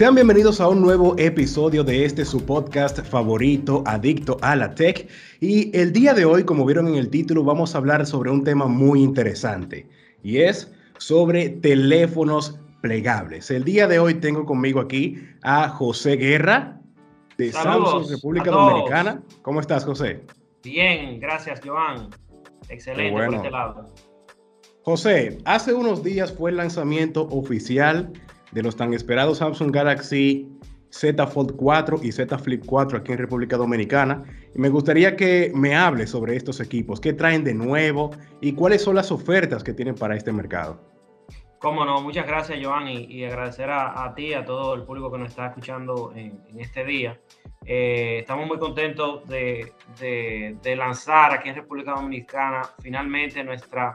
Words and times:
Sean 0.00 0.14
bienvenidos 0.14 0.62
a 0.62 0.68
un 0.70 0.80
nuevo 0.80 1.14
episodio 1.18 1.84
de 1.84 2.06
este 2.06 2.24
su 2.24 2.46
podcast 2.46 3.00
favorito, 3.04 3.82
Adicto 3.84 4.38
a 4.40 4.56
la 4.56 4.74
Tech. 4.74 5.06
Y 5.40 5.76
el 5.78 5.92
día 5.92 6.14
de 6.14 6.24
hoy, 6.24 6.44
como 6.44 6.64
vieron 6.64 6.88
en 6.88 6.94
el 6.94 7.10
título, 7.10 7.44
vamos 7.44 7.74
a 7.74 7.78
hablar 7.78 8.06
sobre 8.06 8.30
un 8.30 8.42
tema 8.42 8.66
muy 8.66 9.02
interesante 9.02 9.86
y 10.22 10.38
es 10.38 10.72
sobre 10.96 11.50
teléfonos 11.50 12.58
plegables. 12.80 13.50
El 13.50 13.62
día 13.64 13.86
de 13.88 13.98
hoy 13.98 14.14
tengo 14.14 14.46
conmigo 14.46 14.80
aquí 14.80 15.18
a 15.42 15.68
José 15.68 16.16
Guerra 16.16 16.80
de 17.36 17.52
Samsung 17.52 18.08
República 18.08 18.50
Dominicana. 18.50 19.20
¿Cómo 19.42 19.60
estás, 19.60 19.84
José? 19.84 20.22
Bien, 20.62 21.20
gracias, 21.20 21.60
Joan. 21.62 22.08
Excelente 22.70 23.12
por 23.12 23.34
este 23.34 23.50
lado. 23.50 23.92
José, 24.82 25.36
hace 25.44 25.74
unos 25.74 26.02
días 26.02 26.32
fue 26.32 26.52
el 26.52 26.56
lanzamiento 26.56 27.28
oficial 27.28 28.10
de 28.52 28.62
los 28.62 28.76
tan 28.76 28.94
esperados 28.94 29.38
Samsung 29.38 29.70
Galaxy 29.70 30.48
Z 30.90 31.26
Fold 31.26 31.56
4 31.56 32.00
y 32.02 32.12
Z 32.12 32.38
Flip 32.38 32.64
4 32.66 32.98
aquí 32.98 33.12
en 33.12 33.18
República 33.18 33.56
Dominicana. 33.56 34.24
Y 34.54 34.58
me 34.58 34.68
gustaría 34.68 35.16
que 35.16 35.52
me 35.54 35.74
hable 35.76 36.06
sobre 36.06 36.36
estos 36.36 36.60
equipos, 36.60 37.00
qué 37.00 37.12
traen 37.12 37.44
de 37.44 37.54
nuevo 37.54 38.10
y 38.40 38.52
cuáles 38.52 38.82
son 38.82 38.96
las 38.96 39.12
ofertas 39.12 39.62
que 39.62 39.72
tienen 39.72 39.94
para 39.94 40.16
este 40.16 40.32
mercado. 40.32 40.80
Cómo 41.60 41.84
no, 41.84 42.00
muchas 42.00 42.26
gracias 42.26 42.58
Joan 42.62 42.88
y, 42.88 43.22
agradecer 43.24 43.68
a, 43.70 44.14
ti, 44.16 44.32
a 44.32 44.46
todo 44.46 44.74
el 44.74 44.82
público 44.84 45.12
que 45.12 45.18
nos 45.18 45.28
está 45.28 45.48
escuchando 45.48 46.10
en, 46.16 46.40
este 46.58 46.84
día. 46.84 47.20
Eh, 47.66 48.20
estamos 48.20 48.46
muy 48.46 48.58
contentos 48.58 49.28
de, 49.28 49.74
lanzar 50.74 51.34
aquí 51.34 51.50
en 51.50 51.56
República 51.56 51.92
Dominicana 51.92 52.62
finalmente 52.82 53.44
nuestra 53.44 53.92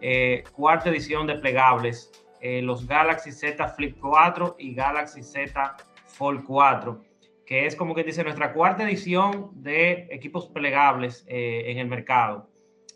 eh, 0.00 0.44
cuarta 0.52 0.88
edición 0.88 1.26
de 1.26 1.34
plegables 1.34 2.12
eh, 2.40 2.62
los 2.62 2.86
Galaxy 2.86 3.32
Z 3.32 3.68
Flip 3.68 3.98
4 4.00 4.56
y 4.58 4.74
Galaxy 4.74 5.22
Z 5.22 5.76
Fold 6.06 6.44
4, 6.44 7.02
que 7.44 7.66
es 7.66 7.76
como 7.76 7.94
que 7.94 8.02
dice 8.02 8.24
nuestra 8.24 8.52
cuarta 8.52 8.84
edición 8.84 9.50
de 9.54 10.08
equipos 10.10 10.48
plegables 10.48 11.24
eh, 11.28 11.64
en 11.66 11.78
el 11.78 11.86
mercado. 11.88 12.48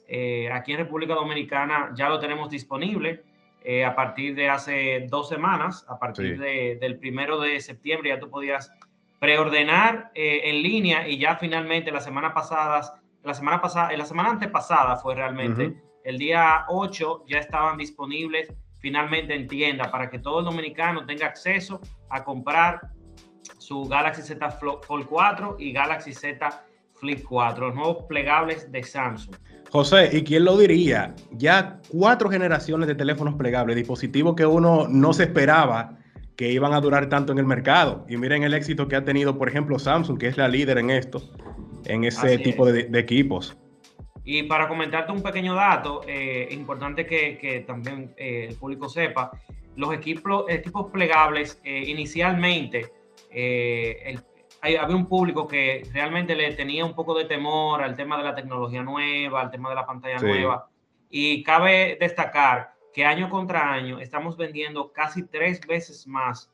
Eh, 0.08 0.50
aquí 0.50 0.72
en 0.72 0.78
República 0.78 1.14
Dominicana 1.14 1.92
ya 1.94 2.08
lo 2.08 2.18
tenemos 2.18 2.50
disponible 2.50 3.22
a 3.86 3.94
partir 3.94 4.34
de 4.34 4.50
hace 4.50 5.06
dos 5.08 5.30
semanas, 5.30 5.86
a 5.88 5.98
partir 5.98 6.38
del 6.38 6.98
primero 6.98 7.40
de 7.40 7.58
septiembre 7.62 8.11
ya 8.11 8.20
tú 8.20 8.28
podías 8.28 8.70
preordenar 9.18 10.11
en 10.14 10.62
línea 10.62 11.08
y 11.08 11.16
ya 11.16 11.36
finalmente 11.36 11.90
la 11.90 12.00
semana 12.00 12.34
pasada, 12.34 13.00
la 13.22 13.33
semana 13.33 13.62
pasada, 13.62 13.96
la 13.96 14.05
semana 14.05 14.28
antepasada 14.28 14.96
fue 14.96 15.14
realmente, 15.14 15.80
el 16.05 16.18
día 16.18 16.66
8 16.68 17.24
ya 17.27 17.38
estaban 17.38 17.78
disponibles 17.78 18.52
finalmente 18.84 19.34
en 19.34 19.48
tienda 19.48 19.90
para 19.90 20.10
que 20.10 20.18
todo 20.18 20.40
el 20.40 20.44
dominicano 20.44 21.06
tenga 21.06 21.24
acceso 21.24 21.80
a 22.10 22.22
comprar 22.22 22.90
su 23.56 23.84
Galaxy 23.84 24.20
Z 24.20 24.50
Fold 24.50 25.06
4 25.06 25.56
y 25.58 25.72
Galaxy 25.72 26.12
Z 26.12 26.66
Flip 26.92 27.24
4, 27.27 27.68
los 27.68 27.74
nuevos 27.74 28.05
plegables 28.10 28.70
de 28.70 28.82
Samsung. 28.82 29.36
José, 29.70 30.10
¿y 30.12 30.22
quién 30.22 30.44
lo 30.44 30.58
diría? 30.58 31.14
Ya 31.30 31.80
cuatro 31.88 32.28
generaciones 32.28 32.86
de 32.86 32.94
teléfonos 32.94 33.36
plegables, 33.36 33.74
dispositivos 33.74 34.34
que 34.34 34.44
uno 34.44 34.86
no 34.86 35.14
se 35.14 35.22
esperaba 35.22 35.96
que 36.36 36.52
iban 36.52 36.74
a 36.74 36.80
durar 36.82 37.08
tanto 37.08 37.32
en 37.32 37.38
el 37.38 37.46
mercado. 37.46 38.05
Y 38.06 38.18
miren 38.18 38.42
el 38.42 38.52
éxito 38.52 38.86
que 38.86 38.96
ha 38.96 39.05
tenido, 39.06 39.38
por 39.38 39.48
ejemplo, 39.48 39.78
Samsung, 39.78 40.18
que 40.18 40.27
es 40.27 40.36
la 40.36 40.46
líder 40.46 40.77
en 40.77 40.90
esto, 40.90 41.22
en 41.86 42.05
ese 42.05 42.36
tipo 42.36 42.70
de, 42.70 42.86
equipos. 42.98 43.56
Y 44.25 44.44
para 44.44 44.67
comentarte 44.69 45.12
un 45.12 45.22
pequeño 45.22 45.55
dato, 45.55 46.00
eh, 46.08 46.48
importante 46.50 47.06
que, 47.06 47.64
también 47.67 48.14
eh, 48.17 48.47
el 48.48 48.56
público 48.56 48.89
sepa, 48.89 49.30
los 49.77 49.92
equipos, 49.92 50.47
equipos 50.48 50.91
plegables 50.91 51.61
eh, 51.62 51.84
inicialmente, 51.86 52.91
había 54.63 54.96
un 54.96 55.07
público 55.07 55.46
que 55.46 55.86
realmente 55.92 56.34
le 56.34 56.52
tenía 56.55 56.86
un 56.86 56.95
poco 56.95 57.14
de 57.14 57.27
temor 57.27 57.83
al 57.83 57.95
tema 57.96 58.17
de 58.17 58.23
la 58.23 58.34
tecnología 58.34 58.83
nueva, 58.83 59.42
al 59.42 59.51
tema 59.51 59.68
de 59.68 59.74
la 59.74 59.84
pantalla 59.84 60.18
nueva. 60.18 60.70
Y 61.11 61.42
cabe 61.42 61.98
destacar 62.01 62.73
que 62.95 63.05
año 63.05 63.29
contra 63.29 63.73
año 63.73 63.98
estamos 64.01 64.36
vendiendo 64.39 64.90
casi 64.92 65.24
tres 65.27 65.61
veces 65.67 66.07
más 66.07 66.51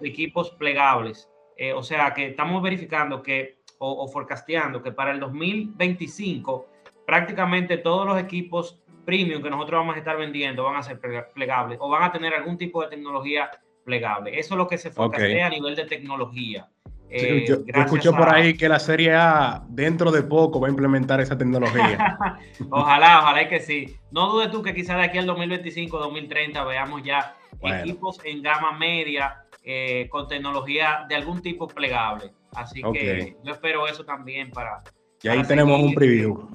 equipos 0.00 0.50
plegables. 0.52 1.28
o 1.74 1.82
sea 1.82 2.14
que 2.14 2.28
estamos 2.28 2.62
verificando 2.62 3.22
que, 3.22 3.58
o, 3.78 4.04
o 4.04 4.08
forecasteando 4.08 4.82
que 4.82 4.92
para 4.92 5.10
el 5.10 5.18
2025 5.18 6.66
prácticamente 7.10 7.76
todos 7.76 8.06
los 8.06 8.20
equipos 8.20 8.80
premium 9.04 9.42
que 9.42 9.50
nosotros 9.50 9.80
vamos 9.80 9.96
a 9.96 9.98
estar 9.98 10.16
vendiendo 10.16 10.62
van 10.62 10.76
a 10.76 10.82
ser 10.84 11.00
plegables 11.34 11.76
o 11.80 11.88
van 11.88 12.04
a 12.04 12.12
tener 12.12 12.32
algún 12.32 12.56
tipo 12.56 12.80
de 12.82 12.88
tecnología 12.88 13.50
plegable. 13.84 14.38
Eso 14.38 14.54
es 14.54 14.58
lo 14.58 14.68
que 14.68 14.78
se 14.78 14.92
focusea 14.92 15.48
a 15.48 15.50
nivel 15.50 15.74
de 15.74 15.86
tecnología. 15.86 16.68
Eh, 17.08 17.44
yo, 17.48 18.12
por 18.12 18.32
ahí 18.32 18.56
que 18.56 18.68
la 18.68 18.78
serie 18.78 19.12
A 19.12 19.64
dentro 19.68 20.12
de 20.12 20.22
poco 20.22 20.60
va 20.60 20.68
a 20.68 20.70
implementar 20.70 21.20
esa 21.20 21.36
tecnología. 21.36 22.16
ojalá, 22.70 23.18
ojalá 23.18 23.48
que 23.48 23.58
sí. 23.58 23.96
No 24.12 24.30
dudes 24.30 24.52
tú 24.52 24.62
que 24.62 24.72
quizás 24.72 24.96
de 24.98 25.02
aquí 25.02 25.18
al 25.18 25.26
2025, 25.26 25.98
2030 25.98 26.62
veamos 26.62 27.02
ya 27.02 27.34
equipos 27.60 28.20
en 28.24 28.40
gama 28.40 28.78
media 28.78 29.46
eh, 29.64 30.06
con 30.10 30.28
tecnología 30.28 31.06
de 31.08 31.16
algún 31.16 31.42
tipo 31.42 31.66
plegable. 31.66 32.30
Así 32.54 32.80
que 32.92 33.36
yo 33.42 33.52
espero 33.52 33.88
eso 33.88 34.04
también 34.04 34.52
para. 34.52 34.84
Y 35.24 35.28
ahí 35.28 35.42
tenemos 35.42 35.80
un 35.80 35.92
preview. 35.92 36.48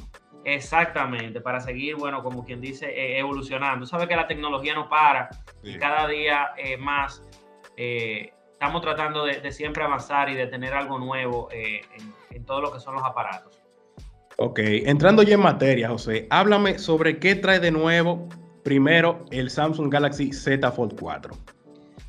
Exactamente, 0.45 1.41
para 1.41 1.59
seguir, 1.59 1.95
bueno, 1.95 2.21
como 2.21 2.45
quien 2.45 2.61
dice, 2.61 2.85
eh, 2.85 3.17
evolucionando. 3.17 3.87
Sabes 3.87 4.07
que 4.07 4.15
la 4.15 4.27
tecnología 4.27 4.75
no 4.75 4.87
para 4.87 5.27
y 5.63 5.75
cada 5.79 6.07
día 6.07 6.51
eh, 6.55 6.77
más 6.77 7.23
eh, 7.75 8.31
estamos 8.51 8.83
tratando 8.83 9.25
de, 9.25 9.51
siempre 9.51 9.83
avanzar 9.83 10.29
y 10.29 10.35
de 10.35 10.45
tener 10.45 10.75
algo 10.75 10.99
nuevo 10.99 11.49
en, 11.51 11.81
en, 12.29 12.45
todo 12.45 12.61
lo 12.61 12.71
que 12.71 12.79
son 12.79 12.93
los 12.93 13.03
aparatos. 13.03 13.59
Ok, 14.37 14.59
entrando 14.61 15.23
ya 15.23 15.33
en 15.33 15.41
materia, 15.41 15.89
José, 15.89 16.27
háblame 16.29 16.77
sobre 16.77 17.17
qué 17.17 17.33
trae 17.33 17.59
de 17.59 17.71
nuevo 17.71 18.29
primero 18.63 19.25
el 19.31 19.49
Samsung 19.49 19.91
Galaxy 19.91 20.31
Z 20.31 20.71
Fold 20.71 20.99
4. 20.99 21.33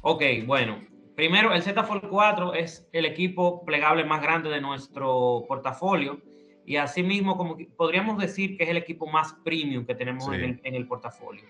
Ok, 0.02 0.22
bueno, 0.44 0.78
primero 1.14 1.54
el 1.54 1.62
Z 1.62 1.82
Fold 1.84 2.06
4 2.10 2.52
es 2.52 2.86
el 2.92 3.06
equipo 3.06 3.64
plegable 3.64 4.04
más 4.04 4.20
grande 4.20 4.50
de 4.50 4.60
nuestro 4.60 5.44
portafolio 5.48 6.20
y 6.66 6.76
asimismo 6.76 7.36
como 7.36 7.56
podríamos 7.76 8.18
decir 8.18 8.58
que 8.58 8.64
es 8.64 8.70
el 8.70 8.76
equipo 8.76 9.06
más 9.06 9.32
premium 9.44 9.86
que 9.86 9.94
tenemos 9.94 10.28
en, 10.32 10.60
el, 10.62 10.86
portafolio. 10.88 11.44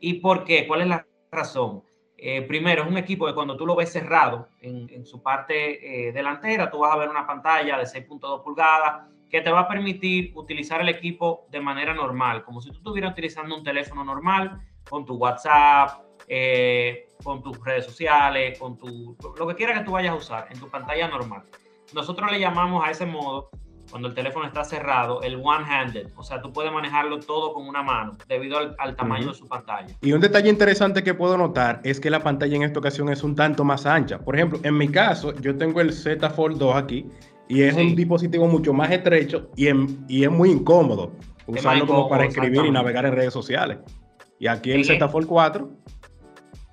¿Y 0.00 0.14
por 0.14 0.44
qué? 0.44 0.66
¿Cuál 0.66 0.80
es 0.80 0.88
la 0.88 1.06
razón? 1.30 1.82
Eh, 2.16 2.40
primero, 2.42 2.82
es 2.82 2.88
un 2.88 2.96
equipo 2.96 3.26
que 3.26 3.34
cuando 3.34 3.56
tú 3.56 3.66
lo 3.66 3.76
ves 3.76 3.92
cerrado 3.92 4.48
en, 4.62 5.04
su 5.04 5.22
parte 5.22 6.08
eh, 6.08 6.12
delantera, 6.12 6.70
tú 6.70 6.78
vas 6.78 6.94
a 6.94 6.96
ver 6.96 7.10
una 7.10 7.26
pantalla 7.26 7.76
de 7.76 7.84
6.2 7.84 8.42
pulgadas 8.42 9.02
que 9.30 9.42
te 9.42 9.50
va 9.50 9.60
a 9.60 9.68
permitir 9.68 10.32
utilizar 10.34 10.80
el 10.80 10.88
equipo 10.88 11.46
de 11.50 11.60
manera 11.60 11.92
normal, 11.92 12.42
como 12.42 12.62
si 12.62 12.70
tú 12.70 12.78
estuvieras 12.78 13.12
utilizando 13.12 13.56
un 13.56 13.64
teléfono 13.64 14.02
normal, 14.02 14.60
con 14.88 15.04
tu 15.04 15.16
WhatsApp, 15.16 16.04
eh, 16.26 17.08
con 17.22 17.42
tus 17.42 17.62
redes 17.62 17.84
sociales, 17.84 18.58
con 18.58 18.78
tu, 18.78 19.14
lo 19.36 19.46
que 19.46 19.54
quiera 19.56 19.74
que 19.74 19.84
tú 19.84 19.92
vayas 19.92 20.12
a 20.12 20.16
usar 20.16 20.48
en 20.50 20.58
tu 20.58 20.70
pantalla 20.70 21.08
normal. 21.08 21.42
Nosotros 21.92 22.30
le 22.32 22.40
llamamos 22.40 22.86
a 22.86 22.90
ese 22.90 23.04
modo 23.04 23.50
cuando 23.94 24.08
el 24.08 24.14
teléfono 24.16 24.44
está 24.44 24.64
cerrado, 24.64 25.22
el 25.22 25.36
one-handed. 25.36 26.08
O 26.16 26.24
sea, 26.24 26.42
tú 26.42 26.52
puedes 26.52 26.72
manejarlo 26.72 27.20
todo 27.20 27.54
con 27.54 27.68
una 27.68 27.80
mano 27.80 28.16
debido 28.26 28.58
al, 28.58 28.96
tamaño 28.96 29.28
de 29.28 29.34
su 29.34 29.46
pantalla. 29.46 29.94
Y 30.00 30.12
un 30.12 30.20
detalle 30.20 30.50
interesante 30.50 31.04
que 31.04 31.14
puedo 31.14 31.38
notar 31.38 31.80
es 31.84 32.00
que 32.00 32.10
la 32.10 32.18
pantalla 32.18 32.56
en 32.56 32.64
esta 32.64 32.80
ocasión 32.80 33.08
es 33.10 33.22
un 33.22 33.36
tanto 33.36 33.62
más 33.62 33.86
ancha. 33.86 34.18
Por 34.18 34.34
ejemplo, 34.34 34.58
en 34.64 34.76
mi 34.76 34.88
caso, 34.88 35.32
yo 35.36 35.56
tengo 35.56 35.80
el 35.80 35.92
Z 35.92 36.28
Fold 36.30 36.58
2 36.58 36.74
aquí 36.74 37.06
y 37.46 37.62
es 37.62 37.76
un 37.76 37.94
dispositivo 37.94 38.48
mucho 38.48 38.72
más 38.72 38.90
estrecho 38.90 39.48
y, 39.54 39.68
y 40.08 40.24
es 40.24 40.30
muy 40.30 40.50
incómodo 40.50 41.12
usarlo 41.46 41.86
como 41.86 42.08
para 42.08 42.24
escribir 42.24 42.64
y 42.64 42.72
navegar 42.72 43.06
en 43.06 43.12
redes 43.12 43.32
sociales. 43.32 43.78
Y 44.40 44.48
aquí 44.48 44.72
el 44.72 44.84
Z 44.84 45.08
Fold 45.08 45.28
4 45.28 45.70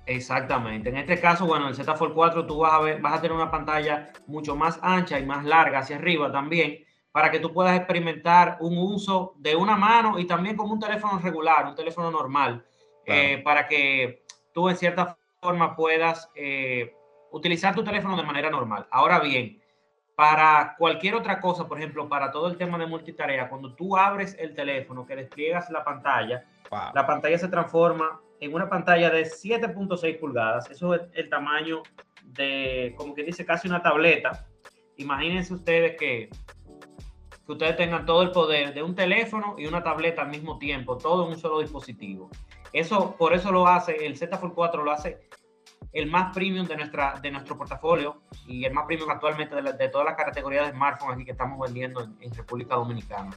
Exactamente. 0.06 0.88
En 0.88 0.96
este 0.96 1.20
caso, 1.20 1.46
bueno, 1.46 1.68
el 1.68 1.76
Z 1.76 1.94
Fold 1.94 2.14
4 2.14 2.46
tú 2.48 2.58
vas 2.58 2.72
a 2.72 2.80
ver, 2.80 3.00
vas 3.00 3.12
a 3.12 3.20
tener 3.22 3.36
una 3.36 3.48
pantalla 3.48 4.10
mucho 4.26 4.56
más 4.56 4.80
ancha 4.82 5.20
y 5.20 5.24
más 5.24 5.44
larga 5.44 5.78
hacia 5.78 5.94
arriba 5.94 6.32
también 6.32 6.78
para 7.12 7.30
que 7.30 7.38
tú 7.38 7.52
puedas 7.52 7.76
experimentar 7.76 8.56
un 8.60 8.78
uso 8.78 9.34
de 9.36 9.54
una 9.54 9.76
mano 9.76 10.18
y 10.18 10.26
también 10.26 10.56
como 10.56 10.72
un 10.72 10.80
teléfono 10.80 11.18
regular, 11.18 11.66
un 11.66 11.74
teléfono 11.74 12.10
normal, 12.10 12.64
eh, 13.04 13.42
para 13.44 13.68
que 13.68 14.24
tú 14.52 14.68
en 14.68 14.76
cierta 14.76 15.16
forma 15.40 15.76
puedas 15.76 16.30
eh, 16.34 16.94
utilizar 17.30 17.74
tu 17.74 17.84
teléfono 17.84 18.16
de 18.16 18.22
manera 18.22 18.50
normal. 18.50 18.86
Ahora 18.90 19.20
bien, 19.20 19.60
para 20.14 20.74
cualquier 20.78 21.14
otra 21.14 21.40
cosa, 21.40 21.66
por 21.66 21.78
ejemplo, 21.78 22.08
para 22.08 22.30
todo 22.30 22.48
el 22.48 22.56
tema 22.56 22.78
de 22.78 22.86
multitarea, 22.86 23.48
cuando 23.48 23.74
tú 23.74 23.96
abres 23.96 24.36
el 24.38 24.54
teléfono, 24.54 25.06
que 25.06 25.16
despliegas 25.16 25.70
la 25.70 25.84
pantalla, 25.84 26.44
la 26.94 27.06
pantalla 27.06 27.38
se 27.38 27.48
transforma 27.48 28.20
en 28.40 28.54
una 28.54 28.68
pantalla 28.68 29.10
de 29.10 29.24
7.6 29.24 30.18
pulgadas. 30.18 30.70
Eso 30.70 30.94
es 30.94 31.02
el 31.12 31.28
tamaño 31.28 31.82
de, 32.24 32.94
como 32.96 33.14
que 33.14 33.24
dice, 33.24 33.44
casi 33.44 33.68
una 33.68 33.82
tableta. 33.82 34.46
Imagínense 34.96 35.54
ustedes 35.54 35.96
que 35.96 36.30
que 37.46 37.52
ustedes 37.52 37.76
tengan 37.76 38.06
todo 38.06 38.22
el 38.22 38.30
poder 38.30 38.72
de 38.74 38.82
un 38.82 38.94
teléfono 38.94 39.56
y 39.58 39.66
una 39.66 39.82
tableta 39.82 40.22
al 40.22 40.28
mismo 40.28 40.58
tiempo, 40.58 40.96
todo 40.96 41.26
en 41.26 41.32
un 41.32 41.38
solo 41.38 41.60
dispositivo. 41.60 42.30
Eso, 42.72 43.16
por 43.16 43.34
eso 43.34 43.52
lo 43.52 43.66
hace, 43.66 44.06
el 44.06 44.16
Z 44.16 44.36
Fold 44.38 44.54
4 44.54 44.84
lo 44.84 44.90
hace 44.92 45.20
el 45.92 46.06
más 46.06 46.32
premium 46.32 46.66
de, 46.66 46.76
nuestra, 46.76 47.18
de 47.20 47.30
nuestro 47.30 47.56
portafolio 47.56 48.22
y 48.46 48.64
el 48.64 48.72
más 48.72 48.86
premium 48.86 49.10
actualmente 49.10 49.54
de, 49.54 49.72
de 49.72 49.88
todas 49.88 50.06
las 50.06 50.16
categorías 50.16 50.66
de 50.66 50.72
smartphones 50.72 51.16
aquí 51.16 51.24
que 51.24 51.32
estamos 51.32 51.58
vendiendo 51.60 52.02
en, 52.20 52.34
República 52.34 52.76
Dominicana. 52.76 53.30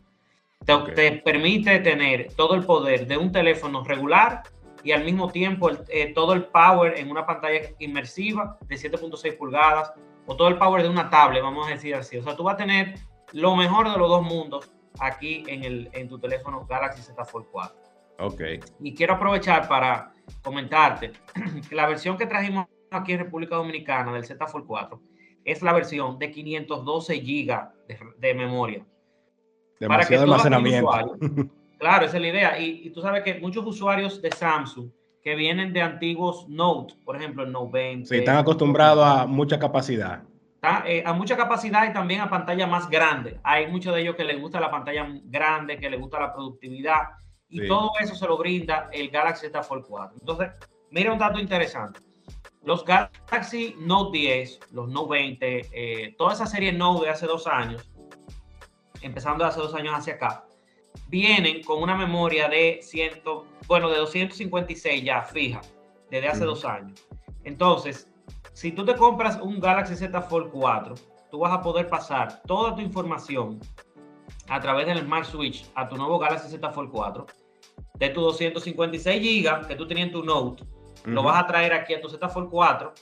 Te, 0.63 0.78
te, 0.94 1.12
permite 1.18 1.80
tener 1.80 2.34
todo 2.36 2.56
el 2.56 2.63
poder 2.66 3.07
de 3.07 3.18
un 3.18 3.31
teléfono 3.31 3.84
regular 3.84 4.44
y 4.84 4.92
al 4.92 5.04
mismo 5.04 5.30
tiempo 5.30 5.69
eh, 5.90 6.13
todo 6.13 6.34
el 6.34 6.46
power 6.46 6.98
en 6.98 7.12
una 7.12 7.25
pantalla 7.25 7.60
inmersiva 7.80 8.57
de 8.68 8.75
7.6 8.75 9.38
pulgadas 9.38 9.92
o 10.28 10.36
todo 10.36 10.48
el 10.48 10.57
power 10.57 10.81
de 10.81 10.90
una 10.90 11.10
tablet, 11.10 11.44
vamos 11.44 11.68
a 11.68 11.72
decir 11.72 11.94
así. 11.96 12.18
O 12.18 12.24
sea, 12.24 12.36
tú 12.36 12.44
vas 12.44 12.54
a 12.54 12.57
tener 12.57 12.96
lo 13.35 13.53
mejor 13.57 13.91
de 13.91 13.97
los 13.97 14.09
dos 14.09 14.23
mundos 14.23 14.71
aquí 14.99 15.43
en, 15.47 15.65
el, 15.65 15.89
en 15.91 16.07
tu 16.07 16.17
teléfono 16.17 16.65
Galaxy 16.65 17.01
Z 17.01 17.25
Fold 17.25 17.47
4. 17.51 17.75
Ok. 18.19 18.41
Y 18.79 18.95
quiero 18.95 19.15
aprovechar 19.15 19.67
para 19.67 20.13
comentarte 20.41 21.11
que 21.69 21.75
la 21.75 21.85
versión 21.85 22.17
que 22.17 22.27
trajimos 22.27 22.65
aquí 22.91 23.11
en 23.11 23.19
República 23.19 23.57
Dominicana 23.57 24.13
del 24.13 24.23
Z 24.23 24.47
Fold 24.47 24.65
4 24.65 25.01
es 25.43 25.61
la 25.61 25.73
versión 25.73 26.17
de 26.17 26.31
512 26.31 27.17
GB 27.17 28.17
de, 28.19 28.33
memoria. 28.33 28.85
Demasiado 29.81 30.23
almacenamiento. 30.23 31.17
claro, 31.77 32.05
esa 32.05 32.15
es 32.15 32.21
la 32.21 32.29
idea. 32.29 32.57
Y, 32.57 32.87
y, 32.87 32.89
tú 32.91 33.01
sabes 33.01 33.21
que 33.23 33.37
muchos 33.41 33.65
usuarios 33.65 34.21
de 34.21 34.31
Samsung 34.31 34.89
que 35.21 35.35
vienen 35.35 35.73
de 35.73 35.81
antiguos 35.81 36.47
Note, 36.47 36.93
por 37.03 37.17
ejemplo 37.17 37.43
el 37.43 37.51
Note 37.51 37.71
20. 37.73 38.07
Sí, 38.07 38.15
están 38.15 38.37
acostumbrados 38.37 39.05
a 39.05 39.27
mucha 39.27 39.59
capacidad. 39.59 40.23
Eh, 40.85 41.03
a 41.06 41.13
mucha 41.13 41.35
capacidad 41.35 41.89
y 41.89 41.94
también 41.94 42.21
a 42.21 42.29
pantalla 42.29 42.67
más 42.67 42.89
grande. 42.89 43.39
Hay 43.44 43.67
muchos 43.67 43.94
de 43.94 44.01
ellos 44.01 44.15
que 44.15 44.23
les 44.23 44.39
gusta 44.39 44.59
la 44.59 44.71
pantalla 44.71 45.07
grande, 45.25 45.77
que 45.77 45.89
les 45.89 46.00
gusta 46.00 46.19
la 46.19 46.33
productividad 46.33 47.03
y 47.50 47.67
todo 47.67 47.91
eso 48.00 48.15
se 48.15 48.27
lo 48.27 48.38
brinda 48.38 48.89
el 48.91 49.09
Galaxy 49.09 49.47
Z 49.47 49.63
Fold 49.63 49.85
4. 49.88 50.17
Entonces, 50.19 50.50
mira 50.91 51.12
un 51.12 51.19
dato 51.19 51.39
interesante. 51.39 52.00
Los 52.63 52.83
Galaxy 52.83 53.75
Note 53.79 54.17
10, 54.17 54.59
los 54.71 54.89
Note 54.89 55.09
20, 55.12 55.62
eh, 55.71 56.15
toda 56.17 56.33
esa 56.33 56.47
serie 56.47 56.73
Note 56.73 57.06
de 57.06 57.11
hace 57.11 57.27
dos 57.27 57.45
años, 57.47 57.89
empezando 59.01 59.44
de 59.44 59.51
hace 59.51 59.59
dos 59.59 59.75
años 59.75 59.94
hacia 59.94 60.15
acá, 60.15 60.45
vienen 61.07 61.63
con 61.63 61.83
una 61.83 61.95
memoria 61.95 62.50
de 62.50 62.79
100, 62.81 63.21
bueno, 63.68 63.89
de 63.89 63.97
256 63.97 65.03
ya 65.03 65.21
fija, 65.21 65.61
desde 66.09 66.27
hace 66.27 66.45
dos 66.45 66.65
años. 66.65 67.07
Entonces, 67.44 68.09
si 68.56 68.72
tú 68.72 68.86
te 68.86 68.96
compras 68.96 69.38
un 69.42 69.60
Galaxy 69.60 69.98
Z 69.98 70.22
Fold 70.22 70.50
4, 70.50 70.96
tú 71.30 71.40
vas 71.40 71.52
a 71.52 71.62
poder 71.62 71.90
pasar 71.90 72.42
toda 72.44 72.74
tu 72.74 72.81
información 72.81 73.60
a 74.48 74.62
través 74.62 74.88
del 74.88 75.00
Smart 75.00 75.25
Switch 75.25 75.69
a 75.75 75.90
tu 75.90 75.98
nuevo 75.98 76.18
Galaxy 76.18 76.48
Z 76.48 76.72
Fold 76.72 76.90
4 76.90 77.28
de 77.96 78.10
tu 78.10 78.22
256 78.22 79.22
GB 79.22 79.68
que 79.68 79.75
tú 79.75 79.86
tenías 79.86 80.07
en 80.07 80.13
tu 80.13 80.24
Note, 80.24 80.63
lo 81.04 81.22
vas 81.22 81.44
a 81.44 81.48
traer 81.48 81.74
aquí 81.74 81.96
a 81.96 82.00
tu 82.00 82.07
Z 82.07 82.30
Fold 82.30 82.50
4, 82.50 82.94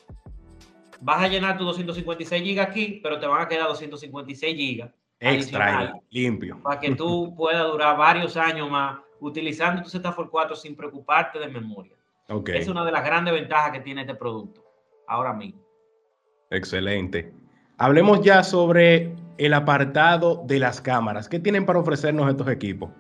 vas 1.02 1.22
a 1.22 1.28
llenar 1.28 1.56
tu 1.56 1.66
256 1.66 2.44
GB 2.44 2.60
aquí, 2.60 3.00
pero 3.04 3.20
te 3.20 3.28
van 3.28 3.44
a 3.44 3.48
quedar 3.48 3.68
256 3.68 4.58
GB 4.58 4.92
extra 5.20 5.94
limpio. 6.10 6.60
para 6.64 6.80
que 6.80 6.96
tú 6.96 7.32
puedas 7.38 7.72
durar 7.72 7.96
varios 7.96 8.36
años 8.38 8.72
más 8.72 8.98
utilizando 9.20 9.84
tu 9.84 9.90
Z 9.90 10.12
Fold 10.12 10.32
4 10.32 10.56
sin 10.56 10.76
preocuparte 10.76 11.38
de 11.38 11.48
memoria. 11.48 11.94
Okay. 12.28 12.58
Es 12.58 12.68
una 12.68 12.84
de 12.84 12.92
las 12.92 13.06
grandes 13.06 13.36
ventajas 13.36 13.72
que 13.72 13.82
tiene 13.82 14.02
este 14.02 14.16
producto 14.16 14.63
ahora 15.08 15.34
mismo. 15.34 15.62
Excelente. 16.50 17.34
Hablemos 17.78 18.22
ya 18.22 18.44
sobre 18.44 19.16
el 19.38 19.54
apartado 19.54 20.44
de 20.46 20.60
las 20.60 20.82
cámaras. 20.82 21.28
¿Qué 21.28 21.40
tienen 21.40 21.66
para 21.66 21.80
ofrecernos 21.80 22.30
estos 22.30 22.48
equipos? 22.48 22.92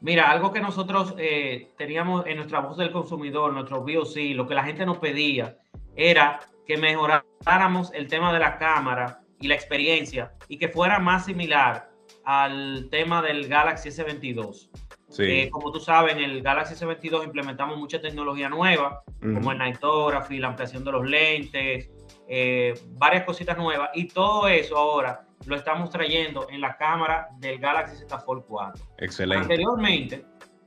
Mira, 0.00 0.30
algo 0.30 0.52
que 0.52 0.60
nosotros 0.60 1.14
eh, 1.16 1.72
teníamos 1.78 2.26
en 2.26 2.36
nuestra 2.36 2.60
voz 2.60 2.76
del 2.76 2.92
consumidor, 2.92 3.54
nuestro 3.54 3.80
VOC, 3.80 4.34
lo 4.34 4.46
que 4.46 4.54
la 4.54 4.64
gente 4.64 4.84
nos 4.84 4.98
pedía 4.98 5.56
era 5.96 6.40
que 6.66 6.76
mejoráramos 6.76 7.90
el 7.94 8.08
tema 8.08 8.32
de 8.32 8.38
la 8.38 8.58
cámara 8.58 9.22
y 9.40 9.48
la 9.48 9.54
experiencia 9.54 10.34
y 10.48 10.58
que 10.58 10.68
fuera 10.68 10.98
más 10.98 11.24
similar 11.24 11.90
al 12.24 12.88
tema 12.90 13.22
del 13.22 13.48
Galaxy 13.48 13.88
S22. 13.88 14.68
Eh, 15.18 15.48
como 15.50 15.70
tú 15.70 15.80
sabes, 15.80 16.16
en 16.16 16.22
el 16.22 16.42
Galaxy 16.42 16.74
S22 16.74 17.24
implementamos 17.24 17.78
mucha 17.78 18.00
tecnología 18.00 18.48
nueva, 18.48 19.02
como 19.20 19.52
el 19.52 19.58
Nightography, 19.58 20.38
la 20.38 20.48
ampliación 20.48 20.84
de 20.84 20.92
los 20.92 21.06
lentes, 21.06 21.90
eh, 22.28 22.74
varias 22.92 23.24
cositas 23.24 23.56
nuevas. 23.56 23.90
Y 23.94 24.08
todo 24.08 24.48
eso 24.48 24.76
ahora 24.76 25.26
lo 25.46 25.56
estamos 25.56 25.90
trayendo 25.90 26.48
en 26.50 26.60
la 26.60 26.76
cámara 26.76 27.28
del 27.38 27.58
Galaxy 27.58 27.96
Z 27.96 28.18
Fold 28.18 28.44
4. 28.46 28.84
Excelente. 28.98 29.42
Anteriormente, 29.42 30.24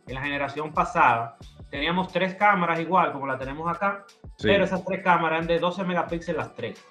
en 0.08 0.16
la 0.16 0.22
generación 0.22 0.72
pasada, 0.72 1.38
teníamos 1.70 2.12
tres 2.12 2.36
cámaras 2.36 2.80
igual 2.80 3.12
como 3.12 3.28
la 3.28 3.38
tenemos 3.38 3.70
acá, 3.70 4.06
pero 4.42 4.64
esas 4.64 4.86
tres 4.86 5.04
cámaras 5.04 5.40
eran 5.40 5.48
de 5.48 5.60
12 5.60 5.84
megapíxeles 5.84 6.38
las 6.38 6.56
tres, 6.56 6.82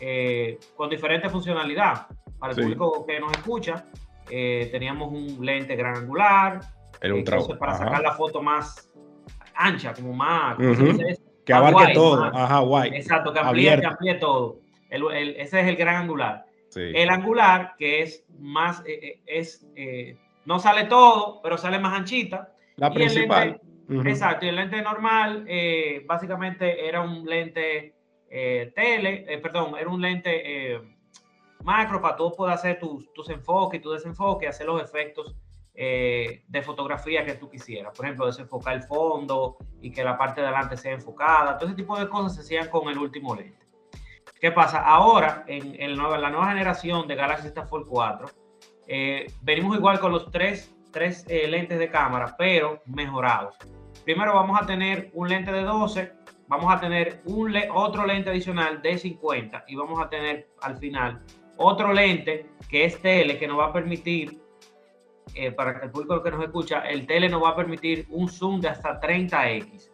eh, 0.00 0.58
con 0.76 0.90
diferente 0.90 1.28
funcionalidad. 1.28 2.08
Para 2.38 2.52
el 2.52 2.58
público 2.62 3.06
que 3.06 3.20
nos 3.20 3.32
escucha, 3.32 3.84
teníamos 4.26 5.12
un 5.12 5.44
lente 5.44 5.76
gran 5.76 5.96
angular, 5.96 6.60
el 7.00 7.24
para 7.58 7.74
sacar 7.74 8.02
la 8.02 8.12
foto 8.12 8.42
más 8.42 8.90
ancha, 9.54 9.94
como 9.94 10.12
más. 10.12 10.56
Que 11.44 11.52
abarque 11.52 11.92
todo. 11.94 12.24
Ajá, 12.24 12.60
guay. 12.60 12.90
Exacto, 12.94 13.32
que 13.32 13.40
amplíe, 13.40 14.14
todo. 14.20 14.60
ese 14.90 15.60
es 15.60 15.66
el 15.66 15.76
gran 15.76 15.96
angular. 15.96 16.46
El 16.76 17.08
angular, 17.10 17.74
que 17.78 18.02
es 18.02 18.24
más, 18.38 18.80
eh, 18.86 19.00
eh, 19.02 19.20
es, 19.26 19.66
eh, 19.74 20.16
no 20.44 20.58
sale 20.58 20.84
todo, 20.84 21.40
pero 21.42 21.58
sale 21.58 21.78
más 21.78 21.98
anchita. 21.98 22.52
La 22.76 22.92
principal. 22.92 23.60
Exacto, 24.04 24.46
y 24.46 24.50
el 24.50 24.56
lente 24.56 24.80
normal, 24.82 25.46
básicamente 26.06 26.86
era 26.86 27.00
un 27.00 27.24
lente 27.26 27.94
tele, 28.28 29.26
perdón, 29.42 29.74
era 29.76 29.90
un 29.90 30.00
lente 30.00 30.80
macro 31.64 32.00
para 32.00 32.16
tú 32.16 32.32
poder 32.32 32.54
hacer 32.54 32.78
tus, 32.78 33.12
tus 33.12 33.28
enfoques 33.30 33.80
y 33.80 33.82
tu 33.82 33.90
desenfoque, 33.90 34.46
hacer 34.46 34.66
los 34.66 34.80
efectos 34.80 35.34
eh, 35.82 36.42
de 36.46 36.60
fotografía 36.60 37.24
que 37.24 37.36
tú 37.36 37.48
quisieras. 37.48 37.96
Por 37.96 38.04
ejemplo, 38.04 38.26
desenfocar 38.26 38.74
el 38.74 38.82
fondo 38.82 39.56
y 39.80 39.90
que 39.90 40.04
la 40.04 40.18
parte 40.18 40.42
de 40.42 40.48
adelante 40.48 40.76
sea 40.76 40.92
enfocada. 40.92 41.56
Todo 41.56 41.70
ese 41.70 41.76
tipo 41.76 41.98
de 41.98 42.06
cosas 42.06 42.34
se 42.34 42.42
hacían 42.42 42.68
con 42.68 42.90
el 42.90 42.98
último 42.98 43.34
lente. 43.34 43.66
¿Qué 44.38 44.52
pasa? 44.52 44.82
Ahora, 44.82 45.42
en, 45.46 45.96
la 45.96 46.28
nueva 46.28 46.50
generación 46.50 47.08
de 47.08 47.14
Galaxy 47.14 47.48
Fold 47.66 47.86
4, 47.86 48.28
eh, 48.88 49.32
venimos 49.40 49.74
igual 49.74 49.98
con 50.00 50.12
los 50.12 50.30
tres, 50.30 50.70
tres 50.92 51.24
eh, 51.28 51.48
lentes 51.48 51.78
de 51.78 51.88
cámara, 51.88 52.34
pero 52.36 52.82
mejorados. 52.84 53.56
Primero 54.04 54.34
vamos 54.34 54.60
a 54.60 54.66
tener 54.66 55.10
un 55.14 55.30
lente 55.30 55.50
de 55.50 55.62
12, 55.62 56.12
vamos 56.46 56.70
a 56.74 56.78
tener 56.78 57.22
un 57.24 57.56
otro 57.72 58.04
lente 58.04 58.28
adicional 58.28 58.82
de 58.82 58.98
50 58.98 59.64
y 59.66 59.76
vamos 59.76 59.98
a 59.98 60.10
tener 60.10 60.50
al 60.60 60.76
final 60.76 61.22
otro 61.56 61.90
lente 61.94 62.50
que 62.68 62.84
es 62.84 63.00
tele 63.00 63.38
que 63.38 63.48
nos 63.48 63.58
va 63.58 63.68
a 63.68 63.72
permitir 63.72 64.49
eh, 65.34 65.52
para 65.52 65.78
que 65.78 65.86
el 65.86 65.92
público 65.92 66.22
que 66.22 66.30
nos 66.30 66.42
escucha, 66.42 66.80
el 66.80 67.06
tele 67.06 67.28
nos 67.28 67.42
va 67.42 67.50
a 67.50 67.56
permitir 67.56 68.06
un 68.10 68.28
zoom 68.28 68.60
de 68.60 68.68
hasta 68.68 69.00
30x. 69.00 69.90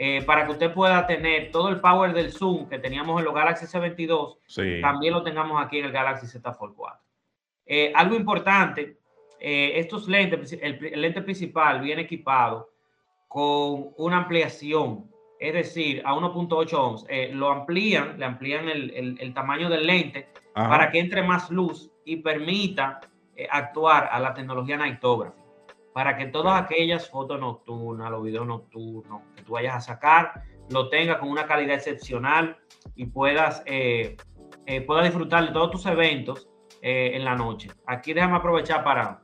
Eh, 0.00 0.22
para 0.22 0.46
que 0.46 0.52
usted 0.52 0.72
pueda 0.72 1.06
tener 1.06 1.50
todo 1.50 1.70
el 1.70 1.80
power 1.80 2.12
del 2.12 2.30
zoom 2.32 2.68
que 2.68 2.78
teníamos 2.78 3.18
en 3.18 3.24
los 3.24 3.34
Galaxy 3.34 3.66
S22, 3.66 4.80
también 4.80 5.12
lo 5.12 5.24
tengamos 5.24 5.60
aquí 5.60 5.78
en 5.78 5.86
el 5.86 5.92
Galaxy 5.92 6.26
Z 6.26 6.54
Fold 6.54 6.74
4. 6.76 7.00
Eh, 7.66 7.92
algo 7.94 8.14
importante, 8.14 8.98
estos 9.40 10.08
lentes, 10.08 10.56
el, 10.60 10.78
lente 11.00 11.22
principal 11.22 11.80
viene 11.80 12.02
equipado 12.02 12.70
con 13.26 13.92
una 13.96 14.18
ampliación, 14.18 15.10
es 15.40 15.52
decir, 15.52 16.02
a 16.04 16.14
1.8 16.14 16.72
ohms. 16.74 17.04
lo 17.32 17.50
amplían, 17.50 18.18
le 18.18 18.24
amplían 18.24 18.68
el, 18.68 19.34
tamaño 19.34 19.68
del 19.68 19.86
lente 19.86 20.28
para 20.54 20.90
que 20.90 21.00
entre 21.00 21.22
más 21.22 21.50
luz 21.50 21.90
y 22.04 22.16
permita 22.16 23.00
eh, 23.02 23.17
actuar 23.50 24.08
a 24.10 24.18
la 24.18 24.34
tecnología 24.34 24.76
Nightography 24.76 25.42
para 25.92 26.16
que 26.16 26.26
todas 26.26 26.60
aquellas 26.62 27.08
fotos 27.08 27.40
nocturnas, 27.40 28.10
los 28.10 28.22
videos 28.22 28.46
nocturnos 28.46 29.22
que 29.34 29.42
tú 29.42 29.52
vayas 29.52 29.76
a 29.76 29.80
sacar, 29.80 30.42
lo 30.70 30.88
tengas 30.88 31.18
con 31.18 31.28
una 31.28 31.46
calidad 31.46 31.76
excepcional 31.76 32.56
y 32.94 33.06
puedas, 33.06 33.62
eh, 33.66 34.16
eh, 34.66 34.80
puedas 34.82 35.04
disfrutar 35.04 35.46
de 35.46 35.52
todos 35.52 35.70
tus 35.70 35.86
eventos 35.86 36.48
en 36.80 37.24
la 37.24 37.34
noche. 37.34 37.68
Aquí 37.86 38.12
déjame 38.12 38.36
aprovechar 38.36 38.84
para, 38.84 39.20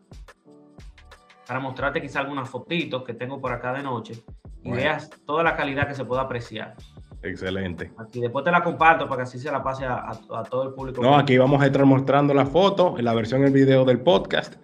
para 1.47 1.61
mostrarte 1.61 2.00
quizá 2.00 2.21
algunas 2.21 2.49
fotitos 2.49 3.04
que 3.04 3.14
tengo 3.14 3.40
por 3.40 3.52
acá 3.52 3.73
de 3.73 3.83
noche 3.83 4.25
y 4.64 4.73
veas 4.73 5.11
toda 5.25 5.42
la 5.42 5.54
calidad 5.54 5.87
que 5.87 5.94
se 5.94 6.04
puede 6.04 6.23
apreciar. 6.23 6.75
Excelente. 7.24 7.90
Aquí 7.96 8.20
después 8.20 8.44
te 8.44 8.50
la 8.50 8.62
comparto 8.62 9.08
para 9.08 9.18
que 9.18 9.22
así 9.22 9.38
se 9.38 9.50
la 9.50 9.62
pase 9.62 9.86
a, 9.86 10.12
todo 10.50 10.68
el 10.68 10.74
público. 10.74 11.00
No, 11.00 11.16
aquí 11.16 11.38
vamos 11.38 11.62
a 11.62 11.66
estar 11.66 11.84
mostrando 11.86 12.34
la 12.34 12.44
foto, 12.44 12.98
en 12.98 13.04
la 13.06 13.14
versión 13.14 13.40
del 13.40 13.52
video 13.52 13.84
del 13.86 14.00
podcast. 14.00 14.56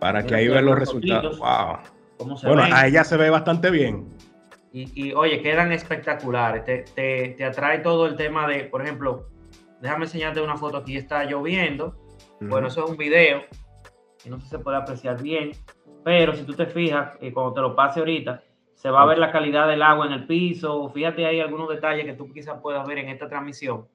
Para 0.00 0.24
que 0.24 0.34
ahí 0.34 0.48
vean 0.48 0.64
los 0.64 0.78
resultados. 0.78 1.38
Wow. 1.38 2.38
bueno, 2.44 2.62
a 2.62 2.86
ella 2.86 3.04
se 3.04 3.16
ve 3.18 3.28
bastante 3.28 3.70
bien. 3.70 4.08
Y, 4.72 5.12
oye, 5.12 5.40
quedan 5.42 5.70
espectaculares. 5.70 6.64
Te, 6.64 7.44
atrae 7.44 7.78
todo 7.78 8.06
el 8.06 8.16
tema 8.16 8.48
de, 8.48 8.64
por 8.64 8.82
ejemplo, 8.82 9.28
déjame 9.80 10.06
enseñarte 10.06 10.40
una 10.40 10.56
foto. 10.56 10.78
Aquí 10.78 10.96
está 10.96 11.24
lloviendo. 11.24 11.94
Bueno, 12.40 12.68
eso 12.68 12.84
es 12.84 12.90
un 12.90 12.96
video. 12.96 13.42
Y 14.24 14.30
no 14.30 14.38
sé 14.38 14.44
si 14.44 14.48
se 14.48 14.58
puede 14.58 14.78
apreciar 14.78 15.22
bien. 15.22 15.52
Pero 16.04 16.34
si 16.34 16.42
tú 16.44 16.54
te 16.54 16.66
fijas, 16.66 17.16
eh, 17.20 17.32
cuando 17.32 17.52
te 17.52 17.60
lo 17.60 17.76
pase 17.76 18.00
ahorita, 18.00 18.42
se 18.84 18.90
va 18.90 19.00
a 19.00 19.06
ver 19.06 19.16
la 19.16 19.32
calidad 19.32 19.66
del 19.66 19.82
agua 19.82 20.04
en 20.04 20.12
el 20.12 20.26
piso. 20.26 20.90
Fíjate 20.90 21.24
ahí 21.24 21.40
algunos 21.40 21.70
detalles 21.70 22.04
que 22.04 22.12
tú 22.12 22.30
quizás 22.30 22.60
puedas 22.60 22.86
ver 22.86 22.98
en 22.98 23.08
esta 23.08 23.26
transmisión. 23.26 23.88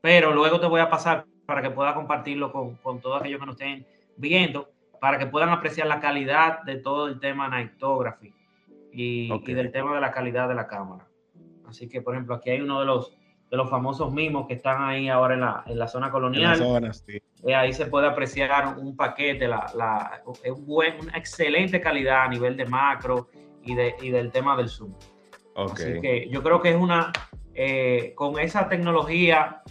Pero 0.00 0.32
luego 0.32 0.58
te 0.58 0.66
voy 0.66 0.80
a 0.80 0.88
pasar 0.88 1.26
para 1.44 1.60
que 1.60 1.68
pueda 1.68 1.92
compartirlo 1.92 2.50
con, 2.50 2.76
con 2.76 2.98
todos 2.98 3.20
aquellos 3.20 3.38
que 3.38 3.44
nos 3.44 3.60
estén 3.60 3.86
viendo, 4.16 4.70
para 5.02 5.18
que 5.18 5.26
puedan 5.26 5.50
apreciar 5.50 5.86
la 5.86 6.00
calidad 6.00 6.62
de 6.62 6.76
todo 6.76 7.08
el 7.08 7.20
tema 7.20 7.46
Nightography 7.46 8.32
y, 8.90 9.30
y 9.30 9.52
del 9.52 9.70
tema 9.70 9.94
de 9.96 10.00
la 10.00 10.12
calidad 10.12 10.48
de 10.48 10.54
la 10.54 10.66
cámara. 10.66 11.06
Así 11.68 11.86
que, 11.86 12.00
por 12.00 12.14
ejemplo, 12.14 12.34
aquí 12.34 12.48
hay 12.48 12.62
uno 12.62 12.80
de 12.80 12.86
los 12.86 13.14
de 13.50 13.58
los 13.58 13.68
famosos 13.68 14.10
mismos 14.14 14.46
que 14.46 14.54
están 14.54 14.82
ahí 14.82 15.10
ahora 15.10 15.34
en 15.34 15.40
la, 15.40 15.62
en 15.66 15.78
la 15.78 15.86
zona 15.86 16.10
colonial. 16.10 16.58
Eh, 17.44 17.54
ahí 17.54 17.74
se 17.74 17.84
puede 17.84 18.06
apreciar 18.06 18.78
un 18.78 18.96
paquete, 18.96 19.46
la, 19.46 19.70
la, 19.74 20.22
una 20.64 21.18
excelente 21.18 21.78
calidad 21.82 22.22
a 22.22 22.28
nivel 22.28 22.56
de 22.56 22.64
macro 22.64 23.28
y, 23.62 23.74
de, 23.74 23.94
y 24.00 24.10
del 24.10 24.30
tema 24.30 24.56
del 24.56 24.68
zoom. 24.68 24.94
Así 25.56 26.00
que 26.00 26.28
yo 26.30 26.42
creo 26.42 26.60
que 26.60 26.70
es 26.70 26.76
una, 26.76 27.12
eh, 27.54 28.12
con 28.14 28.38
esa 28.38 28.68
tecnología 28.68 29.62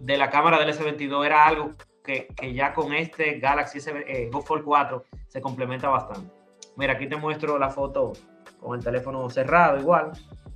de 0.00 0.16
la 0.16 0.30
cámara 0.30 0.58
del 0.58 0.74
S22 0.74 1.24
era 1.24 1.46
algo 1.46 1.70
que, 2.04 2.26
que 2.36 2.52
ya 2.52 2.74
con 2.74 2.92
este 2.92 3.38
Galaxy 3.38 3.78
S, 3.78 3.92
eh, 4.06 4.28
Go 4.30 4.42
Fold 4.42 4.64
4 4.64 5.04
se 5.28 5.40
complementa 5.40 5.88
bastante. 5.88 6.30
Mira, 6.76 6.94
aquí 6.94 7.06
te 7.06 7.16
muestro 7.16 7.58
la 7.58 7.70
foto 7.70 8.12
con 8.60 8.78
el 8.78 8.84
teléfono 8.84 9.28
cerrado 9.30 9.78
igual. 9.78 10.12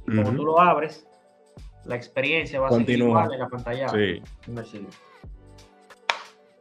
Como 0.06 0.32
tú 0.32 0.44
lo 0.44 0.60
abres, 0.60 1.08
la 1.84 1.96
experiencia 1.96 2.60
va 2.60 2.68
a 2.68 2.70
ser 2.70 2.88
igual 2.90 3.32
en 3.32 3.40
la 3.40 3.48
pantalla 3.48 3.88
sí. 3.88 4.22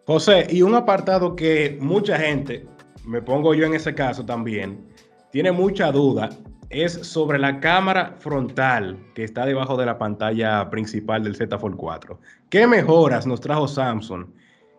José, 0.05 0.47
y 0.49 0.61
un 0.61 0.75
apartado 0.75 1.35
que 1.35 1.77
mucha 1.79 2.17
gente, 2.17 2.67
me 3.05 3.21
pongo 3.21 3.53
yo 3.53 3.65
en 3.65 3.73
ese 3.73 3.93
caso 3.93 4.25
también, 4.25 4.87
tiene 5.35 5.51
mucha 5.51 5.91
duda, 5.91 6.29
es 6.69 6.93
sobre 6.93 7.37
la 7.37 7.59
cámara 7.59 8.15
frontal 8.19 8.97
que 9.13 9.25
está 9.25 9.45
debajo 9.45 9.75
de 9.75 9.85
la 9.85 9.97
pantalla 9.97 10.69
principal 10.69 11.25
del 11.25 11.35
Z 11.35 11.59
Fold 11.59 11.75
4. 11.75 12.17
¿Qué 12.49 12.65
mejoras 12.65 13.27
nos 13.27 13.41
trajo 13.41 13.67
Samsung 13.67 14.27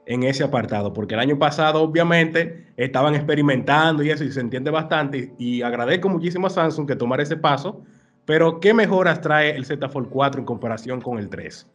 en 0.06 0.22
ese 0.22 0.44
apartado? 0.44 0.94
Porque 0.94 1.12
el 1.12 1.20
año 1.20 1.38
pasado, 1.38 1.82
obviamente, 1.82 2.72
estaban 2.78 3.14
experimentando 3.14 4.02
y 4.02 4.08
eso, 4.08 4.24
y 4.24 4.32
se 4.32 4.40
entiende 4.40 4.70
bastante. 4.70 5.34
Y 5.38 5.60
agradezco 5.60 6.08
muchísimo 6.08 6.46
a 6.46 6.50
Samsung 6.50 6.88
que 6.88 6.96
tomara 6.96 7.22
ese 7.22 7.36
paso 7.36 7.82
pero, 8.24 8.58
¿qué 8.58 8.72
mejoras 8.72 9.20
trae 9.20 9.54
el 9.54 9.66
Z 9.66 9.90
Fold 9.90 10.08
4 10.08 10.40
en 10.40 10.46
comparación 10.46 11.02
con 11.02 11.18
el 11.18 11.28
3? 11.28 11.70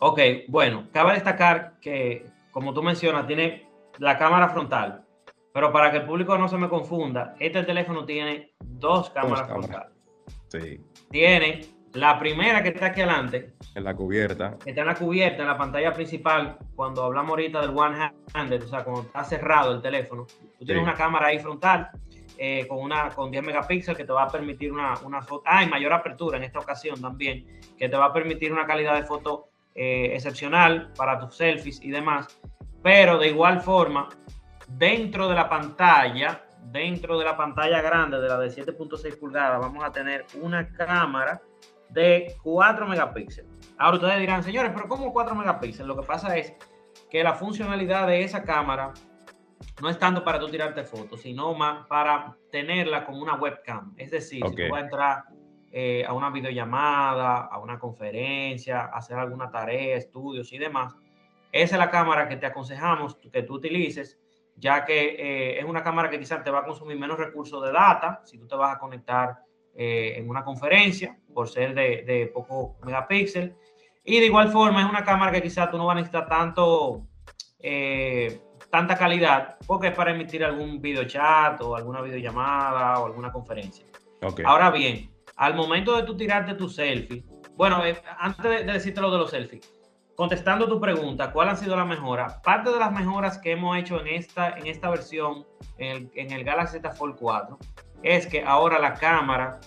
Ok, 0.00 0.20
bueno, 0.48 0.88
cabe 0.90 1.12
destacar 1.12 1.74
que, 1.82 2.26
como 2.50 2.72
tú 2.72 2.82
mencionas, 2.82 3.26
tiene 3.26 3.68
la 3.98 4.16
cámara 4.16 4.48
frontal. 4.48 5.05
Pero 5.56 5.72
para 5.72 5.90
que 5.90 5.96
el 5.96 6.04
público 6.04 6.36
no 6.36 6.48
se 6.48 6.58
me 6.58 6.68
confunda, 6.68 7.34
este 7.40 7.62
teléfono 7.62 8.04
tiene 8.04 8.52
dos 8.60 9.08
cámaras 9.08 9.48
frontales. 9.48 9.90
Sí. 10.48 10.78
Tiene 11.10 11.62
la 11.94 12.18
primera 12.18 12.62
que 12.62 12.68
está 12.68 12.88
aquí 12.88 13.00
adelante. 13.00 13.54
En 13.74 13.84
la 13.84 13.96
cubierta. 13.96 14.58
está 14.66 14.82
en 14.82 14.86
la 14.86 14.94
cubierta, 14.94 15.40
en 15.40 15.48
la 15.48 15.56
pantalla 15.56 15.94
principal. 15.94 16.58
Cuando 16.74 17.04
hablamos 17.04 17.30
ahorita 17.30 17.62
del 17.62 17.70
one 17.70 18.12
handed, 18.34 18.64
o 18.64 18.68
sea, 18.68 18.84
cuando 18.84 19.00
está 19.04 19.24
cerrado 19.24 19.72
el 19.72 19.80
teléfono, 19.80 20.26
tú 20.58 20.66
tienes 20.66 20.82
una 20.82 20.92
cámara 20.92 21.28
ahí 21.28 21.38
frontal 21.38 21.88
eh, 22.36 22.66
con, 22.68 22.76
una, 22.76 23.08
con 23.08 23.30
10 23.30 23.42
megapíxeles 23.42 23.96
que 23.96 24.04
te 24.04 24.12
va 24.12 24.24
a 24.24 24.28
permitir 24.28 24.70
una, 24.70 24.92
una 25.06 25.22
foto, 25.22 25.42
ah, 25.46 25.64
y 25.64 25.70
mayor 25.70 25.94
apertura 25.94 26.36
en 26.36 26.44
esta 26.44 26.58
ocasión 26.58 27.00
también, 27.00 27.46
que 27.78 27.88
te 27.88 27.96
va 27.96 28.04
a 28.04 28.12
permitir 28.12 28.52
una 28.52 28.66
calidad 28.66 28.94
de 28.94 29.04
foto 29.04 29.48
eh, 29.74 30.10
excepcional 30.12 30.92
para 30.98 31.18
tus 31.18 31.34
selfies 31.34 31.82
y 31.82 31.90
demás. 31.90 32.26
Pero 32.82 33.16
de 33.16 33.28
igual 33.28 33.62
forma, 33.62 34.10
dentro 34.66 35.28
de 35.28 35.34
la 35.34 35.48
pantalla, 35.48 36.44
dentro 36.64 37.18
de 37.18 37.24
la 37.24 37.36
pantalla 37.36 37.80
grande 37.80 38.20
de 38.20 38.28
la 38.28 38.38
de 38.38 38.48
7.6 38.48 39.18
pulgadas, 39.18 39.60
vamos 39.60 39.84
a 39.84 39.92
tener 39.92 40.26
una 40.40 40.68
cámara 40.72 41.40
de 41.88 42.36
4 42.42 42.86
megapíxeles. 42.86 43.50
Ahora 43.78 43.96
ustedes 43.96 44.20
dirán, 44.20 44.42
señores, 44.42 44.72
pero 44.74 44.88
¿cómo 44.88 45.12
4 45.12 45.34
megapíxeles? 45.34 45.86
Lo 45.86 45.96
que 45.96 46.06
pasa 46.06 46.36
es 46.36 46.54
que 47.10 47.22
la 47.22 47.34
funcionalidad 47.34 48.06
de 48.06 48.24
esa 48.24 48.42
cámara 48.42 48.92
no 49.80 49.88
es 49.88 49.98
tanto 49.98 50.24
para 50.24 50.38
tú 50.38 50.48
tirarte 50.48 50.84
fotos, 50.84 51.20
sino 51.20 51.54
más 51.54 51.86
para 51.86 52.36
tenerla 52.50 53.04
como 53.04 53.22
una 53.22 53.34
webcam. 53.34 53.94
Es 53.96 54.10
decir, 54.10 54.44
si 54.46 54.54
tú 54.54 54.62
vas 54.70 54.80
a 54.80 54.84
entrar 54.84 55.24
eh, 55.70 56.04
a 56.06 56.12
una 56.12 56.30
videollamada, 56.30 57.46
a 57.46 57.58
una 57.58 57.78
conferencia, 57.78 58.80
a 58.80 58.96
hacer 58.96 59.18
alguna 59.18 59.50
tarea, 59.50 59.96
estudios 59.96 60.52
y 60.52 60.58
demás, 60.58 60.96
esa 61.52 61.76
es 61.76 61.78
la 61.78 61.90
cámara 61.90 62.28
que 62.28 62.36
te 62.36 62.46
aconsejamos 62.46 63.16
que 63.16 63.42
tú 63.42 63.54
utilices, 63.54 64.18
ya 64.56 64.84
que 64.84 65.16
eh, 65.18 65.58
es 65.58 65.64
una 65.64 65.82
cámara 65.82 66.10
que 66.10 66.18
quizás 66.18 66.42
te 66.42 66.50
va 66.50 66.60
a 66.60 66.64
consumir 66.64 66.98
menos 66.98 67.18
recursos 67.18 67.62
de 67.62 67.72
data 67.72 68.22
si 68.24 68.38
tú 68.38 68.46
te 68.46 68.56
vas 68.56 68.74
a 68.74 68.78
conectar 68.78 69.38
eh, 69.74 70.14
en 70.16 70.28
una 70.28 70.42
conferencia 70.42 71.18
por 71.34 71.48
ser 71.48 71.74
de, 71.74 72.02
de 72.02 72.30
poco 72.32 72.76
megapíxel. 72.84 73.54
Y 74.04 74.20
de 74.20 74.26
igual 74.26 74.48
forma 74.48 74.82
es 74.82 74.88
una 74.88 75.04
cámara 75.04 75.32
que 75.32 75.42
quizás 75.42 75.70
tú 75.70 75.76
no 75.76 75.86
vas 75.86 75.94
a 75.94 76.00
necesitar 76.00 76.28
tanto 76.28 77.06
tanta 78.70 78.96
calidad 78.96 79.56
porque 79.66 79.88
es 79.88 79.94
para 79.94 80.12
emitir 80.12 80.44
algún 80.44 80.80
video 80.80 81.04
chat 81.04 81.60
o 81.62 81.74
alguna 81.74 82.02
videollamada 82.02 83.00
o 83.00 83.06
alguna 83.06 83.32
conferencia. 83.32 83.86
Ahora 84.44 84.70
bien, 84.70 85.10
al 85.36 85.54
momento 85.54 85.96
de 85.96 86.02
tú 86.02 86.16
tirarte 86.16 86.54
tu 86.54 86.68
selfie, 86.68 87.24
bueno, 87.56 87.84
eh, 87.84 87.96
antes 88.18 88.44
de, 88.44 88.72
decirte 88.72 89.00
lo 89.00 89.10
de 89.10 89.18
los 89.18 89.30
selfies, 89.30 89.72
contestando 90.16 90.66
tu 90.66 90.80
pregunta, 90.80 91.30
¿cuál 91.30 91.50
han 91.50 91.56
sido 91.56 91.76
las 91.76 91.86
mejoras? 91.86 92.40
Parte 92.42 92.70
de 92.70 92.78
las 92.78 92.92
mejoras 92.92 93.38
que 93.38 93.52
hemos 93.52 93.76
hecho 93.78 94.00
en 94.00 94.08
esta, 94.08 94.50
en 94.50 94.66
esta 94.66 94.90
versión, 94.90 95.46
en 95.78 95.96
el, 95.96 96.10
en 96.14 96.32
el 96.32 96.44
Galaxy 96.44 96.78
Z 96.78 96.90
Fold 96.92 97.16
4, 97.18 97.58
es 98.02 98.26
que 98.26 98.42
ahora 98.42 98.78
la 98.78 98.94
cámara 98.94 99.60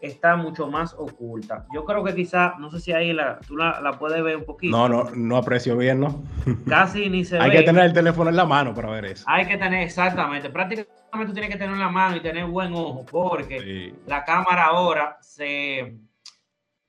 está 0.00 0.36
mucho 0.36 0.68
más 0.68 0.94
oculta. 0.94 1.66
Yo 1.72 1.84
creo 1.84 2.04
que 2.04 2.14
quizá, 2.14 2.54
no 2.58 2.70
sé 2.70 2.80
si 2.80 2.92
ahí 2.92 3.12
la, 3.12 3.38
tú 3.40 3.56
la, 3.56 3.96
puedes 3.98 4.22
ver 4.22 4.36
un 4.36 4.44
poquito. 4.44 4.76
No, 4.76 4.88
no, 4.88 5.10
no 5.14 5.36
aprecio 5.36 5.76
bien, 5.76 6.00
¿no? 6.00 6.22
Casi 6.68 7.08
ni 7.08 7.24
se 7.24 7.36
Hay 7.38 7.50
ve. 7.50 7.56
Hay 7.56 7.64
que 7.64 7.66
tener 7.66 7.84
el 7.84 7.92
teléfono 7.92 8.30
en 8.30 8.36
la 8.36 8.44
mano 8.44 8.74
para 8.74 8.90
ver 8.90 9.06
eso. 9.06 9.24
Hay 9.26 9.46
que 9.46 9.56
tener, 9.56 9.82
exactamente. 9.82 10.50
Prácticamente 10.50 11.26
tú 11.26 11.32
tienes 11.32 11.50
que 11.50 11.56
tener 11.56 11.74
en 11.74 11.80
la 11.80 11.88
mano 11.88 12.16
y 12.16 12.20
tener 12.20 12.44
buen 12.46 12.72
ojo, 12.74 13.04
porque 13.10 13.94
la 14.06 14.24
cámara 14.24 14.66
ahora 14.66 15.16
se, 15.20 15.96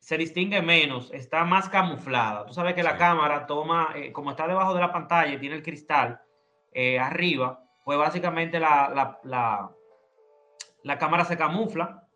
se 0.07 0.17
distingue 0.17 0.61
menos, 0.61 1.11
está 1.11 1.43
más 1.43 1.67
camuflada. 1.67 2.45
Tú 2.45 2.53
sabes 2.53 2.75
que 2.75 2.81
la 2.81 2.95
cámara 2.95 3.45
toma, 3.45 3.89
eh, 3.93 4.13
como 4.13 4.29
está 4.31 4.47
debajo 4.47 4.73
de 4.73 4.79
la 4.79 4.93
pantalla 4.93 5.33
y 5.33 5.37
tiene 5.37 5.57
el 5.57 5.63
cristal 5.63 6.21
eh, 6.71 6.97
arriba, 6.97 7.61
pues 7.83 7.97
básicamente 7.97 8.57
la, 8.57 8.89
la, 8.95 9.19
la, 9.25 9.69
la 10.83 10.97
cámara 10.97 11.25
se 11.25 11.35
camufla 11.35 12.07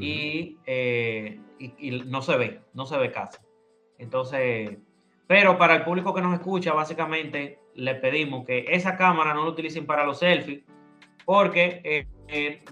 eh, 0.00 1.40
y, 1.60 1.90
no 2.06 2.22
se 2.22 2.36
ve, 2.36 2.60
no 2.74 2.86
se 2.86 2.98
ve 2.98 3.12
casi. 3.12 3.38
Entonces, 3.98 4.76
pero 5.28 5.56
para 5.58 5.76
el 5.76 5.84
público 5.84 6.12
que 6.12 6.22
nos 6.22 6.34
escucha, 6.34 6.72
básicamente 6.72 7.60
le 7.74 7.94
pedimos 7.94 8.44
que 8.46 8.64
esa 8.68 8.96
cámara 8.96 9.32
no 9.32 9.44
la 9.44 9.50
utilicen 9.50 9.86
para 9.86 10.04
los 10.04 10.18
selfies, 10.18 10.64
porque 11.24 12.08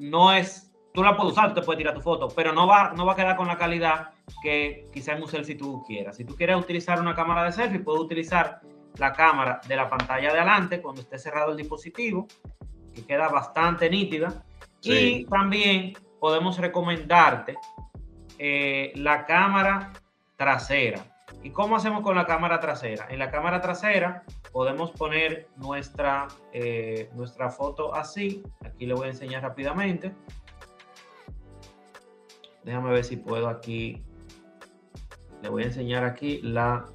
no 0.00 0.32
es, 0.32 0.75
tú 0.92 1.04
la 1.04 1.16
puedes 1.16 1.35
usar, 1.35 1.50
tú 1.50 1.61
te 1.61 1.62
puedes 1.64 1.78
tirar 1.78 1.94
tu 1.94 2.00
foto, 2.00 2.26
pero 2.35 2.52
no 2.52 2.66
va, 2.66 2.94
no 2.96 3.06
va 3.06 3.12
a 3.12 3.16
quedar 3.16 3.37
con 3.37 3.46
la 3.46 3.58
calidad 3.58 4.15
que 4.42 4.85
quizá 4.92 5.12
en 5.12 5.23
un 5.23 5.28
selfie 5.28 5.54
tú 5.54 5.83
quieras. 5.87 6.16
Si 6.16 6.25
tú 6.25 6.35
quieres 6.37 6.56
utilizar 6.56 7.00
una 7.00 7.14
cámara 7.14 7.45
de 7.45 7.52
selfie, 7.52 7.80
puedes 7.80 8.00
utilizar 8.00 8.61
la 8.99 9.12
cámara 9.12 9.61
de 9.66 9.76
la 9.76 9.88
pantalla 9.88 10.33
de 10.33 10.38
adelante 10.38 10.80
cuando 10.80 11.02
esté 11.02 11.18
cerrado 11.18 11.52
el 11.52 11.56
dispositivo, 11.56 12.26
que 12.95 13.04
queda 13.04 13.28
bastante 13.28 13.90
nítida. 13.90 14.45
Y 14.83 15.25
también 15.26 15.95
podemos 16.21 16.59
recomendarte 16.59 17.56
eh, 18.38 18.92
la 18.95 19.26
cámara 19.26 19.92
trasera. 20.37 21.02
¿Y 21.42 21.50
cómo 21.50 21.76
hacemos 21.76 22.02
con 22.02 22.16
la 22.16 22.26
cámara 22.26 22.61
trasera? 22.61 23.06
En 23.09 23.18
la 23.18 23.30
cámara 23.30 23.61
trasera 23.61 24.25
podemos 24.52 24.90
poner 24.92 25.49
nuestra, 25.56 26.28
eh, 26.52 27.11
nuestra 27.14 27.50
foto 27.50 27.95
así. 27.95 28.42
Aquí 28.64 28.87
le 28.87 28.95
voy 28.95 29.06
a 29.06 29.11
enseñar 29.11 29.42
rápidamente. 29.42 30.12
Déjame 32.64 32.90
ver 32.90 33.04
si 33.04 33.16
puedo 33.16 33.49
aquí. 33.49 34.02
Le 35.43 35.49
voy 35.49 35.62
a 35.62 35.66
enseñar 35.66 36.05
aquí 36.05 36.40
la... 36.43 36.87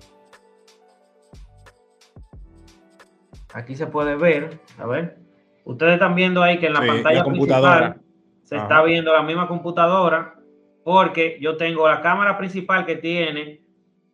Aquí 3.53 3.75
se 3.75 3.88
puede 3.88 4.15
ver, 4.15 4.60
a 4.77 4.86
ver. 4.86 5.17
Ustedes 5.65 5.93
están 5.93 6.15
viendo 6.15 6.41
ahí 6.41 6.57
que 6.60 6.67
en 6.67 6.74
la 6.74 6.79
pantalla 6.79 7.19
la 7.19 7.24
computadora. 7.24 7.98
se 8.43 8.55
está 8.55 8.81
viendo 8.83 9.12
la 9.13 9.24
misma 9.24 9.48
computadora 9.48 10.36
porque 10.83 11.38
yo 11.41 11.57
tengo 11.57 11.88
la 11.88 12.01
cámara 12.01 12.38
principal 12.38 12.86
que 12.86 12.95
tiene 12.95 13.62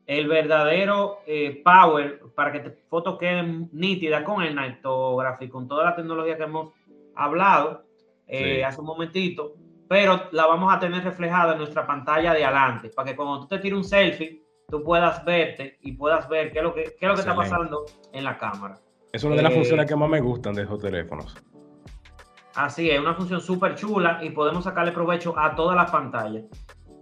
el 0.06 0.28
verdadero 0.28 1.20
eh, 1.28 1.62
power 1.64 2.22
para 2.34 2.52
que 2.52 2.60
te 2.62 2.70
fotos 2.90 3.18
queden 3.18 3.70
nítidas 3.74 4.24
con 4.24 4.42
el 4.42 4.56
Nightography, 4.56 5.50
con 5.50 5.68
toda 5.68 5.86
la 5.86 5.96
tecnología 5.96 6.38
que 6.38 6.44
hemos 6.44 6.74
hablado 7.16 7.84
eh, 8.28 8.64
hace 8.64 8.80
un 8.82 8.88
momentito, 8.88 9.56
pero 9.88 10.30
la 10.32 10.46
vamos 10.46 10.74
a 10.74 10.80
tener 10.80 11.04
reflejada 11.04 11.54
en 11.54 11.60
nuestra 11.60 11.86
pantalla 11.86 12.34
de 12.34 12.44
adelante, 12.44 12.90
para 12.96 13.10
que 13.10 13.16
cuando 13.16 13.42
tú 13.42 13.48
te 13.48 13.60
tires 13.60 13.78
un 13.78 13.84
selfie, 13.84 14.44
tú 14.68 14.84
puedas 14.84 15.24
verte 15.24 15.78
y 15.82 15.94
puedas 15.94 16.28
ver 16.28 16.52
qué 16.52 16.60
es 16.60 16.64
lo 16.64 16.74
que, 16.74 16.84
qué 16.84 17.06
es 17.06 17.08
lo 17.08 17.14
que 17.14 17.22
está 17.22 17.36
pasando 17.36 17.86
en 18.12 18.24
la 18.24 18.38
cámara. 18.38 18.76
Es 19.12 19.24
una 19.24 19.36
de 19.36 19.44
las 19.44 19.52
eh, 19.52 19.56
funciones 19.56 19.86
que 19.86 19.96
más 19.96 20.10
me 20.10 20.20
gustan 20.20 20.54
de 20.54 20.64
esos 20.64 20.80
teléfonos. 20.80 21.36
Así 22.56 22.90
es, 22.90 23.00
una 23.00 23.14
función 23.14 23.40
súper 23.40 23.76
chula 23.76 24.20
y 24.22 24.32
podemos 24.32 24.64
sacarle 24.64 24.92
provecho 24.92 25.38
a 25.38 25.56
todas 25.56 25.76
las 25.76 25.92
pantallas. 25.92 26.44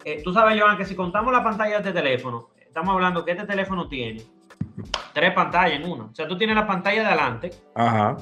Eh, 0.04 0.22
tú 0.24 0.34
sabes, 0.34 0.60
Joan, 0.62 0.78
que 0.78 0.86
si 0.86 0.96
contamos 0.96 1.34
la 1.34 1.44
pantalla 1.44 1.72
de 1.72 1.90
este 1.90 1.94
teléfono, 1.94 2.50
estamos 2.60 2.94
hablando 2.94 3.26
que 3.26 3.32
este 3.32 3.46
teléfono 3.46 3.88
tiene 3.88 4.22
tres 5.14 5.34
pantallas 5.34 5.80
en 5.80 5.90
una. 5.90 6.06
O 6.06 6.14
sea, 6.14 6.28
tú 6.28 6.38
tienes 6.38 6.56
la 6.56 6.68
pantalla 6.68 7.02
de 7.02 7.08
adelante 7.08 7.52
Ajá. 7.74 8.18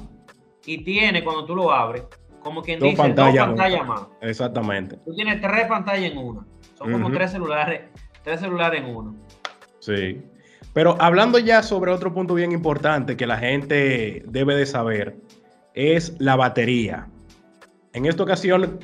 y 0.65 0.83
tiene, 0.83 1.23
cuando 1.23 1.43
tú 1.43 1.55
lo 1.55 1.71
abres, 1.71 2.03
como 2.43 2.61
quien 2.61 2.79
Dos 2.79 2.89
dice, 2.89 3.01
pantallas, 3.01 3.47
dos 3.47 3.55
pantallas 3.55 3.87
más. 3.87 4.01
Exactamente. 4.21 4.97
Tú 4.97 5.15
tienes 5.15 5.41
tres 5.41 5.65
pantallas 5.67 6.11
en 6.11 6.17
una. 6.17 6.45
Son 6.77 6.91
como 6.91 7.11
tres 7.11 7.31
celulares, 7.31 7.81
tres 8.23 8.39
celulares 8.39 8.81
en 8.81 8.95
uno. 8.95 9.15
Sí. 9.79 10.21
Pero 10.73 10.97
hablando 10.99 11.39
ya 11.39 11.61
sobre 11.61 11.91
otro 11.91 12.13
punto 12.13 12.33
bien 12.33 12.51
importante 12.51 13.15
que 13.15 13.27
la 13.27 13.37
gente 13.37 14.23
debe 14.27 14.55
de 14.55 14.65
saber, 14.65 15.17
es 15.73 16.19
la 16.19 16.35
batería. 16.35 17.07
En 17.93 18.05
esta 18.05 18.23
ocasión, 18.23 18.79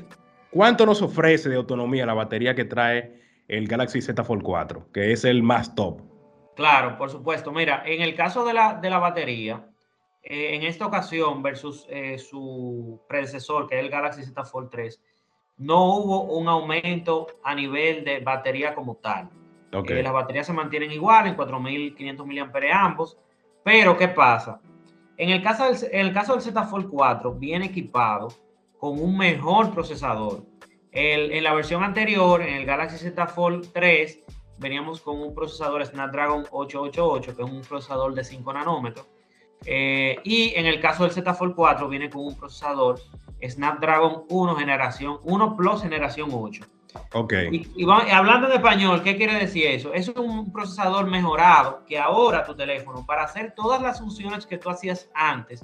¿cuánto 0.51 0.85
nos 0.85 1.01
ofrece 1.01 1.49
de 1.49 1.55
autonomía 1.55 2.05
la 2.05 2.13
batería 2.13 2.55
que 2.55 2.65
trae 2.65 3.19
el 3.47 3.67
Galaxy 3.67 4.01
Z 4.01 4.23
Fold 4.23 4.43
4, 4.43 4.91
que 4.93 5.11
es 5.11 5.25
el 5.25 5.41
más 5.41 5.73
top? 5.73 6.01
Claro, 6.55 6.97
por 6.97 7.09
supuesto. 7.09 7.51
Mira, 7.51 7.81
en 7.85 8.01
el 8.01 8.15
caso 8.15 8.45
de 8.45 8.53
la, 8.53 8.75
de 8.75 8.89
la 8.89 8.99
batería, 8.99 9.68
eh, 10.23 10.55
en 10.55 10.63
esta 10.63 10.85
ocasión 10.85 11.41
versus 11.41 11.85
eh, 11.89 12.17
su 12.19 12.99
predecesor, 13.07 13.67
que 13.67 13.77
es 13.79 13.83
el 13.85 13.89
Galaxy 13.89 14.23
Z 14.23 14.43
Fold 14.45 14.69
3, 14.69 15.01
no 15.57 15.95
hubo 15.95 16.23
un 16.23 16.47
aumento 16.47 17.27
a 17.43 17.53
nivel 17.55 18.03
de 18.03 18.19
batería 18.19 18.73
como 18.75 18.95
tal. 18.95 19.29
Ok. 19.73 19.91
Eh, 19.91 20.03
las 20.03 20.13
baterías 20.13 20.47
se 20.47 20.53
mantienen 20.53 20.91
igual 20.91 21.27
en 21.27 21.35
4.500 21.35 22.25
mAh 22.25 22.85
ambos, 22.85 23.17
pero 23.63 23.97
¿qué 23.97 24.07
pasa? 24.07 24.61
En 25.17 25.29
el 25.29 25.43
caso 25.43 25.65
del, 25.65 25.75
en 25.91 26.07
el 26.07 26.13
caso 26.13 26.33
del 26.33 26.41
Z 26.41 26.63
Fold 26.63 26.89
4 26.89 27.33
viene 27.33 27.65
equipado 27.65 28.29
con 28.79 28.99
un 29.01 29.17
mejor 29.17 29.73
procesador. 29.73 30.43
El- 30.91 31.31
en 31.33 31.43
la 31.43 31.53
versión 31.53 31.83
anterior, 31.83 32.41
en 32.41 32.55
el 32.55 32.65
Galaxy 32.65 32.97
Z 32.97 33.27
Fold 33.27 33.71
3, 33.73 34.23
veníamos 34.57 35.01
con 35.01 35.21
un 35.21 35.35
procesador 35.35 35.85
Snapdragon 35.85 36.45
888, 36.51 37.35
que 37.35 37.43
es 37.43 37.49
un 37.49 37.61
procesador 37.61 38.13
de 38.15 38.23
5 38.23 38.53
nanómetros. 38.53 39.07
Eh, 39.65 40.17
y 40.23 40.53
en 40.55 40.65
el 40.65 40.79
caso 40.79 41.03
del 41.03 41.11
Z 41.11 41.33
Fold 41.33 41.53
4 41.55 41.87
viene 41.89 42.09
con 42.09 42.25
un 42.25 42.35
procesador 42.37 42.99
Snapdragon 43.45 44.23
1 44.29 44.55
generación 44.55 45.19
1 45.23 45.55
Plus 45.57 45.81
generación 45.81 46.29
8. 46.31 46.63
Ok. 47.13 47.33
Y, 47.51 47.67
y 47.75 47.83
va- 47.85 48.05
hablando 48.11 48.47
en 48.47 48.53
español, 48.53 49.03
¿qué 49.03 49.15
quiere 49.15 49.35
decir 49.35 49.65
eso? 49.67 49.93
Eso 49.93 50.11
es 50.11 50.17
un 50.17 50.51
procesador 50.51 51.07
mejorado 51.07 51.83
que 51.85 51.99
ahora 51.99 52.43
tu 52.45 52.55
teléfono, 52.55 53.05
para 53.05 53.23
hacer 53.23 53.53
todas 53.55 53.81
las 53.81 53.99
funciones 53.99 54.45
que 54.45 54.57
tú 54.57 54.69
hacías 54.69 55.09
antes, 55.13 55.61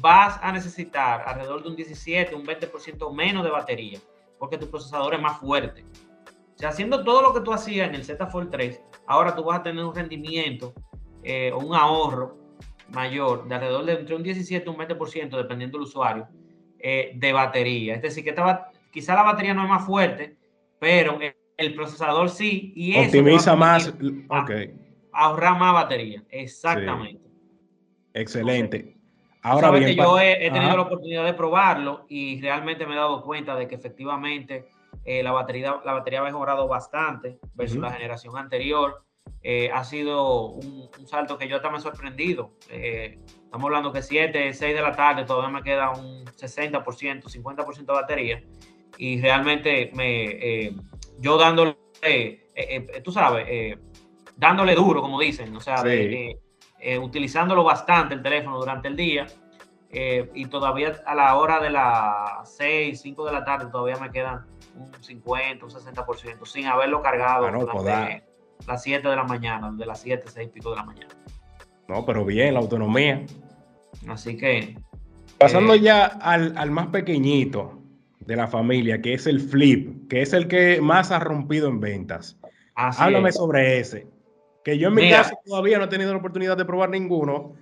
vas 0.00 0.38
a 0.42 0.52
necesitar 0.52 1.22
alrededor 1.26 1.62
de 1.62 1.68
un 1.70 1.76
17, 1.76 2.34
un 2.34 2.44
20% 2.46 3.12
menos 3.14 3.42
de 3.44 3.50
batería, 3.50 3.98
porque 4.38 4.58
tu 4.58 4.70
procesador 4.70 5.14
es 5.14 5.20
más 5.20 5.38
fuerte. 5.38 5.84
O 6.54 6.58
sea, 6.58 6.68
haciendo 6.68 7.02
todo 7.02 7.20
lo 7.22 7.34
que 7.34 7.40
tú 7.40 7.52
hacías 7.52 7.88
en 7.88 7.94
el 7.96 8.04
Z 8.04 8.24
Fold 8.28 8.50
3, 8.50 8.80
ahora 9.06 9.34
tú 9.34 9.42
vas 9.44 9.58
a 9.58 9.62
tener 9.62 9.84
un 9.84 9.94
rendimiento 9.94 10.72
eh, 11.24 11.50
o 11.52 11.58
un 11.58 11.74
ahorro 11.74 12.36
mayor 12.94 13.46
de 13.48 13.54
alrededor 13.54 13.84
de 13.84 13.92
entre 13.94 14.14
un 14.14 14.22
17 14.22 14.64
y 14.64 14.68
un 14.68 14.76
20%, 14.76 15.36
dependiendo 15.36 15.78
del 15.78 15.86
usuario, 15.86 16.28
eh, 16.78 17.12
de 17.14 17.32
batería. 17.32 17.94
Es 17.94 18.02
decir, 18.02 18.24
que 18.24 18.30
esta 18.30 18.70
quizá 18.90 19.14
la 19.14 19.22
batería 19.22 19.54
no 19.54 19.64
es 19.64 19.68
más 19.68 19.84
fuerte, 19.84 20.36
pero 20.78 21.20
el, 21.20 21.34
el 21.56 21.74
procesador 21.74 22.28
sí. 22.28 22.72
Y 22.76 22.92
eso 22.92 23.00
a 23.00 23.06
Optimiza 23.06 23.56
más. 23.56 23.90
permitir 23.90 24.26
Ok. 24.28 24.50
Ahorrar 25.12 25.58
más 25.58 25.74
batería. 25.74 26.22
Exactamente. 26.30 27.22
Excelente. 28.12 28.96
Ahora 29.42 29.68
Ahora 29.68 29.78
bien, 29.78 29.90
que 29.90 30.02
yo 30.02 30.18
he, 30.18 30.46
he 30.46 30.50
tenido 30.50 30.68
Ajá. 30.68 30.76
la 30.76 30.82
oportunidad 30.82 31.24
de 31.24 31.34
probarlo 31.34 32.06
y 32.08 32.40
realmente 32.40 32.86
me 32.86 32.94
he 32.94 32.96
dado 32.96 33.22
cuenta 33.22 33.54
de 33.56 33.68
que 33.68 33.74
efectivamente 33.74 34.66
eh, 35.04 35.22
la, 35.22 35.32
batería, 35.32 35.80
la 35.84 35.92
batería 35.92 36.20
ha 36.20 36.24
mejorado 36.24 36.66
bastante 36.66 37.38
versus 37.54 37.78
la 37.78 37.92
generación 37.92 38.36
anterior. 38.38 39.04
Eh, 39.42 39.70
ha 39.72 39.84
sido 39.84 40.46
un, 40.52 40.88
un 40.98 41.06
salto 41.06 41.36
que 41.36 41.48
yo 41.48 41.56
hasta 41.56 41.70
me 41.70 41.78
he 41.78 41.80
sorprendido. 41.80 42.52
Eh, 42.70 43.18
estamos 43.26 43.64
hablando 43.66 43.92
que 43.92 44.02
7, 44.02 44.52
6 44.54 44.74
de 44.74 44.80
la 44.82 44.92
tarde 44.92 45.24
todavía 45.24 45.50
me 45.50 45.62
queda 45.62 45.90
un 45.90 46.24
60%, 46.24 47.28
50% 47.28 47.76
de 47.86 47.92
batería. 47.92 48.42
Y 48.96 49.20
realmente 49.20 49.90
me, 49.94 50.24
eh, 50.24 50.74
yo 51.18 51.36
dándole, 51.36 51.76
eh, 52.02 52.48
eh, 52.54 53.00
tú 53.02 53.12
sabes, 53.12 53.46
eh, 53.48 53.78
dándole 54.36 54.74
duro, 54.74 55.02
como 55.02 55.20
dicen, 55.20 55.54
o 55.56 55.60
sea, 55.60 55.78
Sí. 55.78 55.88
de- 55.88 56.38
eh, 56.80 56.98
utilizándolo 56.98 57.64
bastante 57.64 58.14
el 58.14 58.22
teléfono 58.22 58.58
durante 58.58 58.88
el 58.88 58.96
día. 58.96 59.26
eh, 59.96 60.28
y 60.34 60.46
todavía 60.46 60.92
a 61.06 61.14
la 61.14 61.36
hora 61.36 61.60
de 61.60 61.70
las 61.70 62.52
6, 62.56 63.00
5 63.00 63.24
de 63.26 63.30
la 63.30 63.44
tarde 63.44 63.70
todavía 63.70 63.96
me 63.96 64.10
quedan 64.10 64.44
un 64.74 64.92
50, 65.00 65.64
un 65.66 65.70
60% 65.70 66.44
sin 66.46 66.66
haberlo 66.66 67.00
cargado 67.00 67.46
Ah, 67.46 68.20
las 68.66 68.82
7 68.82 69.06
de 69.08 69.16
la 69.16 69.24
mañana, 69.24 69.70
de 69.72 69.86
las 69.86 70.00
7, 70.00 70.24
6 70.26 70.48
y 70.48 70.50
pico 70.50 70.70
de 70.70 70.76
la 70.76 70.84
mañana. 70.84 71.08
No, 71.88 72.04
pero 72.06 72.24
bien, 72.24 72.54
la 72.54 72.60
autonomía. 72.60 73.24
Así 74.08 74.36
que 74.36 74.76
Pasando 75.38 75.74
Eh, 75.74 75.80
ya 75.80 76.04
al, 76.06 76.56
al 76.56 76.70
más 76.70 76.86
pequeñito 76.88 77.78
de 78.20 78.36
la 78.36 78.46
familia, 78.46 79.02
que 79.02 79.14
es 79.14 79.26
el 79.26 79.40
Flip, 79.40 80.08
que 80.08 80.22
es 80.22 80.32
el 80.32 80.48
que 80.48 80.80
más 80.80 81.10
ha 81.10 81.18
rompido 81.18 81.68
en 81.68 81.80
ventas. 81.80 82.38
así 82.74 83.02
Háblame 83.02 83.28
es. 83.30 83.34
sobre 83.36 83.78
ese. 83.80 84.06
Que 84.64 84.78
yo 84.78 84.88
en 84.88 84.94
mi 84.94 85.02
Mira. 85.02 85.18
caso 85.18 85.34
todavía 85.44 85.76
no 85.78 85.84
he 85.84 85.88
tenido 85.88 86.12
la 86.12 86.18
oportunidad 86.18 86.56
de 86.56 86.64
probar 86.64 86.88
ninguno 86.90 87.52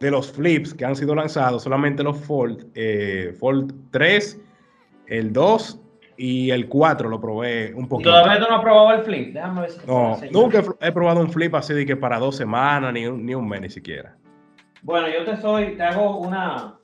de 0.00 0.10
los 0.10 0.32
flips 0.32 0.74
que 0.74 0.84
han 0.84 0.96
sido 0.96 1.14
lanzados, 1.14 1.62
solamente 1.62 2.02
los 2.02 2.18
Fold, 2.18 2.66
eh, 2.74 3.36
Fold 3.38 3.90
3, 3.92 4.40
el 5.06 5.32
2 5.32 5.80
y 6.22 6.50
el 6.50 6.68
4 6.68 7.08
lo 7.08 7.18
probé 7.18 7.72
un 7.74 7.84
¿Y 7.84 7.88
poquito. 7.88 8.10
todavía 8.10 8.38
tú 8.38 8.46
no 8.50 8.56
has 8.56 8.62
probado 8.62 8.92
el 8.92 9.02
flip? 9.04 9.32
Déjame 9.32 9.62
ver 9.62 9.70
si 9.70 9.86
No, 9.86 10.20
nunca 10.30 10.62
he, 10.82 10.92
probado 10.92 11.20
un 11.20 11.32
flip 11.32 11.54
así 11.54 11.72
de 11.72 11.86
que 11.86 11.96
para 11.96 12.18
dos 12.18 12.36
semanas, 12.36 12.92
ni 12.92 13.06
un, 13.06 13.24
ni 13.24 13.34
un 13.34 13.48
mes 13.48 13.62
ni 13.62 13.70
siquiera. 13.70 14.18
Bueno, 14.82 15.08
yo 15.08 15.24
te 15.24 15.38
soy, 15.40 15.76
te 15.78 15.82
hago 15.82 16.18
una, 16.18 16.78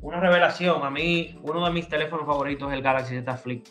una 0.00 0.18
revelación. 0.18 0.82
A 0.82 0.90
mí, 0.90 1.38
uno 1.42 1.64
de 1.64 1.70
mis 1.70 1.88
teléfonos 1.88 2.26
favoritos 2.26 2.68
es 2.68 2.74
el 2.76 2.82
Galaxy 2.82 3.14
Z 3.14 3.36
Flip. 3.36 3.64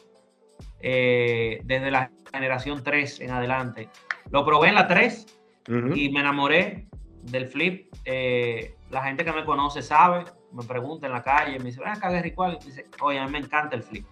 Eh, 0.80 1.60
desde 1.66 1.92
la 1.92 2.10
generación 2.32 2.82
3 2.82 3.20
en 3.20 3.32
adelante. 3.32 3.90
Lo 4.32 4.46
probé 4.46 4.70
en 4.70 4.76
la 4.76 4.88
3 4.88 5.26
Ujú. 5.68 5.96
y 5.98 6.10
me 6.14 6.22
enamoré 6.22 6.88
del 7.24 7.48
Flip. 7.48 7.94
Eh, 8.06 8.74
la 8.90 9.04
gente 9.04 9.26
que 9.26 9.34
me 9.34 9.44
conoce 9.44 9.82
sabe, 9.82 10.24
me 10.54 10.64
pregunta 10.64 11.08
en 11.08 11.14
la 11.14 11.22
calle, 11.24 11.58
me 11.60 11.66
dice, 11.66 11.82
ah, 11.86 11.96
Gary, 12.02 12.32
¿cuál? 12.32 12.58
Y 12.62 12.66
dice, 12.66 12.86
oye, 13.02 13.20
a 13.20 13.26
mí 13.26 13.32
me 13.32 13.40
encanta 13.40 13.76
el 13.76 13.84
Flip. 13.84 14.06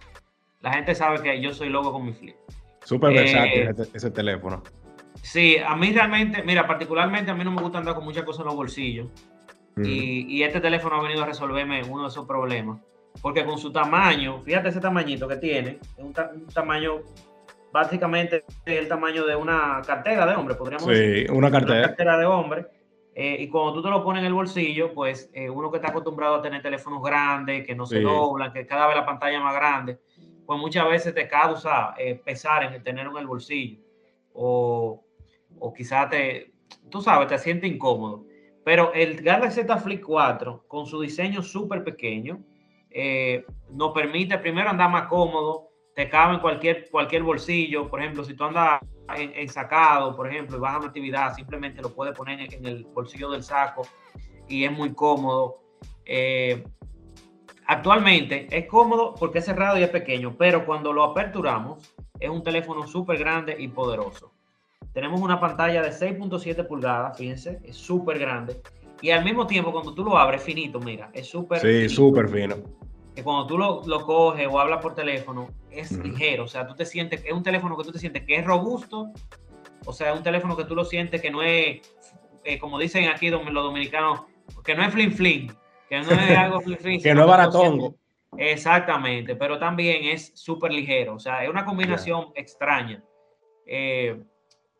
La 0.60 0.72
gente 0.72 0.94
sabe 0.94 1.22
que 1.22 1.40
yo 1.40 1.52
soy 1.52 1.68
loco 1.68 1.92
con 1.92 2.04
mi 2.04 2.12
Flip. 2.12 2.36
Súper 2.84 3.12
Eh, 3.12 3.14
versátil 3.14 3.62
ese, 3.82 3.96
ese 3.96 4.10
teléfono. 4.10 4.62
Sí, 5.22 5.56
a 5.64 5.76
mí 5.76 5.92
realmente, 5.92 6.42
mira, 6.42 6.66
particularmente 6.66 7.30
a 7.30 7.34
mí 7.34 7.44
no 7.44 7.52
me 7.52 7.62
gusta 7.62 7.78
andar 7.78 7.94
con 7.94 8.04
muchas 8.04 8.24
cosas 8.24 8.40
en 8.40 8.46
los 8.46 8.56
bolsillos. 8.56 9.08
Y, 9.76 10.26
y 10.28 10.42
este 10.42 10.60
teléfono 10.60 10.96
ha 10.96 11.02
venido 11.02 11.22
a 11.22 11.26
resolverme 11.26 11.82
uno 11.84 12.02
de 12.02 12.08
esos 12.08 12.26
problemas. 12.26 12.78
Porque 13.22 13.44
con 13.44 13.56
su 13.58 13.72
tamaño, 13.72 14.40
fíjate 14.40 14.68
ese 14.68 14.80
tamañito 14.80 15.26
que 15.28 15.36
tiene, 15.36 15.78
es 15.96 16.04
un, 16.04 16.12
ta- 16.12 16.30
un 16.34 16.46
tamaño, 16.46 17.00
básicamente 17.72 18.44
es 18.66 18.78
el 18.78 18.88
tamaño 18.88 19.24
de 19.26 19.36
una 19.36 19.80
cartera 19.86 20.26
de 20.26 20.34
hombre, 20.34 20.54
podríamos 20.56 20.86
decir. 20.88 21.26
Sí, 21.26 21.32
una 21.32 21.38
Una 21.48 21.50
cartera. 21.50 21.82
cartera 21.88 22.18
de 22.18 22.26
hombre. 22.26 22.66
Eh, 23.14 23.36
y 23.40 23.48
cuando 23.48 23.74
tú 23.74 23.82
te 23.82 23.90
lo 23.90 24.02
pones 24.02 24.20
en 24.20 24.26
el 24.28 24.32
bolsillo, 24.34 24.94
pues 24.94 25.30
eh, 25.34 25.50
uno 25.50 25.70
que 25.70 25.76
está 25.76 25.88
acostumbrado 25.90 26.36
a 26.36 26.42
tener 26.42 26.62
teléfonos 26.62 27.02
grandes, 27.02 27.66
que 27.66 27.74
no 27.74 27.84
se 27.84 27.98
Sí. 27.98 28.02
doblan, 28.02 28.52
que 28.52 28.66
cada 28.66 28.86
vez 28.86 28.96
la 28.96 29.04
pantalla 29.04 29.36
es 29.36 29.42
más 29.44 29.54
grande, 29.54 29.98
pues 30.46 30.58
muchas 30.58 30.88
veces 30.88 31.14
te 31.14 31.28
causa 31.28 31.94
eh, 31.98 32.14
pesar 32.14 32.64
en 32.64 32.82
tenerlo 32.82 33.12
en 33.12 33.18
el 33.18 33.26
bolsillo. 33.26 33.80
O, 34.32 35.04
o 35.58 35.72
quizás 35.74 36.08
te, 36.08 36.52
tú 36.90 37.02
sabes, 37.02 37.28
te 37.28 37.38
siente 37.38 37.66
incómodo. 37.66 38.24
Pero 38.64 38.92
el 38.94 39.20
Galaxy 39.22 39.60
Z 39.62 39.76
Flip 39.78 40.02
4, 40.02 40.64
con 40.66 40.86
su 40.86 41.00
diseño 41.00 41.42
súper 41.42 41.84
pequeño, 41.84 42.40
eh, 42.90 43.44
nos 43.70 43.92
permite 43.92 44.38
primero 44.38 44.70
andar 44.70 44.90
más 44.90 45.08
cómodo, 45.08 45.68
te 45.94 46.08
cabe 46.08 46.34
en 46.34 46.40
cualquier, 46.40 46.88
cualquier 46.90 47.22
bolsillo. 47.22 47.88
Por 47.88 48.00
ejemplo, 48.00 48.24
si 48.24 48.34
tú 48.34 48.44
andas 48.44 48.80
en, 49.16 49.32
en 49.34 49.48
sacado, 49.48 50.16
por 50.16 50.28
ejemplo, 50.28 50.56
y 50.56 50.60
vas 50.60 50.74
a 50.74 50.78
una 50.78 50.86
actividad, 50.88 51.34
simplemente 51.34 51.82
lo 51.82 51.90
puedes 51.94 52.16
poner 52.16 52.40
en, 52.40 52.52
en 52.52 52.66
el 52.66 52.84
bolsillo 52.84 53.30
del 53.30 53.42
saco 53.42 53.82
y 54.48 54.64
es 54.64 54.72
muy 54.72 54.94
cómodo. 54.94 55.58
Eh, 56.04 56.64
actualmente 57.66 58.46
es 58.50 58.66
cómodo 58.66 59.14
porque 59.14 59.38
es 59.38 59.44
cerrado 59.44 59.78
y 59.78 59.82
es 59.82 59.88
pequeño, 59.90 60.34
pero 60.36 60.64
cuando 60.66 60.92
lo 60.92 61.04
aperturamos 61.04 61.94
es 62.18 62.30
un 62.30 62.42
teléfono 62.42 62.86
súper 62.86 63.18
grande 63.18 63.56
y 63.58 63.68
poderoso. 63.68 64.32
Tenemos 64.92 65.20
una 65.20 65.40
pantalla 65.40 65.82
de 65.82 65.90
6.7 65.90 66.66
pulgadas, 66.66 67.16
fíjense, 67.16 67.60
es 67.64 67.76
súper 67.76 68.18
grande. 68.18 68.60
Y 69.00 69.10
al 69.10 69.24
mismo 69.24 69.46
tiempo, 69.46 69.72
cuando 69.72 69.94
tú 69.94 70.04
lo 70.04 70.16
abres, 70.16 70.42
finito, 70.42 70.78
mira, 70.78 71.10
es 71.12 71.28
súper 71.28 71.60
Sí, 71.60 71.88
súper 71.88 72.28
fino. 72.28 72.56
que 73.14 73.22
cuando 73.24 73.46
tú 73.46 73.58
lo, 73.58 73.82
lo 73.86 74.04
coges 74.04 74.46
o 74.50 74.60
hablas 74.60 74.80
por 74.82 74.94
teléfono, 74.94 75.48
es 75.74 75.92
ligero. 75.92 76.44
O 76.44 76.48
sea, 76.48 76.66
tú 76.66 76.74
te 76.74 76.84
sientes, 76.84 77.24
es 77.24 77.32
un 77.32 77.42
teléfono 77.42 77.76
que 77.76 77.84
tú 77.84 77.92
te 77.92 77.98
sientes 77.98 78.24
que 78.24 78.36
es 78.36 78.44
robusto. 78.44 79.12
O 79.84 79.92
sea, 79.92 80.12
es 80.12 80.16
un 80.16 80.22
teléfono 80.22 80.56
que 80.56 80.64
tú 80.64 80.74
lo 80.74 80.84
sientes 80.84 81.20
que 81.20 81.30
no 81.30 81.42
es, 81.42 81.80
eh, 82.44 82.58
como 82.58 82.78
dicen 82.78 83.08
aquí 83.08 83.30
los 83.30 83.44
dominicanos, 83.52 84.22
que 84.64 84.74
no 84.74 84.84
es 84.84 84.92
flin 84.92 85.12
flin, 85.12 85.52
que 85.88 86.00
no 86.00 86.10
es 86.10 86.38
algo 86.38 86.60
que 87.02 87.14
no 87.14 87.22
es 87.22 87.26
baratongo. 87.26 87.96
Exactamente, 88.36 89.36
pero 89.36 89.58
también 89.58 90.04
es 90.04 90.32
súper 90.34 90.72
ligero, 90.72 91.16
o 91.16 91.18
sea, 91.18 91.44
es 91.44 91.50
una 91.50 91.66
combinación 91.66 92.28
extraña 92.34 93.04
eh, 93.66 94.22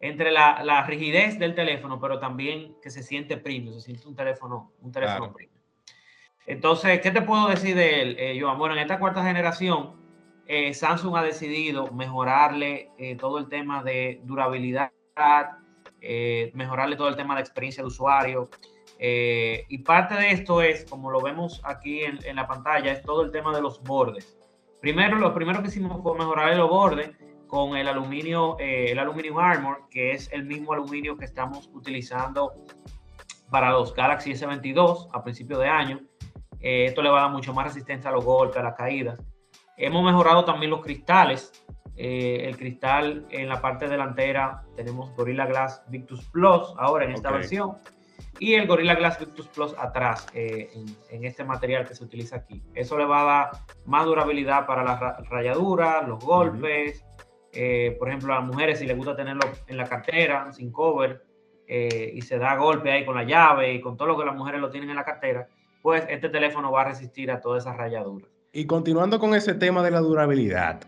entre 0.01 0.33
la, 0.33 0.85
rigidez 0.87 1.39
del 1.39 1.55
teléfono, 1.55 2.01
pero 2.01 2.19
también 2.19 2.77
que 2.83 2.91
se 2.91 3.03
siente 3.03 3.37
premium, 3.37 3.75
se 3.75 3.83
siente 3.83 4.09
un 4.09 4.17
teléfono, 4.17 4.73
un 4.81 4.91
teléfono 4.91 5.33
premium. 5.33 5.61
Entonces, 6.47 7.01
¿qué 7.01 7.11
te 7.11 7.23
puedo 7.23 7.47
decir 7.49 7.77
de 7.77 8.01
él, 8.01 8.17
eh, 8.19 8.39
Joan? 8.41 8.59
Bueno, 8.59 8.75
en 8.75 8.81
esta 8.81 8.99
cuarta 8.99 9.23
generación, 9.23 10.02
eh, 10.53 10.75
Samsung 10.75 11.17
ha 11.17 11.23
decidido 11.23 11.91
mejorarle 11.93 12.91
eh, 12.99 13.17
todo 13.17 13.39
el 13.39 13.49
tema 13.49 13.83
de 13.83 14.21
durabilidad, 14.25 14.93
mejorarle 16.55 16.97
todo 16.97 17.09
el 17.09 17.17
tema 17.17 17.35
de 17.35 17.41
experiencia 17.41 17.83
de 17.83 17.87
usuario, 17.87 18.51
eh, 19.05 19.67
y 19.69 19.79
parte 19.79 20.15
de 20.15 20.31
esto 20.31 20.63
es, 20.63 20.85
como 20.89 21.11
lo 21.11 21.21
vemos 21.21 21.61
aquí 21.65 22.03
en, 22.05 22.37
la 22.37 22.47
pantalla, 22.47 22.93
es 22.93 23.03
todo 23.03 23.23
el 23.23 23.33
tema 23.33 23.53
de 23.53 23.61
los 23.61 23.83
bordes. 23.83 24.39
Primero, 24.81 25.17
lo 25.17 25.35
primero 25.35 25.61
que 25.61 25.71
hicimos 25.71 26.01
fue 26.05 26.17
mejorar 26.17 26.57
los 26.57 26.71
bordes 26.71 27.11
con 27.49 27.77
el 27.77 27.89
aluminio, 27.89 28.57
eh, 28.61 28.93
el 28.93 29.01
Aluminium 29.01 29.39
Armor, 29.41 29.89
que 29.91 30.13
es 30.13 30.33
el 30.33 30.45
mismo 30.45 30.73
aluminio 30.73 31.17
que 31.17 31.25
estamos 31.25 31.69
utilizando 31.75 32.53
para 33.51 33.73
los 33.73 33.93
Galaxy 33.93 34.35
S22 34.35 35.09
a 35.13 35.25
principio 35.25 35.59
de 35.59 35.67
año. 35.67 36.01
Eh, 36.61 36.85
esto 36.85 37.03
le 37.03 37.11
va 37.11 37.19
a 37.19 37.23
dar 37.23 37.33
mucho 37.33 37.53
más 37.53 37.65
resistencia 37.65 38.09
a 38.09 38.13
los 38.13 38.25
golpes, 38.25 38.59
a 38.59 38.63
las 38.63 38.77
caídas. 38.77 39.19
Hemos 39.83 40.05
mejorado 40.05 40.45
también 40.45 40.71
los 40.71 40.81
cristales. 40.81 41.53
el 41.97 42.57
cristal 42.57 43.27
en 43.31 43.49
la 43.49 43.61
parte 43.61 43.87
delantera 43.89 44.63
tenemos 44.77 45.15
Gorilla 45.15 45.45
Glass 45.47 45.83
Victus 45.89 46.25
Plus 46.31 46.73
ahora 46.79 47.05
en 47.05 47.13
esta 47.13 47.31
versión 47.31 47.77
y 48.39 48.55
el 48.55 48.67
Gorilla 48.67 48.95
Glass 48.95 49.19
Victus 49.19 49.49
Plus 49.49 49.75
atrás 49.79 50.27
eh, 50.35 50.71
en, 51.11 51.25
este 51.25 51.45
material 51.45 51.87
que 51.87 51.95
se 51.95 52.05
utiliza 52.05 52.37
aquí. 52.37 52.63
Eso 52.75 52.99
le 52.99 53.05
va 53.05 53.21
a 53.21 53.25
dar 53.25 53.51
más 53.85 54.05
durabilidad 54.05 54.67
para 54.67 54.83
las 54.83 55.01
rayaduras, 55.29 56.07
los 56.09 56.25
golpes. 56.25 57.05
Eh, 57.53 57.97
por 57.99 58.09
ejemplo, 58.09 58.33
a 58.33 58.41
las 58.41 58.47
mujeres 58.47 58.79
si 58.79 58.87
les 58.87 58.97
gusta 58.97 59.15
tenerlo 59.15 59.43
en 59.67 59.77
la 59.77 59.85
cartera, 59.85 60.51
sin 60.53 60.73
cover, 60.73 61.25
eh, 61.67 62.11
y 62.15 62.23
se 62.23 62.39
da 62.39 62.57
golpe 62.57 62.91
ahí 62.91 63.05
con 63.05 63.15
la 63.15 63.25
llave 63.25 63.75
y 63.75 63.81
con 63.81 63.97
todo 63.97 64.09
lo 64.09 64.19
que 64.19 64.25
las 64.25 64.35
mujeres 64.35 64.61
lo 64.61 64.71
tienen 64.71 64.91
en 64.91 64.97
la 64.97 65.05
cartera, 65.05 65.47
pues 65.83 66.05
este 66.09 66.29
teléfono 66.29 66.73
va 66.73 66.83
a 66.83 66.85
resistir 66.87 67.31
a 67.31 67.41
todas 67.41 67.65
esas 67.65 67.77
rayaduras. 67.77 68.32
Y 68.55 68.67
continuando 68.67 69.19
con 69.19 69.35
ese 69.35 69.55
tema 69.55 69.83
de 69.83 69.91
la 69.91 70.01
durabilidad, 70.01 70.83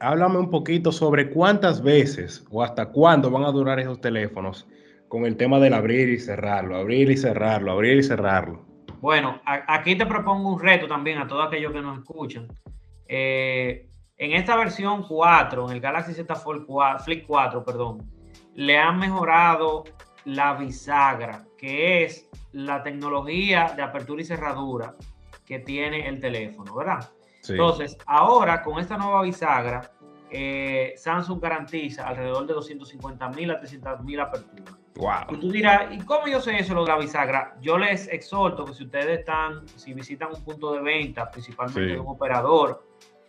háblame 0.00 0.38
un 0.38 0.50
poquito 0.50 0.90
sobre 0.90 1.30
cuántas 1.30 1.80
veces 1.80 2.44
o 2.50 2.64
hasta 2.64 2.86
cuándo 2.86 3.30
van 3.30 3.44
a 3.44 3.52
durar 3.52 3.78
esos 3.78 4.00
teléfonos 4.00 4.66
con 5.06 5.26
el 5.26 5.36
tema 5.36 5.60
del 5.60 5.74
abrir 5.74 6.08
y 6.08 6.18
cerrarlo, 6.18 6.76
abrir 6.76 7.08
y 7.08 7.16
cerrarlo, 7.16 7.70
abrir 7.70 7.98
y 7.98 8.02
cerrarlo. 8.02 8.66
Bueno, 9.00 9.40
aquí 9.44 9.94
te 9.94 10.06
propongo 10.06 10.54
un 10.54 10.60
reto 10.60 10.88
también 10.88 11.18
a 11.18 11.28
todos 11.28 11.46
aquellos 11.46 11.72
que 11.72 11.80
nos 11.80 12.00
escuchan. 12.00 12.48
Eh, 13.06 13.88
en 14.16 14.32
esta 14.32 14.56
versión 14.56 15.04
4, 15.06 15.68
en 15.68 15.76
el 15.76 15.80
Galaxy 15.80 16.14
Z 16.14 16.34
Fold 16.34 16.66
4, 16.66 17.04
Flip 17.04 17.24
4, 17.28 17.64
perdón, 17.64 18.10
le 18.54 18.76
han 18.76 18.98
mejorado 18.98 19.84
la 20.24 20.54
bisagra, 20.54 21.44
que 21.56 22.02
es 22.02 22.28
la 22.50 22.82
tecnología 22.82 23.72
de 23.76 23.82
apertura 23.82 24.20
y 24.20 24.24
cerradura 24.24 24.96
que 25.46 25.60
tiene 25.60 26.06
el 26.08 26.20
teléfono, 26.20 26.74
¿verdad? 26.74 27.08
Entonces, 27.48 27.96
ahora 28.06 28.62
con 28.62 28.78
esta 28.80 28.98
nueva 28.98 29.22
bisagra, 29.22 29.92
eh, 30.30 30.94
Samsung 30.96 31.40
garantiza 31.40 32.06
alrededor 32.08 32.46
de 32.46 32.54
250 32.54 33.28
mil 33.30 33.50
a 33.52 33.58
300 33.58 34.02
mil 34.02 34.20
aperturas. 34.20 34.74
Y 35.30 35.36
tú 35.36 35.52
dirás, 35.52 35.92
¿y 35.92 35.98
cómo 35.98 36.26
yo 36.26 36.40
sé 36.40 36.56
eso 36.56 36.74
lo 36.74 36.84
de 36.84 36.92
la 36.92 36.98
bisagra? 36.98 37.56
Yo 37.60 37.78
les 37.78 38.08
exhorto 38.08 38.64
que 38.64 38.72
si 38.72 38.84
ustedes 38.84 39.20
están, 39.20 39.68
si 39.68 39.92
visitan 39.92 40.30
un 40.34 40.42
punto 40.42 40.72
de 40.72 40.80
venta, 40.80 41.30
principalmente 41.30 41.98
un 41.98 42.08
operador, 42.08 42.82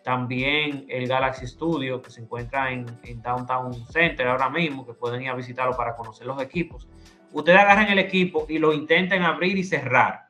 también 0.04 0.86
el 0.88 1.08
Galaxy 1.08 1.46
Studio, 1.46 2.02
que 2.02 2.10
se 2.10 2.22
encuentra 2.22 2.72
en, 2.72 2.86
Downtown 3.22 3.74
Center 3.88 4.28
ahora 4.30 4.50
mismo, 4.50 4.86
que 4.86 4.94
pueden 4.94 5.22
ir 5.22 5.30
a 5.30 5.36
visitarlo 5.36 5.76
para 5.76 5.96
conocer 5.96 6.26
los 6.26 6.42
equipos. 6.42 6.88
Ustedes 7.34 7.60
agarren 7.60 7.90
el 7.90 8.00
equipo 8.00 8.46
y 8.48 8.58
lo 8.58 8.72
intenten 8.72 9.24
abrir 9.24 9.58
y 9.58 9.66
cerrar 9.66 10.27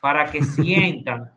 para 0.00 0.30
que 0.30 0.42
sientan 0.42 1.32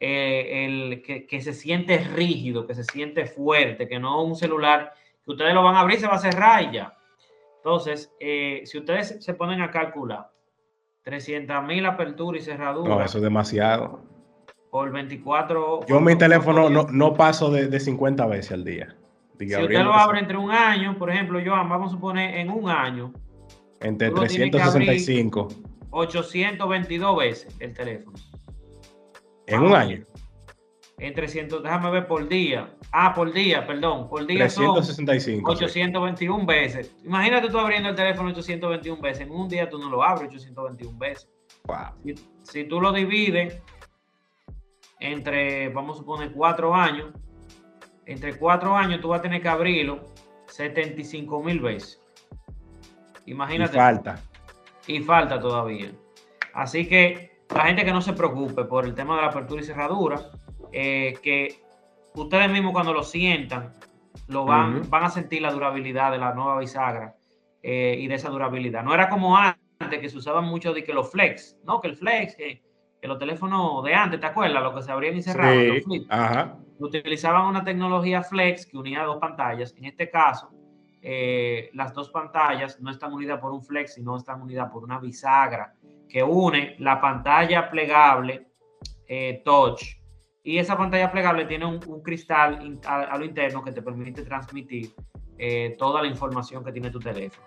eh, 0.00 0.66
el, 0.66 1.02
que, 1.02 1.26
que, 1.26 1.40
se 1.40 1.52
siente 1.52 1.98
rígido, 1.98 2.66
que 2.66 2.74
se 2.74 2.84
siente 2.84 3.26
fuerte, 3.26 3.88
que 3.88 3.98
no 3.98 4.22
un 4.22 4.36
celular 4.36 4.92
que 5.24 5.30
ustedes 5.30 5.54
lo 5.54 5.62
van 5.62 5.76
a 5.76 5.80
abrir 5.80 5.98
se 5.98 6.06
va 6.06 6.14
a 6.14 6.18
cerrar 6.18 6.62
y 6.62 6.72
ya. 6.72 6.96
Entonces, 7.56 8.14
eh, 8.20 8.62
si 8.66 8.78
ustedes 8.78 9.24
se 9.24 9.34
ponen 9.34 9.62
a 9.62 9.70
calcular 9.70 10.30
300 11.04 11.64
mil 11.64 11.86
aperturas 11.86 12.42
y 12.42 12.44
cerraduras. 12.44 12.88
No, 12.88 13.02
eso 13.02 13.18
es 13.18 13.24
demasiado. 13.24 14.00
Por 14.70 14.90
24. 14.90 15.86
Yo 15.86 16.00
mi 16.00 16.16
teléfono 16.16 16.68
no, 16.68 16.86
no, 16.90 17.14
paso 17.14 17.50
de, 17.50 17.68
de, 17.68 17.80
50 17.80 18.26
veces 18.26 18.52
al 18.52 18.64
día. 18.64 18.94
si 19.38 19.46
usted 19.46 19.82
lo 19.82 19.94
abre 19.94 20.18
entre 20.18 20.36
un 20.36 20.50
año, 20.50 20.98
por 20.98 21.10
ejemplo, 21.10 21.40
Joan, 21.44 21.68
vamos 21.68 21.88
a 21.88 21.90
suponer 21.92 22.36
en 22.38 22.50
un 22.50 22.68
año. 22.68 23.12
Entre 23.80 24.10
365. 24.10 25.48
822 25.94 27.16
veces 27.16 27.56
el 27.60 27.72
teléfono. 27.72 28.16
En 29.46 29.62
un 29.62 29.74
año. 29.74 30.04
En 30.98 31.14
300, 31.14 31.62
déjame 31.62 31.90
ver 31.90 32.06
por 32.06 32.28
día. 32.28 32.72
Ah, 32.92 33.12
por 33.14 33.32
día, 33.32 33.66
perdón. 33.66 34.08
Por 34.08 34.26
día 34.26 34.46
365. 34.46 35.50
821 35.50 36.46
veces. 36.46 36.94
Imagínate 37.04 37.48
tú 37.48 37.58
abriendo 37.58 37.88
el 37.88 37.94
teléfono 37.94 38.30
821 38.30 39.02
veces. 39.02 39.22
En 39.22 39.32
un 39.32 39.48
día 39.48 39.68
tú 39.68 39.78
no 39.78 39.88
lo 39.88 40.02
abres 40.02 40.28
821 40.30 40.98
veces. 40.98 41.28
Wow. 41.64 42.16
Si, 42.42 42.64
tú 42.64 42.80
lo 42.80 42.92
divides 42.92 43.60
entre, 45.00 45.68
vamos 45.70 45.96
a 45.96 46.00
suponer, 46.00 46.32
cuatro 46.32 46.74
años, 46.74 47.12
entre 48.06 48.36
cuatro 48.36 48.76
años 48.76 49.00
tú 49.00 49.08
vas 49.08 49.18
a 49.20 49.22
tener 49.22 49.42
que 49.42 49.48
abrirlo 49.48 50.04
75 50.46 51.42
mil 51.42 51.60
veces. 51.60 52.00
Imagínate. 53.26 53.76
Y 53.76 53.80
falta. 53.80 54.22
Y 54.86 55.00
falta 55.00 55.40
todavía. 55.40 55.92
Así 56.52 56.86
que 56.86 57.42
la 57.54 57.64
gente 57.64 57.84
que 57.84 57.92
no 57.92 58.00
se 58.00 58.12
preocupe 58.12 58.64
por 58.64 58.84
el 58.84 58.94
tema 58.94 59.16
de 59.16 59.22
la 59.22 59.28
apertura 59.28 59.60
y 59.60 59.64
cerradura, 59.64 60.20
eh, 60.72 61.14
que 61.22 61.62
ustedes 62.14 62.50
mismos 62.50 62.72
cuando 62.72 62.92
lo 62.92 63.02
sientan, 63.02 63.72
lo 64.28 64.44
van, 64.44 64.88
van 64.88 65.04
a 65.04 65.10
sentir 65.10 65.42
la 65.42 65.52
durabilidad 65.52 66.12
de 66.12 66.18
la 66.18 66.34
nueva 66.34 66.58
bisagra 66.58 67.14
eh, 67.62 67.96
y 67.98 68.06
de 68.06 68.14
esa 68.14 68.28
durabilidad. 68.28 68.82
No 68.82 68.94
era 68.94 69.08
como 69.08 69.36
antes, 69.36 69.58
que 70.00 70.08
se 70.08 70.18
usaban 70.18 70.44
mucho 70.44 70.72
de 70.72 70.82
que 70.82 70.92
los 70.92 71.10
flex, 71.10 71.58
¿no? 71.64 71.80
Que 71.80 71.88
el 71.88 71.96
flex, 71.96 72.36
que, 72.36 72.62
los 73.02 73.18
teléfonos 73.18 73.84
de 73.84 73.94
antes, 73.94 74.18
¿te 74.18 74.26
acuerdas? 74.26 74.62
Los 74.62 74.74
que 74.74 74.82
se 74.82 74.90
abrían 74.90 75.16
y 75.16 75.22
cerraban. 75.22 75.82
Sí, 75.86 76.06
ajá. 76.08 76.56
Utilizaban 76.78 77.46
una 77.46 77.62
tecnología 77.62 78.22
flex 78.22 78.64
que 78.64 78.78
unía 78.78 79.02
dos 79.02 79.18
pantallas. 79.18 79.74
En 79.76 79.84
este 79.84 80.08
caso, 80.08 80.50
eh, 81.06 81.68
las 81.74 81.92
dos 81.92 82.08
pantallas 82.08 82.80
no 82.80 82.90
están 82.90 83.12
unidas 83.12 83.38
por 83.38 83.52
un 83.52 83.62
flex, 83.62 83.92
sino 83.92 84.16
están 84.16 84.40
unidas 84.40 84.70
por 84.72 84.84
una 84.84 84.98
bisagra 84.98 85.74
que 86.08 86.22
une 86.22 86.76
la 86.78 86.98
pantalla 86.98 87.68
plegable 87.68 88.46
eh, 89.06 89.42
touch 89.44 89.82
y 90.42 90.56
esa 90.56 90.78
pantalla 90.78 91.12
plegable 91.12 91.44
tiene 91.44 91.66
un, 91.66 91.78
cristal 92.02 92.80
a, 92.86 93.18
lo 93.18 93.24
interno 93.26 93.62
que 93.62 93.72
te 93.72 93.82
permite 93.82 94.22
transmitir 94.22 94.94
eh, 95.36 95.76
toda 95.78 96.00
la 96.00 96.08
información 96.08 96.64
que 96.64 96.72
tiene 96.72 96.90
tu 96.90 97.00
teléfono. 97.00 97.46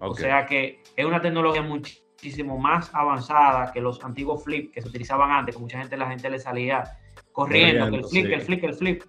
O 0.00 0.12
sea 0.12 0.44
que 0.44 0.82
es 0.96 1.06
una 1.06 1.20
tecnología 1.20 1.62
muchísimo 1.62 2.58
más 2.58 2.92
avanzada 2.92 3.70
que 3.72 3.80
los 3.80 4.02
antiguos 4.04 4.42
flip 4.42 4.72
que 4.74 4.82
se 4.82 4.88
utilizaban 4.88 5.30
antes, 5.30 5.54
que 5.54 5.60
mucha 5.60 5.78
gente 5.78 5.96
la 5.96 6.08
gente 6.08 6.28
le 6.28 6.40
salía 6.40 6.82
corriendo, 7.30 7.88
que 7.88 7.96
el 7.98 8.04
flip, 8.04 8.26
el 8.26 8.40
flip, 8.42 8.64
el 8.64 8.74
flip. 8.74 9.02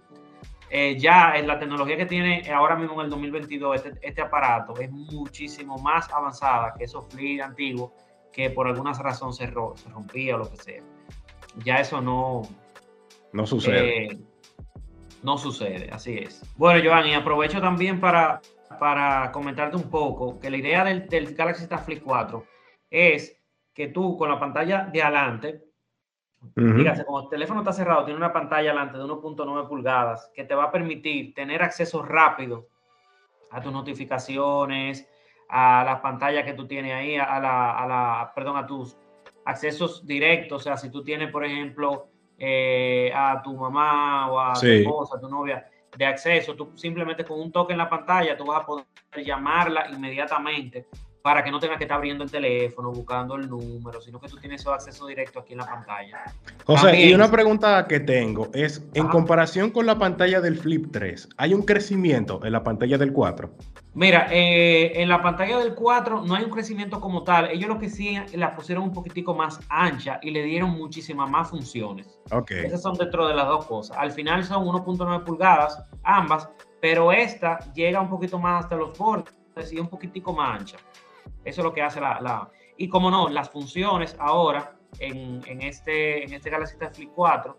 Eh, 0.70 0.98
ya 0.98 1.34
en 1.36 1.46
la 1.46 1.58
tecnología 1.58 1.96
que 1.96 2.06
tiene 2.06 2.42
ahora 2.52 2.76
mismo 2.76 3.00
en 3.00 3.06
el 3.06 3.10
2022 3.10 3.76
este, 3.76 3.92
este 4.02 4.20
aparato 4.20 4.78
es 4.78 4.90
muchísimo 4.90 5.78
más 5.78 6.12
avanzada 6.12 6.74
que 6.76 6.84
esos 6.84 7.06
flip 7.08 7.40
antiguos 7.40 7.92
que 8.32 8.50
por 8.50 8.66
alguna 8.66 8.92
razón 8.92 9.32
se, 9.32 9.46
se 9.46 9.88
rompía 9.88 10.34
o 10.34 10.38
lo 10.38 10.50
que 10.50 10.56
sea. 10.56 10.82
Ya 11.64 11.76
eso 11.76 12.00
no, 12.00 12.42
no 13.32 13.46
sucede. 13.46 14.06
Eh, 14.06 14.18
no 15.22 15.38
sucede, 15.38 15.90
así 15.90 16.18
es. 16.18 16.42
Bueno, 16.56 16.80
Giovanni, 16.80 17.14
aprovecho 17.14 17.60
también 17.60 17.98
para, 17.98 18.40
para 18.78 19.32
comentarte 19.32 19.76
un 19.76 19.90
poco 19.90 20.38
que 20.38 20.50
la 20.50 20.58
idea 20.58 20.84
del, 20.84 21.08
del 21.08 21.34
Galaxy 21.34 21.62
Z 21.62 21.78
Flip 21.78 22.02
4 22.04 22.44
es 22.90 23.36
que 23.74 23.88
tú 23.88 24.16
con 24.16 24.28
la 24.28 24.38
pantalla 24.38 24.88
de 24.92 25.02
adelante, 25.02 25.64
dígase, 26.54 27.04
como 27.04 27.22
el 27.22 27.28
teléfono 27.28 27.60
está 27.60 27.72
cerrado, 27.72 28.04
tiene 28.04 28.18
una 28.18 28.32
pantalla 28.32 28.70
adelante 28.70 28.98
de 28.98 29.04
1.9 29.04 29.68
pulgadas 29.68 30.30
que 30.34 30.44
te 30.44 30.54
va 30.54 30.64
a 30.64 30.72
permitir 30.72 31.34
tener 31.34 31.62
acceso 31.62 32.02
rápido 32.02 32.68
a 33.50 33.60
tus 33.60 33.72
notificaciones, 33.72 35.08
a 35.48 35.82
las 35.84 36.00
pantallas 36.00 36.44
que 36.44 36.54
tú 36.54 36.66
tienes 36.66 36.92
ahí, 36.94 37.16
a 37.16 37.40
la, 37.40 37.78
a 37.78 37.86
la, 37.86 38.32
perdón, 38.34 38.56
a 38.56 38.66
tus 38.66 38.96
accesos 39.44 40.06
directos. 40.06 40.62
O 40.62 40.64
sea, 40.64 40.76
si 40.76 40.90
tú 40.90 41.02
tienes, 41.02 41.30
por 41.32 41.44
ejemplo, 41.44 42.08
eh, 42.38 43.10
a 43.14 43.42
tu 43.42 43.56
mamá 43.56 44.30
o 44.30 44.40
a 44.40 44.52
tu 44.52 44.66
esposa, 44.66 45.16
a 45.16 45.20
tu 45.20 45.28
novia, 45.28 45.66
de 45.96 46.06
acceso. 46.06 46.54
Tú 46.54 46.72
simplemente 46.76 47.24
con 47.24 47.40
un 47.40 47.50
toque 47.50 47.72
en 47.72 47.78
la 47.78 47.88
pantalla, 47.88 48.36
tú 48.36 48.46
vas 48.46 48.62
a 48.62 48.66
poder 48.66 48.84
llamarla 49.24 49.88
inmediatamente 49.90 50.86
para 51.28 51.44
que 51.44 51.50
no 51.50 51.60
tengas 51.60 51.76
que 51.76 51.84
estar 51.84 51.98
abriendo 51.98 52.24
el 52.24 52.30
teléfono, 52.30 52.90
buscando 52.90 53.36
el 53.36 53.50
número, 53.50 54.00
sino 54.00 54.18
que 54.18 54.28
tú 54.28 54.38
tienes 54.38 54.66
acceso 54.66 55.06
directo 55.06 55.40
aquí 55.40 55.52
en 55.52 55.58
la 55.58 55.66
pantalla. 55.66 56.24
José, 56.64 57.04
y 57.04 57.12
una 57.12 57.30
pregunta 57.30 57.86
que 57.86 58.00
tengo 58.00 58.48
es, 58.54 58.82
en 58.94 59.08
comparación 59.08 59.70
con 59.70 59.84
la 59.84 59.98
pantalla 59.98 60.40
del 60.40 60.56
Flip 60.56 60.86
3, 60.90 61.28
¿hay 61.36 61.52
un 61.52 61.64
crecimiento 61.64 62.40
en 62.46 62.52
la 62.52 62.64
pantalla 62.64 62.96
del 62.96 63.12
4? 63.12 63.50
Mira, 63.92 64.28
eh, 64.30 65.02
en 65.02 65.10
la 65.10 65.20
pantalla 65.20 65.58
del 65.58 65.74
4 65.74 66.22
no 66.22 66.34
hay 66.34 66.44
un 66.44 66.50
crecimiento 66.50 66.98
como 66.98 67.22
tal. 67.24 67.50
Ellos 67.50 67.68
lo 67.68 67.78
que 67.78 67.90
sí 67.90 68.18
la 68.32 68.56
pusieron 68.56 68.84
un 68.84 68.92
poquitico 68.94 69.34
más 69.34 69.60
ancha 69.68 70.20
y 70.22 70.30
le 70.30 70.44
dieron 70.44 70.70
muchísimas 70.70 71.28
más 71.28 71.50
funciones. 71.50 72.18
Ok. 72.30 72.52
Esas 72.52 72.80
son 72.80 72.96
dentro 72.96 73.28
de 73.28 73.34
las 73.34 73.46
dos 73.48 73.66
cosas. 73.66 73.98
Al 73.98 74.12
final 74.12 74.44
son 74.44 74.64
1.9 74.64 75.24
pulgadas, 75.24 75.84
ambas, 76.04 76.48
pero 76.80 77.12
esta 77.12 77.58
llega 77.74 78.00
un 78.00 78.08
poquito 78.08 78.38
más 78.38 78.64
hasta 78.64 78.76
los 78.76 78.96
bordes 78.96 79.34
y 79.70 79.78
un 79.78 79.88
poquitico 79.88 80.32
más 80.32 80.60
ancha. 80.60 80.78
Eso 81.48 81.60
es 81.60 81.64
lo 81.64 81.72
que 81.72 81.82
hace 81.82 82.00
la... 82.00 82.50
Y 82.76 82.88
como 82.88 83.10
no, 83.10 83.28
las 83.28 83.50
funciones 83.50 84.16
ahora 84.18 84.78
en, 85.00 85.62
este, 85.62 86.24
en 86.24 86.32
este 86.32 86.50
Galaxy 86.50 86.76
Flip 86.92 87.10
4 87.14 87.58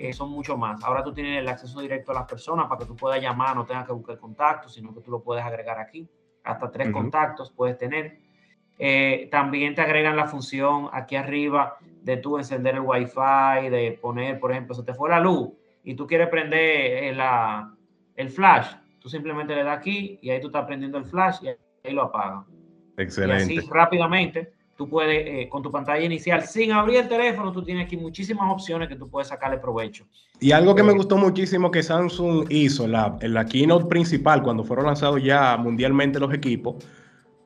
eh, 0.00 0.12
son 0.12 0.30
mucho 0.30 0.56
más. 0.56 0.82
Ahora 0.82 1.02
tú 1.02 1.12
tienes 1.12 1.40
el 1.40 1.48
acceso 1.48 1.80
directo 1.80 2.12
a 2.12 2.14
las 2.14 2.28
personas 2.28 2.66
para 2.66 2.80
que 2.80 2.86
tú 2.86 2.96
puedas 2.96 3.20
llamar, 3.20 3.56
no 3.56 3.64
tengas 3.64 3.86
que 3.86 3.92
buscar 3.92 4.18
contactos, 4.18 4.74
sino 4.74 4.94
que 4.94 5.00
tú 5.00 5.10
lo 5.10 5.22
puedes 5.22 5.44
agregar 5.44 5.78
aquí. 5.78 6.08
Hasta 6.42 6.70
tres 6.70 6.90
contactos 6.90 7.50
puedes 7.50 7.78
tener. 7.78 8.18
Eh, 8.78 9.28
también 9.30 9.74
te 9.74 9.82
agregan 9.82 10.16
la 10.16 10.26
función 10.26 10.88
aquí 10.92 11.16
arriba 11.16 11.76
de 12.02 12.16
tú 12.16 12.38
encender 12.38 12.74
el 12.74 12.80
Wi-Fi, 12.80 13.70
de 13.70 13.98
poner, 14.00 14.40
por 14.40 14.50
ejemplo, 14.50 14.74
se 14.74 14.82
te 14.82 14.94
fue 14.94 15.08
la 15.08 15.20
luz 15.20 15.50
y 15.84 15.94
tú 15.94 16.06
quieres 16.06 16.28
prender 16.28 17.04
eh, 17.04 17.14
la, 17.14 17.72
el 18.16 18.30
flash, 18.30 18.74
tú 18.98 19.08
simplemente 19.08 19.54
le 19.54 19.62
das 19.62 19.78
aquí 19.78 20.18
y 20.20 20.30
ahí 20.30 20.40
tú 20.40 20.48
estás 20.48 20.66
prendiendo 20.66 20.98
el 20.98 21.04
flash 21.04 21.38
y 21.42 21.48
ahí 21.48 21.92
lo 21.92 22.02
apagas. 22.02 22.44
Excelente. 22.96 23.54
Y 23.54 23.58
así 23.58 23.68
rápidamente 23.68 24.52
tú 24.76 24.88
puedes, 24.88 25.26
eh, 25.26 25.48
con 25.48 25.62
tu 25.62 25.70
pantalla 25.70 26.04
inicial, 26.04 26.42
sin 26.42 26.72
abrir 26.72 27.00
el 27.00 27.08
teléfono, 27.08 27.52
tú 27.52 27.62
tienes 27.62 27.86
aquí 27.86 27.96
muchísimas 27.96 28.50
opciones 28.50 28.88
que 28.88 28.96
tú 28.96 29.08
puedes 29.08 29.28
sacarle 29.28 29.58
provecho. 29.58 30.04
Y 30.40 30.52
algo 30.52 30.74
que 30.74 30.82
me 30.82 30.92
eh, 30.92 30.96
gustó 30.96 31.16
muchísimo 31.16 31.70
que 31.70 31.82
Samsung 31.82 32.46
hizo 32.50 32.88
la, 32.88 33.16
en 33.20 33.34
la 33.34 33.46
keynote 33.46 33.86
principal, 33.86 34.42
cuando 34.42 34.64
fueron 34.64 34.86
lanzados 34.86 35.22
ya 35.22 35.56
mundialmente 35.56 36.18
los 36.18 36.34
equipos, 36.34 36.84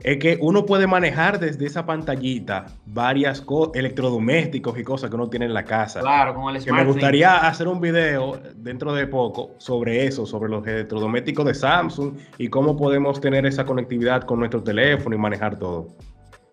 es 0.02 0.18
que 0.18 0.38
uno 0.40 0.64
puede 0.64 0.86
manejar 0.86 1.40
desde 1.40 1.66
esa 1.66 1.84
pantallita 1.84 2.66
varias 2.86 3.44
electrodomésticos 3.74 4.78
y 4.78 4.84
cosas 4.84 5.10
que 5.10 5.16
uno 5.16 5.28
tiene 5.28 5.46
en 5.46 5.54
la 5.54 5.64
casa. 5.64 6.00
Claro, 6.00 6.34
con 6.34 6.54
el 6.54 6.64
Que 6.64 6.72
me 6.72 6.84
gustaría 6.84 7.38
hacer 7.38 7.66
un 7.66 7.80
video 7.80 8.40
dentro 8.54 8.94
de 8.94 9.08
poco 9.08 9.50
sobre 9.58 10.06
eso, 10.06 10.24
sobre 10.24 10.50
los 10.50 10.64
electrodomésticos 10.66 11.44
de 11.46 11.54
Samsung 11.54 12.14
y 12.38 12.48
cómo 12.48 12.76
podemos 12.76 13.20
tener 13.20 13.44
esa 13.46 13.64
conectividad 13.64 14.22
con 14.22 14.38
nuestro 14.38 14.62
teléfono 14.62 15.16
y 15.16 15.18
manejar 15.18 15.58
todo. 15.58 15.88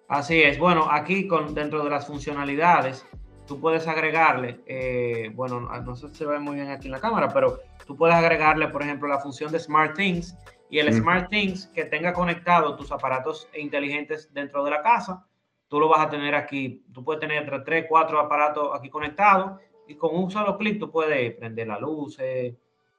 Así 0.08 0.42
es. 0.42 0.58
Bueno, 0.58 0.88
aquí 0.90 1.28
con, 1.28 1.54
dentro 1.54 1.84
de 1.84 1.90
las 1.90 2.08
funcionalidades, 2.08 3.06
tú 3.48 3.60
puedes 3.60 3.88
agregarle, 3.88 4.60
eh, 4.66 5.32
bueno, 5.36 5.62
no 5.62 5.96
sé 5.96 6.10
si 6.10 6.16
se 6.16 6.26
ve 6.26 6.40
muy 6.40 6.56
bien 6.56 6.70
aquí 6.70 6.88
en 6.88 6.94
la 6.94 7.00
cámara, 7.00 7.30
pero 7.32 7.60
tú 7.86 7.96
puedes 7.96 8.16
agregarle, 8.16 8.68
por 8.70 8.82
ejemplo, 8.82 9.08
la 9.08 9.20
función 9.20 9.52
de 9.52 9.60
Smart 9.60 9.96
Things 9.96 10.36
y 10.70 10.80
el 10.80 10.92
Smart 10.94 11.30
Things 11.30 11.68
que 11.68 11.86
tenga 11.86 12.14
conectado 12.14 12.76
tus 12.76 12.92
aparatos 12.92 13.48
inteligentes 13.56 14.34
dentro 14.34 14.64
de 14.64 14.72
la 14.72 14.82
casa, 14.82 15.26
tú 15.68 15.80
lo 15.80 15.88
vas 15.88 16.06
a 16.06 16.10
tener 16.10 16.36
aquí. 16.36 16.84
Tú 16.94 17.04
puedes 17.04 17.20
tener 17.20 17.38
entre 17.38 17.60
3, 17.60 17.86
4 17.88 18.20
aparatos 18.20 18.70
aquí 18.74 18.90
conectados 18.90 19.60
y 19.88 19.96
con 19.96 20.16
un 20.16 20.32
solo 20.32 20.58
clic 20.58 20.80
tú 20.80 20.92
puedes 20.92 21.34
prender 21.36 21.68
la 21.68 21.80
luz, 21.80 22.18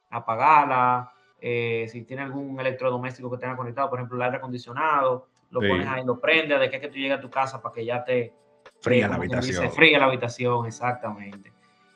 apagarla, 0.09 1.11
eh, 1.39 1.85
si 1.89 2.03
tiene 2.03 2.23
algún 2.23 2.59
electrodoméstico 2.59 3.29
que 3.29 3.37
tenga 3.37 3.55
conectado, 3.55 3.89
por 3.89 3.99
ejemplo, 3.99 4.17
el 4.17 4.23
aire 4.23 4.37
acondicionado, 4.37 5.27
lo 5.49 5.59
pones 5.59 5.87
ahí, 5.87 6.03
lo 6.03 6.19
prendes 6.19 6.59
de 6.59 6.69
que, 6.69 6.79
que 6.79 6.87
tú 6.87 6.97
llegas 6.97 7.19
a 7.19 7.21
tu 7.21 7.29
casa 7.29 7.61
para 7.61 7.73
que 7.73 7.85
ya 7.85 8.03
te... 8.03 8.33
Fría 8.81 9.07
la 9.07 9.15
habitación. 9.15 9.71
fría 9.71 9.99
la 9.99 10.05
habitación, 10.05 10.65
exactamente. 10.65 11.51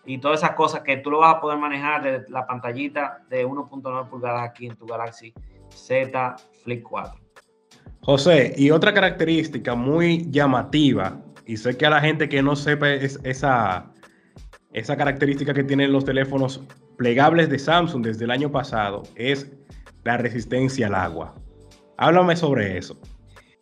Y 0.05 0.17
todas 0.17 0.39
esas 0.41 0.55
cosas 0.55 0.81
que 0.81 0.97
tú 0.97 1.11
lo 1.11 1.19
vas 1.19 1.35
a 1.35 1.41
poder 1.41 1.59
manejar 1.59 2.01
de 2.01 2.29
la 2.29 2.45
pantallita 2.47 3.23
de 3.29 3.45
1.9 3.45 4.09
pulgadas 4.09 4.49
aquí 4.49 4.67
en 4.67 4.75
tu 4.75 4.85
Galaxy 4.87 5.33
Z 5.71 6.35
Flip 6.63 6.83
4. 6.83 7.19
José, 8.01 8.53
y 8.57 8.71
otra 8.71 8.93
característica 8.93 9.75
muy 9.75 10.29
llamativa, 10.31 11.21
y 11.45 11.57
sé 11.57 11.77
que 11.77 11.85
a 11.85 11.89
la 11.89 12.01
gente 12.01 12.29
que 12.29 12.41
no 12.41 12.55
sepa 12.55 12.89
esa, 12.91 13.91
esa 14.73 14.97
característica 14.97 15.53
que 15.53 15.63
tienen 15.63 15.91
los 15.91 16.05
teléfonos 16.05 16.63
plegables 16.97 17.49
de 17.49 17.59
Samsung 17.59 18.03
desde 18.03 18.25
el 18.25 18.31
año 18.31 18.51
pasado, 18.51 19.03
es 19.15 19.51
la 20.03 20.17
resistencia 20.17 20.87
al 20.87 20.95
agua. 20.95 21.35
Háblame 21.97 22.35
sobre 22.35 22.77
eso. 22.77 22.99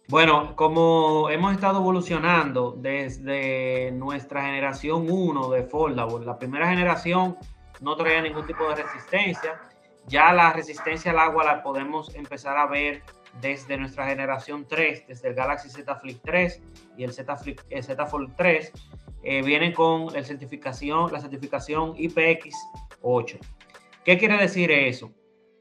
Bueno, 0.07 0.55
como 0.55 1.29
hemos 1.29 1.53
estado 1.53 1.79
evolucionando 1.79 2.75
desde 2.77 3.91
nuestra 3.91 4.41
generación 4.41 5.05
1 5.07 5.49
de 5.49 5.63
Foldable, 5.63 6.25
la 6.25 6.39
primera 6.39 6.67
generación 6.67 7.37
no 7.81 7.95
traía 7.95 8.21
ningún 8.21 8.47
tipo 8.47 8.67
de 8.69 8.75
resistencia. 8.81 9.61
Ya 10.07 10.33
la 10.33 10.53
resistencia 10.53 11.11
al 11.11 11.19
agua 11.19 11.43
la 11.43 11.61
podemos 11.61 12.13
empezar 12.15 12.57
a 12.57 12.65
ver 12.65 13.03
desde 13.41 13.77
nuestra 13.77 14.07
generación 14.07 14.65
3, 14.67 15.07
desde 15.07 15.29
el 15.29 15.35
Galaxy 15.35 15.69
Z 15.69 15.95
Flip 15.97 16.19
3 16.23 16.61
y 16.97 17.03
el 17.03 17.13
Z 17.13 17.35
Flip, 17.37 17.59
Z 17.81 18.05
Fold 18.05 18.35
3. 18.35 18.71
Eh, 19.21 19.41
vienen 19.43 19.73
con 19.73 20.15
el 20.15 20.25
certificación, 20.25 21.11
la 21.11 21.19
certificación 21.19 21.93
IPX8. 21.95 23.39
¿Qué 24.05 24.17
quiere 24.17 24.37
decir 24.37 24.71
eso? 24.71 25.11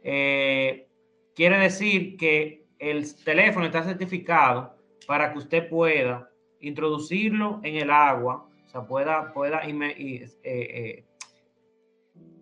Eh, 0.03 0.89
quiere 1.35 1.59
decir 1.59 2.17
que 2.17 2.67
el 2.79 3.15
teléfono 3.25 3.67
está 3.67 3.83
certificado 3.83 4.77
para 5.07 5.33
que 5.33 5.39
usted 5.39 5.69
pueda 5.69 6.31
introducirlo 6.61 7.61
en 7.65 7.77
el 7.77 7.91
agua, 7.91 8.49
o 8.67 8.69
sea, 8.69 8.83
pueda, 8.87 9.33
pueda 9.33 9.63
eh, 9.65 11.05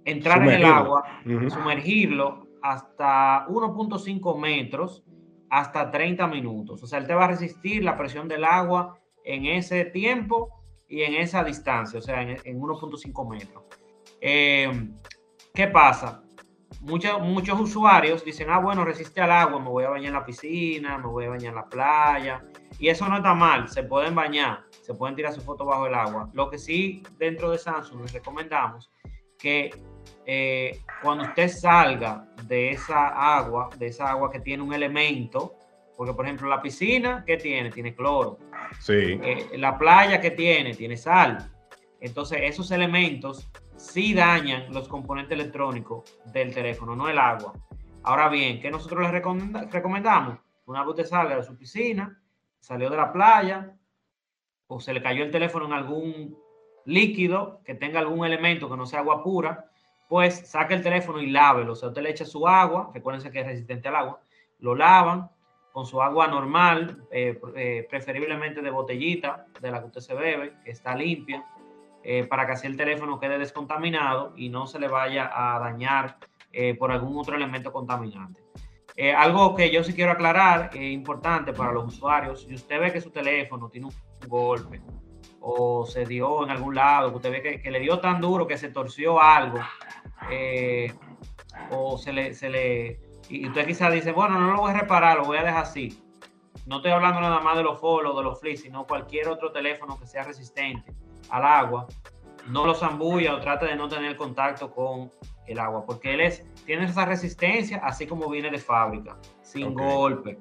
entrar 0.07 0.43
en 0.43 0.49
el 0.49 0.65
agua, 0.65 1.05
sumergirlo 1.49 2.47
hasta 2.63 3.47
1.5 3.49 4.39
metros 4.39 5.05
hasta 5.51 5.91
30 5.91 6.27
minutos. 6.27 6.83
O 6.83 6.87
sea, 6.87 6.99
él 6.99 7.07
te 7.07 7.15
va 7.15 7.25
a 7.25 7.29
resistir 7.29 7.85
la 7.85 7.97
presión 7.97 8.27
del 8.29 8.45
agua 8.45 8.99
en 9.25 9.47
ese 9.47 9.85
tiempo 9.85 10.63
y 10.89 11.03
en 11.03 11.15
esa 11.15 11.45
distancia, 11.45 11.99
o 11.99 12.03
sea, 12.03 12.23
en, 12.23 12.61
1.5 12.61 13.29
metros. 13.29 13.65
Eh, 14.21 14.71
¿Qué 15.53 15.67
pasa? 15.67 16.23
muchos, 16.81 17.21
muchos 17.21 17.61
usuarios 17.61 18.25
dicen, 18.25 18.49
ah, 18.51 18.59
bueno, 18.59 18.85
resiste 18.85 19.21
al 19.21 19.33
agua, 19.33 19.59
me 19.59 19.69
voy 19.69 19.85
a 19.85 19.91
bañar 19.91 20.09
en 20.09 20.15
la 20.15 20.25
piscina, 20.25 20.99
me 20.99 21.07
voy 21.07 21.25
a 21.27 21.31
bañar 21.31 21.51
en 21.51 21.55
la 21.57 21.69
playa. 21.69 22.45
Y 22.79 22.89
eso 22.89 23.09
no 23.09 23.17
está 23.17 23.35
mal, 23.35 23.69
se 23.69 23.83
pueden 23.83 24.15
bañar, 24.15 24.65
se 24.83 24.95
pueden 24.95 25.17
tirar 25.17 25.33
su 25.33 25.41
foto 25.41 25.65
bajo 25.65 25.87
el 25.87 25.95
agua. 25.95 26.31
Lo 26.33 26.49
que 26.51 26.59
sí, 26.59 27.03
dentro 27.19 27.51
de 27.51 27.59
Samsung 27.59 28.03
les 28.03 28.13
recomendamos 28.13 28.91
que 29.39 29.71
eh, 30.27 30.81
cuando 31.01 31.25
usted 31.25 31.49
salga 31.49 32.27
de 32.43 32.71
esa 32.71 33.37
agua, 33.37 33.71
de 33.79 33.87
esa 33.87 34.11
agua 34.11 34.31
que 34.31 34.41
tiene 34.41 34.63
un 34.63 34.73
elemento, 34.73 35.55
porque 35.97 36.13
por 36.13 36.25
ejemplo 36.25 36.49
la 36.49 36.61
piscina, 36.61 37.23
¿qué 37.25 37.37
tiene? 37.37 37.71
Tiene 37.71 37.95
cloro. 37.95 38.39
Sí. 38.81 39.21
Eh, 39.23 39.51
la 39.57 39.79
playa, 39.79 40.21
¿qué 40.21 40.33
tiene? 40.33 40.75
Tiene 40.75 40.97
sal. 40.97 41.51
Entonces 42.01 42.41
esos 42.43 42.71
elementos 42.73 43.49
sí 43.77 44.15
dañan 44.15 44.73
los 44.73 44.89
componentes 44.89 45.39
electrónicos 45.39 46.19
del 46.33 46.53
teléfono, 46.53 46.97
no 46.97 47.09
el 47.09 47.19
agua. 47.19 47.53
Ahora 48.03 48.29
bien, 48.29 48.61
¿qué 48.61 48.71
nosotros 48.71 49.03
les 49.03 49.23
recomendamos? 49.73 50.39
Una 50.67 50.81
vez 50.81 50.91
usted 50.91 51.07
salga 51.07 51.37
de 51.37 51.45
su 51.45 51.57
piscina, 51.57 52.21
salió 52.59 52.91
de 52.91 52.97
la 52.97 53.13
playa, 53.13 53.77
o 54.67 54.81
se 54.81 54.93
le 54.93 55.03
cayó 55.03 55.23
el 55.23 55.31
teléfono 55.31 55.67
en 55.67 55.73
algún 55.73 56.37
líquido 56.85 57.61
que 57.65 57.75
tenga 57.75 58.01
algún 58.01 58.25
elemento 58.25 58.69
que 58.69 58.77
no 58.77 58.87
sea 58.87 59.01
agua 59.01 59.23
pura, 59.23 59.71
pues 60.09 60.49
saque 60.49 60.75
el 60.75 60.83
teléfono 60.83 61.21
y 61.21 61.31
lávelo. 61.31 61.73
O 61.73 61.77
sea, 61.77 61.89
usted 61.89 62.03
le 62.03 62.11
echa 62.11 62.25
su 62.25 62.47
agua, 62.47 62.91
recuérdense 62.95 63.31
que 63.31 63.41
es 63.41 63.47
resistente 63.47 63.89
al 63.89 63.97
agua, 63.97 64.21
lo 64.61 64.75
lavan 64.75 65.29
con 65.73 65.85
su 65.85 66.01
agua 66.01 66.27
normal, 66.27 67.05
eh, 67.11 67.39
eh, 67.55 67.87
preferiblemente 67.91 68.63
de 68.63 68.71
botellita, 68.71 69.47
de 69.61 69.71
la 69.71 69.81
que 69.81 69.87
usted 69.87 70.01
se 70.01 70.15
bebe, 70.15 70.55
que 70.65 70.71
está 70.71 70.95
limpia 70.95 71.45
eh, 72.09 72.25
para 72.25 72.47
que 72.47 72.53
así 72.53 72.69
el 72.69 72.77
teléfono 72.77 73.19
quede 73.19 73.37
descontaminado 73.37 74.33
y 74.37 74.49
no 74.49 74.69
se 74.69 74.79
le 74.79 74.87
vaya 74.87 75.29
a 75.35 75.59
dañar 75.59 76.19
eh, 76.53 76.73
por 76.75 76.93
algún 76.93 77.19
otro 77.19 77.35
elemento 77.35 77.73
contaminante. 77.73 78.41
Eh, 78.95 79.13
algo 79.13 79.57
que 79.57 79.73
yo 79.73 79.83
sí 79.83 79.93
quiero 79.93 80.13
aclarar, 80.13 80.71
importante 80.77 81.53
para 81.53 81.73
los 81.73 81.93
usuarios, 81.93 82.43
si 82.43 82.55
usted 82.55 82.79
ve 82.79 82.93
que 82.93 83.01
su 83.01 83.11
teléfono 83.11 83.69
tiene 83.69 83.89
un 83.89 83.95
golpe 84.29 84.81
o 85.49 85.87
se 85.87 86.05
dio 86.05 86.43
en 86.43 86.51
algún 86.51 86.75
lado, 86.75 87.11
que 87.11 87.17
usted 87.17 87.31
ve 87.31 87.61
que, 87.63 87.71
le 87.71 87.79
dio 87.79 88.01
tan 88.01 88.21
duro 88.21 88.49
que 88.49 88.59
se 88.59 88.69
torció 88.69 89.23
algo, 89.23 89.61
o 91.71 91.97
se 91.97 92.13
le, 92.13 92.35
se 92.35 92.51
le, 92.51 93.01
y 93.29 93.47
usted 93.47 93.65
quizás 93.65 93.93
dice, 93.93 94.11
bueno, 94.11 94.41
no 94.41 94.55
lo 94.55 94.61
voy 94.63 94.73
a 94.73 94.81
reparar, 94.81 95.19
lo 95.19 95.25
voy 95.25 95.39
a 95.39 95.45
dejar 95.45 95.63
así. 95.63 96.03
No 96.67 96.79
estoy 96.79 96.91
hablando 96.91 97.21
nada 97.21 97.39
más 97.39 97.57
de 97.57 97.63
los 97.63 97.79
follow, 97.79 98.17
de 98.17 98.25
los 98.25 98.41
flips, 98.41 98.63
sino 98.63 98.89
cualquier 98.89 99.29
otro 99.29 99.53
teléfono 99.53 99.97
que 100.01 100.09
sea 100.09 100.25
resistente 100.25 100.93
al 101.31 101.45
agua, 101.45 101.87
no 102.49 102.67
lo 102.67 102.75
zambulla 102.75 103.37
o 103.37 103.41
trate 103.41 103.67
de 103.67 103.77
no 103.77 103.89
tener 103.89 104.17
contacto 104.17 104.73
con 104.73 105.13
el 105.47 105.61
agua, 105.61 105.87
porque 105.87 106.15
él 106.15 106.23
es, 106.23 106.45
tiene 106.65 106.87
esa 106.87 107.05
resistencia 107.05 107.81
así 107.85 108.09
como 108.09 108.29
viene 108.29 108.51
de 108.51 108.59
fábrica, 108.59 109.17
sin 109.43 109.75
golpe. 109.75 110.41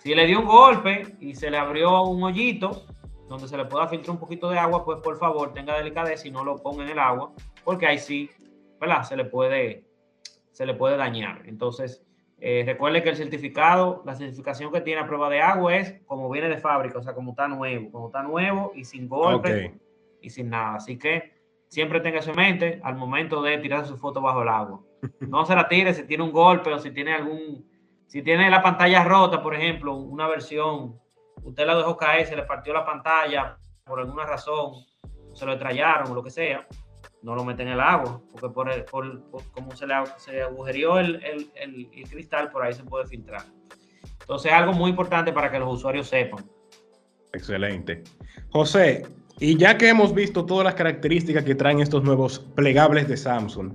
Si 0.00 0.14
le 0.14 0.26
dio 0.26 0.40
un 0.40 0.46
golpe 0.46 1.16
y 1.18 1.34
se 1.34 1.50
le 1.50 1.56
abrió 1.56 2.02
un 2.02 2.22
hoyito 2.22 2.84
donde 3.28 3.48
se 3.48 3.56
le 3.56 3.64
pueda 3.66 3.86
filtrar 3.86 4.12
un 4.12 4.20
poquito 4.20 4.50
de 4.50 4.58
agua, 4.58 4.84
pues 4.84 4.98
por 4.98 5.18
favor 5.18 5.52
tenga 5.52 5.76
delicadeza 5.76 6.26
y 6.26 6.30
no 6.30 6.44
lo 6.44 6.56
ponga 6.56 6.84
en 6.84 6.90
el 6.90 6.98
agua, 6.98 7.32
porque 7.64 7.86
ahí 7.86 7.98
sí, 7.98 8.30
¿verdad? 8.80 9.02
Se 9.02 9.16
le 9.16 9.24
puede, 9.24 9.84
se 10.50 10.66
le 10.66 10.74
puede 10.74 10.96
dañar. 10.96 11.42
Entonces, 11.46 12.02
eh, 12.40 12.62
recuerde 12.64 13.02
que 13.02 13.10
el 13.10 13.16
certificado, 13.16 14.02
la 14.06 14.14
certificación 14.14 14.72
que 14.72 14.80
tiene 14.80 15.00
a 15.00 15.06
prueba 15.06 15.28
de 15.28 15.40
agua 15.40 15.76
es 15.76 16.00
como 16.06 16.30
viene 16.30 16.48
de 16.48 16.58
fábrica, 16.58 16.98
o 16.98 17.02
sea, 17.02 17.14
como 17.14 17.32
está 17.32 17.48
nuevo, 17.48 17.90
como 17.90 18.06
está 18.06 18.22
nuevo 18.22 18.72
y 18.74 18.84
sin 18.84 19.08
golpe 19.08 19.74
y 20.22 20.30
sin 20.30 20.50
nada. 20.50 20.76
Así 20.76 20.96
que 20.96 21.32
siempre 21.66 22.00
tenga 22.00 22.20
eso 22.20 22.30
en 22.30 22.36
mente 22.36 22.80
al 22.84 22.96
momento 22.96 23.42
de 23.42 23.58
tirar 23.58 23.86
su 23.86 23.96
foto 23.96 24.20
bajo 24.20 24.42
el 24.42 24.48
agua. 24.48 24.80
No 25.20 25.44
se 25.44 25.54
la 25.54 25.68
tire 25.68 25.92
si 25.94 26.04
tiene 26.04 26.22
un 26.22 26.32
golpe 26.32 26.72
o 26.72 26.78
si 26.78 26.92
tiene 26.92 27.14
algún, 27.14 27.68
si 28.06 28.22
tiene 28.22 28.50
la 28.50 28.62
pantalla 28.62 29.04
rota, 29.04 29.42
por 29.42 29.54
ejemplo, 29.54 29.94
una 29.94 30.28
versión, 30.28 30.98
usted 31.42 31.66
la 31.66 31.76
dejó 31.76 31.96
caer, 31.96 32.26
se 32.26 32.36
le 32.36 32.42
partió 32.42 32.72
la 32.72 32.84
pantalla 32.84 33.58
por 33.84 34.00
alguna 34.00 34.26
razón, 34.26 34.84
se 35.32 35.46
lo 35.46 35.58
trallaron 35.58 36.10
o 36.10 36.14
lo 36.14 36.22
que 36.22 36.30
sea, 36.30 36.66
no 37.22 37.34
lo 37.34 37.44
meten 37.44 37.68
en 37.68 37.74
el 37.74 37.80
agua, 37.80 38.20
porque 38.30 38.48
por, 38.90 39.30
como 39.52 39.74
se 39.74 39.86
le, 39.86 39.94
se 40.18 40.42
agujerió 40.42 40.98
el, 40.98 41.16
el, 41.24 41.50
el, 41.54 42.08
cristal, 42.08 42.50
por 42.50 42.62
ahí 42.62 42.72
se 42.72 42.84
puede 42.84 43.06
filtrar. 43.06 43.42
Entonces, 44.20 44.52
algo 44.52 44.72
muy 44.72 44.90
importante 44.90 45.32
para 45.32 45.50
que 45.50 45.58
los 45.58 45.72
usuarios 45.72 46.08
sepan. 46.08 46.44
Excelente. 47.32 48.04
José, 48.50 49.06
y 49.40 49.56
ya 49.56 49.78
que 49.78 49.88
hemos 49.88 50.14
visto 50.14 50.44
todas 50.44 50.64
las 50.64 50.74
características 50.74 51.44
que 51.44 51.54
traen 51.54 51.80
estos 51.80 52.02
nuevos 52.02 52.40
plegables 52.54 53.08
de 53.08 53.16
Samsung, 53.16 53.72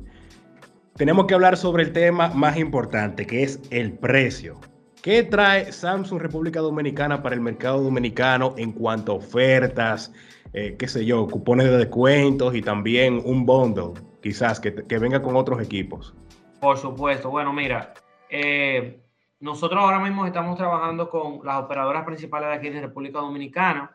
tenemos 0.95 1.25
que 1.25 1.33
hablar 1.33 1.57
sobre 1.57 1.83
el 1.83 1.91
tema 1.91 2.29
más 2.29 2.57
importante, 2.57 3.25
que 3.25 3.43
es 3.43 3.59
el 3.71 3.93
precio. 3.93 4.59
¿Qué 5.03 5.23
trae 5.23 5.69
Samsung 5.73 6.21
República 6.21 6.61
Dominicana 6.61 7.21
para 7.21 7.35
el 7.35 7.41
mercado 7.41 7.83
dominicano 7.83 8.53
en 8.55 8.71
cuanto 8.71 9.11
a 9.11 9.15
ofertas, 9.15 10.13
eh, 10.53 10.77
qué 10.79 10.87
sé 10.87 11.05
yo, 11.05 11.27
cupones 11.27 11.65
de 11.69 11.77
descuentos 11.79 12.55
y 12.55 12.61
también 12.61 13.21
un 13.25 13.45
bundle, 13.45 14.01
quizás, 14.21 14.61
que, 14.61 14.71
venga 14.71 15.21
con 15.21 15.35
otros 15.35 15.61
equipos? 15.61 16.15
Por 16.61 16.77
supuesto. 16.77 17.29
Bueno, 17.29 17.51
mira, 17.51 17.93
eh, 18.29 19.01
nosotros 19.41 19.83
ahora 19.83 19.99
mismo 19.99 20.25
estamos 20.25 20.55
trabajando 20.55 21.09
con 21.09 21.45
las 21.45 21.61
operadoras 21.61 22.05
principales 22.05 22.47
de 22.47 22.55
aquí 22.55 22.69
de 22.69 22.79
República 22.79 23.19
Dominicana 23.19 23.93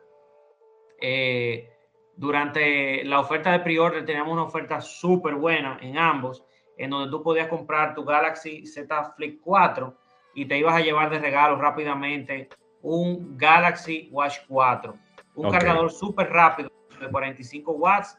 eh, 1.00 1.72
durante 2.16 3.02
la 3.06 3.20
oferta 3.20 3.52
de 3.52 3.60
pre-order 3.60 4.04
teníamos 4.04 4.34
una 4.34 4.42
oferta 4.42 4.82
súper 4.82 5.36
buena 5.36 5.78
en 5.80 5.96
ambos, 5.96 6.44
en 6.76 6.90
donde 6.90 7.10
tú 7.10 7.22
podías 7.22 7.48
comprar 7.48 7.94
tu 7.94 8.04
Galaxy 8.04 8.66
Z 8.66 9.14
Flip 9.16 9.40
4 9.42 10.07
y 10.34 10.46
te 10.46 10.58
ibas 10.58 10.74
a 10.74 10.80
llevar 10.80 11.10
de 11.10 11.18
regalo 11.18 11.56
rápidamente 11.56 12.48
un 12.82 13.36
Galaxy 13.36 14.08
Watch 14.12 14.36
4, 14.48 14.94
un 15.34 15.50
cargador 15.50 15.90
súper 15.90 16.30
rápido 16.30 16.70
de 17.00 17.08
45 17.08 17.72
watts. 17.72 18.18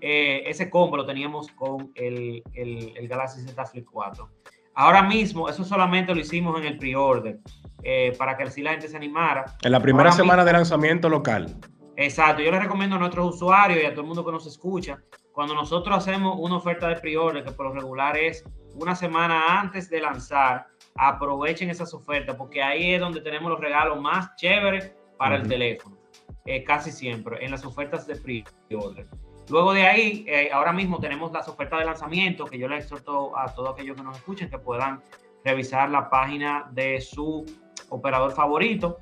Eh, 0.00 0.42
ese 0.46 0.68
combo 0.68 0.96
lo 0.96 1.06
teníamos 1.06 1.50
con 1.52 1.90
el, 1.94 2.42
el, 2.54 3.08
Galaxy 3.08 3.40
Z 3.42 3.64
Flip 3.66 3.86
4. 3.90 4.28
Ahora 4.74 5.02
mismo, 5.02 5.48
eso 5.48 5.64
solamente 5.64 6.14
lo 6.14 6.20
hicimos 6.20 6.58
en 6.60 6.66
el 6.66 6.78
pre-order, 6.78 7.38
eh, 7.82 8.14
para 8.18 8.36
que 8.36 8.42
así 8.42 8.62
la 8.62 8.72
gente 8.72 8.88
se 8.88 8.96
animara. 8.96 9.56
En 9.62 9.72
la 9.72 9.80
primera 9.80 10.12
semana 10.12 10.44
de 10.44 10.52
lanzamiento 10.52 11.08
local. 11.08 11.56
Exacto, 11.96 12.42
yo 12.42 12.50
les 12.50 12.62
recomiendo 12.62 12.96
a 12.96 12.98
nuestros 12.98 13.36
usuarios 13.36 13.82
y 13.82 13.86
a 13.86 13.90
todo 13.90 14.02
el 14.02 14.08
mundo 14.08 14.24
que 14.24 14.32
nos 14.32 14.46
escucha, 14.46 14.98
cuando 15.32 15.54
nosotros 15.54 15.96
hacemos 15.96 16.36
una 16.38 16.56
oferta 16.56 16.88
de 16.88 16.96
pre-order, 16.96 17.42
que 17.42 17.52
por 17.52 17.66
lo 17.66 17.72
regular 17.72 18.18
es 18.18 18.44
una 18.74 18.94
semana 18.94 19.60
antes 19.60 19.88
de 19.88 20.00
lanzar, 20.00 20.66
aprovechen 20.98 21.70
esas 21.70 21.92
ofertas, 21.94 22.36
porque 22.36 22.62
ahí 22.62 22.94
es 22.94 23.00
donde 23.00 23.20
tenemos 23.20 23.50
los 23.50 23.60
regalos 23.60 24.00
más 24.00 24.34
chéveres 24.36 24.92
para 25.16 25.36
el 25.36 25.48
teléfono, 25.48 25.96
eh, 26.44 26.62
casi 26.64 26.90
siempre, 26.90 27.44
en 27.44 27.50
las 27.50 27.64
ofertas 27.64 28.06
de 28.06 28.16
pre-order. 28.16 29.06
Luego 29.48 29.72
de 29.72 29.86
ahí, 29.86 30.24
eh, 30.26 30.50
ahora 30.52 30.72
mismo 30.72 30.98
tenemos 30.98 31.30
las 31.32 31.48
ofertas 31.48 31.78
de 31.78 31.84
lanzamiento, 31.84 32.46
que 32.46 32.58
yo 32.58 32.68
les 32.68 32.84
exhorto 32.84 33.36
a 33.38 33.54
todos 33.54 33.74
aquellos 33.74 33.96
que 33.96 34.02
nos 34.02 34.16
escuchen 34.16 34.50
que 34.50 34.58
puedan 34.58 35.02
revisar 35.44 35.88
la 35.90 36.10
página 36.10 36.68
de 36.72 37.00
su 37.00 37.46
operador 37.88 38.32
favorito, 38.32 38.98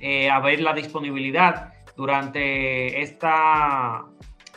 eh, 0.00 0.28
a 0.28 0.40
ver 0.40 0.60
la 0.60 0.72
disponibilidad 0.72 1.72
durante 1.96 3.00
esta, 3.00 4.04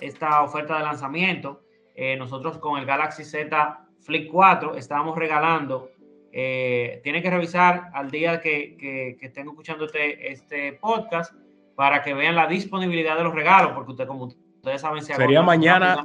esta 0.02 0.42
oferta 0.42 0.78
de 0.80 0.84
lanzamiento, 0.84 1.62
eh, 1.96 2.16
nosotros 2.18 2.58
con 2.58 2.80
el 2.80 2.86
Galaxy 2.86 3.24
Z 3.24 3.86
Flip 4.02 4.30
4 4.32 4.76
estábamos 4.76 5.18
regalando. 5.18 5.90
Eh, 6.32 7.00
tienen 7.04 7.22
que 7.22 7.30
revisar 7.30 7.90
al 7.94 8.12
día 8.12 8.42
que, 8.42 8.76
que, 8.78 9.18
estén 9.22 9.48
escuchando 9.48 9.86
este, 9.86 10.32
este 10.32 10.74
podcast 10.74 11.34
para 11.76 12.02
que 12.04 12.13
vean 12.13 12.36
la 12.36 12.48
disponibilidad 12.48 13.18
de 13.18 13.24
los 13.24 13.34
regalos, 13.34 13.72
porque 13.74 13.92
usted, 13.92 14.08
como 14.08 14.26
ustedes 14.26 14.82
saben, 14.82 15.02
se 15.02 15.13
sería 15.13 15.42
mañana 15.42 16.04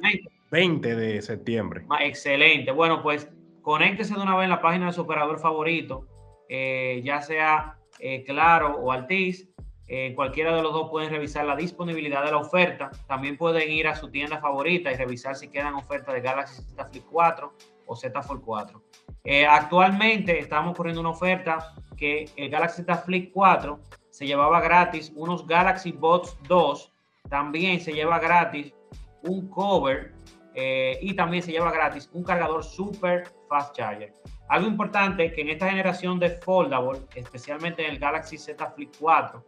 20 0.51 0.95
de 0.95 1.23
septiembre. 1.23 1.85
Excelente. 2.01 2.71
Bueno, 2.71 3.03
pues 3.03 3.29
conéctese 3.63 4.15
de 4.15 4.21
una 4.21 4.37
vez 4.37 4.45
en 4.45 4.51
la 4.51 4.61
página 4.61 4.87
de 4.87 4.93
su 4.93 5.03
operador 5.03 5.39
favorito, 5.39 6.07
eh, 6.49 7.01
ya 7.05 7.21
sea 7.21 7.79
Claro 8.27 8.79
o 8.79 8.91
Altis, 8.91 9.49
en 9.87 10.15
cualquiera 10.15 10.57
de 10.57 10.63
los 10.63 10.73
dos 10.73 10.89
pueden 10.91 11.11
revisar 11.11 11.45
la 11.45 11.55
disponibilidad 11.55 12.25
de 12.25 12.31
la 12.31 12.39
oferta. 12.39 12.91
También 13.07 13.37
pueden 13.37 13.71
ir 13.71 13.87
a 13.87 13.95
su 13.95 14.11
tienda 14.11 14.39
favorita 14.39 14.91
y 14.91 14.97
revisar 14.97 15.37
si 15.37 15.49
quedan 15.49 15.75
ofertas 15.75 16.15
de 16.15 16.21
Galaxy 16.21 16.63
Z 16.63 16.85
Flip 16.87 17.05
4 17.11 17.53
Z 17.97 18.23
Fold 18.23 18.43
4. 18.43 18.83
Eh, 19.25 19.47
actualmente 19.47 20.39
estamos 20.39 20.77
corriendo 20.77 21.01
una 21.01 21.11
oferta 21.11 21.75
que 21.97 22.25
el 22.37 22.51
Galaxy 22.51 22.83
Z 22.83 22.97
Flip 22.99 23.31
4 23.33 23.79
se 24.11 24.27
llevaba 24.27 24.61
gratis 24.61 25.13
unos 25.15 25.47
Galaxy 25.47 25.93
Bots 25.93 26.37
2. 26.49 26.93
También 27.29 27.81
se 27.81 27.93
lleva 27.93 28.19
gratis 28.19 28.75
un 29.23 29.49
cover 29.49 30.13
eh, 30.55 30.99
y 31.01 31.15
también 31.15 31.43
se 31.43 31.53
lleva 31.53 31.71
gratis 31.71 32.11
un 32.13 32.25
cargador 32.25 32.65
super 32.65 33.25
fast 33.49 33.75
charger. 33.75 34.13
Algo 34.49 34.69
importante 34.69 35.33
que 35.33 35.41
en 35.41 35.51
esta 35.51 35.71
generación 35.71 36.19
de 36.19 36.31
foldable, 36.31 37.01
especialmente 37.15 37.87
en 37.87 37.93
el 37.93 37.99
Galaxy 37.99 38.37
Z 38.37 38.71
Flip 38.73 38.93
4, 38.99 39.43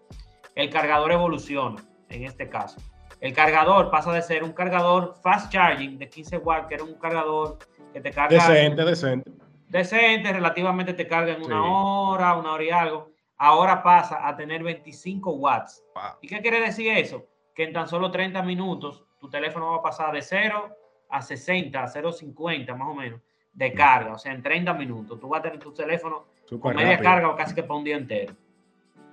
el 0.55 0.71
cargador 0.71 1.13
evoluciona 1.13 1.83
en 2.09 2.25
este 2.25 2.49
caso. 2.49 2.81
El 3.21 3.33
cargador 3.33 3.91
pasa 3.91 4.13
de 4.13 4.23
ser 4.23 4.45
un 4.45 4.53
cargador 4.53 5.15
fast 5.23 5.51
charging 5.51 5.99
de 5.99 6.09
15 6.09 6.39
watts, 6.39 6.69
que 6.69 6.75
era 6.75 6.85
un 6.85 6.95
cargador 6.95 7.59
que 7.95 8.01
te 8.01 8.11
carga. 8.11 8.37
Decente, 8.37 8.85
decente. 8.85 9.31
Decente, 9.69 10.33
relativamente 10.33 10.93
te 10.93 11.07
carga 11.07 11.33
en 11.33 11.43
una 11.43 11.65
hora, 11.65 12.37
una 12.37 12.53
hora 12.53 12.65
y 12.65 12.71
algo. 12.71 13.11
Ahora 13.39 13.83
pasa 13.83 14.27
a 14.27 14.37
tener 14.37 14.63
25 14.63 15.31
watts. 15.33 15.83
¿Y 16.21 16.29
qué 16.29 16.41
quiere 16.41 16.61
decir 16.61 16.91
eso? 16.93 17.27
Que 17.55 17.65
en 17.65 17.73
tan 17.73 17.89
solo 17.89 18.11
30 18.11 18.43
minutos 18.43 19.05
tu 19.19 19.31
teléfono 19.31 19.71
va 19.71 19.77
a 19.77 19.83
pasar 19.83 20.13
de 20.13 20.23
0 20.23 20.77
a 21.09 21.23
60, 21.23 21.83
a 21.83 21.87
0,50 21.87 22.77
más 22.77 22.89
o 22.89 22.95
menos 22.95 23.21
de 23.53 23.73
carga. 23.73 24.15
O 24.15 24.19
sea, 24.19 24.33
en 24.33 24.43
30 24.43 24.75
minutos 24.75 25.19
tú 25.21 25.29
vas 25.29 25.41
a 25.41 25.43
tener 25.45 25.59
tu 25.61 25.73
teléfono 25.73 26.27
con 26.61 26.75
media 26.75 26.99
carga 26.99 27.29
o 27.29 27.37
casi 27.37 27.55
que 27.55 27.63
para 27.63 27.79
un 27.79 27.85
día 27.85 27.97
entero. 27.97 28.35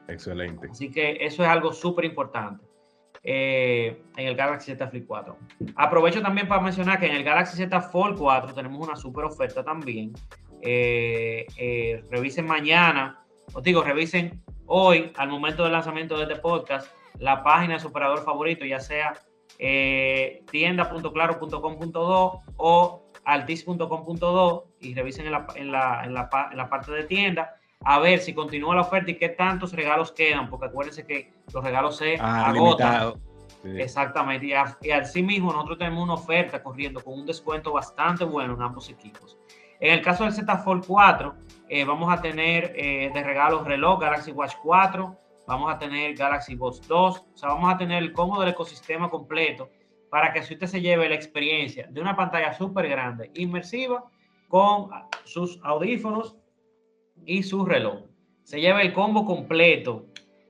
Excelente. 0.08 0.68
Así 0.72 0.92
que 0.92 1.18
eso 1.22 1.44
es 1.44 1.50
algo 1.50 1.72
súper 1.72 2.06
importante 2.06 2.71
eh, 3.24 4.02
en 4.18 4.28
el 4.28 4.36
Galaxy 4.36 4.72
Z 4.72 4.88
Flip 4.88 5.06
4. 5.06 5.38
Aprovecho 5.76 6.22
también 6.22 6.48
para 6.48 6.62
mencionar 6.62 7.00
que 7.00 7.06
en 7.06 7.16
el 7.16 7.24
Galaxy 7.24 7.56
Z 7.56 7.82
Fold 7.82 8.18
4 8.18 8.52
tenemos 8.54 8.88
una 8.88 8.96
súper 8.96 9.26
oferta 9.26 9.64
también. 9.64 10.14
Eh, 10.62 11.46
eh, 11.58 12.04
revisen 12.10 12.46
mañana, 12.46 13.24
os 13.54 13.62
digo, 13.64 13.84
revisen 13.84 14.42
hoy, 14.66 15.12
al 15.18 15.30
momento 15.30 15.64
del 15.64 15.74
lanzamiento 15.74 16.18
de 16.18 16.24
este 16.24 16.38
podcast, 16.38 16.92
la 17.20 17.44
página 17.44 17.76
de 17.76 17.80
su 17.80 17.90
operador 17.90 18.24
favorito, 18.24 18.66
ya 18.66 18.80
sea 18.80 19.14
tienda.claro.com.do 19.58 22.42
o 22.58 23.06
altis.com.do 23.26 24.68
y 24.80 24.96
revisen 24.96 25.28
en 25.28 25.72
la 25.72 26.68
parte 26.70 26.92
de 26.92 27.04
tienda 27.04 27.61
a 27.84 28.00
ver 28.00 28.20
si 28.20 28.34
continúa 28.34 28.76
la 28.76 28.82
oferta 28.82 29.12
y 29.12 29.16
qué 29.16 29.30
tantos 29.30 29.74
regalos 29.74 30.12
quedan, 30.12 30.50
porque 30.50 30.68
acuérdense 30.68 31.06
que 31.06 31.34
los 31.54 31.64
regalos 31.64 31.98
se 31.98 32.18
ah, 32.20 32.50
agotan. 32.50 33.14
Exactamente, 33.64 34.48
y, 34.48 34.92
así 34.92 35.22
mismo 35.22 35.52
nosotros 35.52 35.78
tenemos 35.78 36.04
una 36.04 36.16
oferta 36.16 36.64
corriendo 36.64 37.04
con 37.04 37.14
un 37.14 37.26
descuento 37.26 37.72
bastante 37.72 38.24
bueno 38.24 38.56
en 38.56 38.62
ambos 38.62 38.90
equipos. 38.90 39.38
En 39.80 39.94
el 39.94 40.02
caso 40.02 40.24
del 40.24 40.34
Z 40.34 40.58
Fold 40.60 40.86
4, 40.86 41.36
eh, 41.70 41.86
vamos 41.86 42.12
a 42.12 42.22
tener 42.22 42.74
eh, 42.76 43.12
de 43.14 43.24
regalos 43.24 43.66
reloj 43.66 44.00
Galaxy 44.00 44.32
Watch 44.32 44.56
4, 44.64 45.16
vamos 45.48 45.74
a 45.74 45.78
tener 45.78 46.16
Galaxy 46.16 46.56
Watch 46.56 46.82
2, 46.88 47.18
o 47.34 47.38
sea, 47.38 47.50
vamos 47.50 47.74
a 47.74 47.78
tener 47.78 48.02
el 48.02 48.14
cómodo 48.14 48.42
del 48.42 48.50
ecosistema 48.50 49.10
completo 49.10 49.70
para 50.10 50.34
que 50.34 50.44
si 50.44 50.56
usted 50.56 50.68
se 50.68 50.82
lleve 50.82 51.08
la 51.08 51.16
experiencia 51.16 51.88
de 51.90 52.02
una 52.02 52.16
pantalla 52.16 52.54
súper 52.54 52.90
grande, 52.90 53.32
inmersiva, 53.36 54.04
con 54.50 54.90
sus 55.24 55.60
audífonos 55.64 56.36
y 57.26 57.44
su 57.44 57.66
reloj. 57.66 58.04
Se 58.44 58.60
lleva 58.60 58.82
el 58.82 58.94
combo 58.94 59.26
completo 59.26 60.06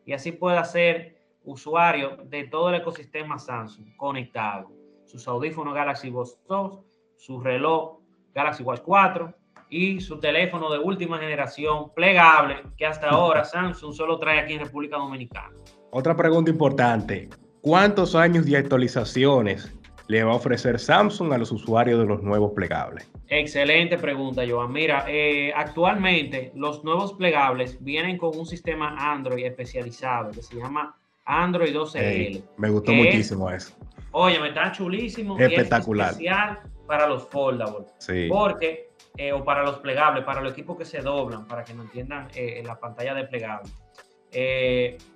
y 0.06 0.14
así 0.14 0.32
puede 0.32 0.64
ser 0.66 1.16
usuario 1.44 2.18
de 2.26 2.46
todo 2.46 2.70
el 2.70 2.76
ecosistema 2.76 3.38
Samsung 3.40 3.96
conectado. 3.98 4.72
Sus 5.06 5.28
audífonos 5.28 5.74
Galaxy 5.74 6.10
Watch 6.10 6.32
2, 6.48 6.80
su 7.18 7.40
reloj 7.42 8.00
Galaxy 8.34 8.64
Watch 8.64 8.82
4 8.82 9.34
y 9.70 10.02
su 10.02 10.20
teléfono 10.20 10.72
de 10.72 10.80
última 10.80 11.18
generación 11.18 11.94
plegable 11.94 12.64
que 12.78 12.86
hasta 12.86 13.10
ahora 13.10 13.44
Samsung 13.44 13.94
solo 13.94 14.20
trae 14.20 14.40
aquí 14.40 14.54
en 14.54 14.62
República 14.62 14.98
Dominicana. 14.98 15.52
Otra 15.92 16.16
pregunta 16.16 16.52
importante, 16.52 17.30
¿cuántos 17.62 18.16
años 18.16 18.46
de 18.46 18.58
actualizaciones 18.58 19.74
le 20.12 20.26
va 20.26 20.34
a 20.34 20.36
ofrecer 20.36 20.78
Samsung 20.78 21.32
a 21.32 21.38
los 21.38 21.54
usuarios 21.54 21.98
de 21.98 22.06
los 22.06 22.22
nuevos 22.22 22.52
plegables? 22.52 23.10
Excelente 23.30 23.98
pregunta, 23.98 24.44
Joan. 24.48 24.74
Mira, 24.74 25.06
eh, 25.08 25.54
actualmente 25.56 26.52
los 26.54 26.84
nuevos 26.84 27.14
plegables 27.14 27.82
vienen 27.82 28.18
con 28.18 28.38
un 28.38 28.46
sistema 28.46 28.94
Android 29.14 29.46
especializado 29.46 30.32
que 30.32 30.42
se 30.42 30.58
llama 30.58 30.98
Android 31.24 31.74
12L. 31.74 32.44
me 32.58 32.70
gustó 32.70 32.92
muchísimo 32.92 33.50
eso. 33.50 33.74
Oye, 34.12 34.38
me 34.38 34.50
está 34.50 34.74
chulísimo. 34.74 35.40
Espectacular. 35.40 36.10
Especial 36.10 36.60
para 36.86 37.08
los 37.08 37.30
foldables. 37.30 37.88
Sí. 38.00 38.28
Porque, 38.28 38.90
eh, 39.16 39.32
o 39.32 39.46
para 39.46 39.64
los 39.64 39.80
plegables, 39.80 40.26
para 40.26 40.42
los 40.42 40.52
equipos 40.52 40.78
que 40.78 40.84
se 40.84 41.00
doblan, 41.00 41.48
para 41.48 41.64
que 41.64 41.74
no 41.74 41.84
entiendan 41.84 42.28
eh, 42.36 42.60
en 42.60 42.68
la 42.68 42.78
pantalla 42.78 43.14
de 43.14 43.24
plegable. 43.28 43.70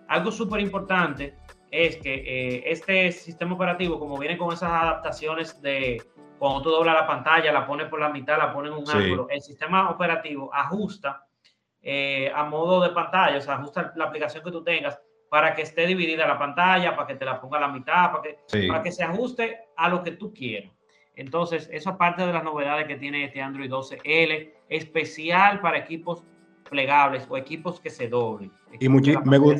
algo 0.08 0.32
súper 0.32 0.62
importante 0.62 1.34
es 1.72 1.98
que 1.98 2.64
este 2.66 3.12
sistema 3.12 3.56
operativo, 3.56 4.00
como 4.00 4.18
viene 4.18 4.38
con 4.38 4.54
esas 4.54 4.72
adaptaciones 4.72 5.62
de 5.62 6.02
cuando 6.38 6.62
tú 6.62 6.70
doblas 6.70 6.96
la 6.96 7.08
pantalla, 7.08 7.52
la 7.52 7.66
pones 7.66 7.88
por 7.88 8.00
la 8.00 8.10
mitad, 8.10 8.38
la 8.38 8.54
pones 8.54 8.72
en 8.72 8.78
un 8.78 8.90
ángulo, 8.90 9.28
el 9.30 9.42
sistema 9.42 9.90
operativo 9.90 10.54
ajusta 10.54 11.26
eh, 11.82 12.32
a 12.34 12.44
modo 12.44 12.82
de 12.82 12.90
pantalla, 12.90 13.38
o 13.38 13.42
sea, 13.42 13.56
ajusta 13.56 13.94
la 13.96 14.06
aplicación 14.06 14.44
que 14.44 14.52
tú 14.52 14.64
tengas 14.64 15.00
para 15.30 15.54
que 15.54 15.62
esté 15.62 15.86
dividida 15.86 16.26
la 16.26 16.40
pantalla, 16.40 16.96
para 16.96 17.08
que 17.08 17.16
te 17.16 17.26
la 17.26 17.40
ponga 17.40 17.58
a 17.58 17.62
la 17.62 17.68
mitad, 17.68 18.12
para 18.12 18.22
que, 18.24 18.68
para 18.68 18.82
que 18.82 18.92
se 18.92 19.04
ajuste 19.04 19.60
a 19.76 19.90
lo 19.90 20.02
que 20.04 20.12
tú 20.12 20.34
quieras. 20.34 20.72
Entonces, 21.16 21.70
eso 21.72 21.92
es 21.92 21.96
parte 21.98 22.26
de 22.26 22.34
las 22.34 22.44
novedades 22.44 22.88
que 22.88 22.96
tiene 22.96 23.26
este 23.26 23.42
Android 23.42 23.70
12L, 23.70 24.54
especial 24.70 25.62
para 25.62 25.78
equipos 25.78 26.24
plegables 26.70 27.26
o 27.30 27.38
equipos 27.38 27.80
que 27.80 27.90
se 27.90 28.08
doblen. 28.08 28.52
Y, 28.80 28.90
me, 28.90 29.02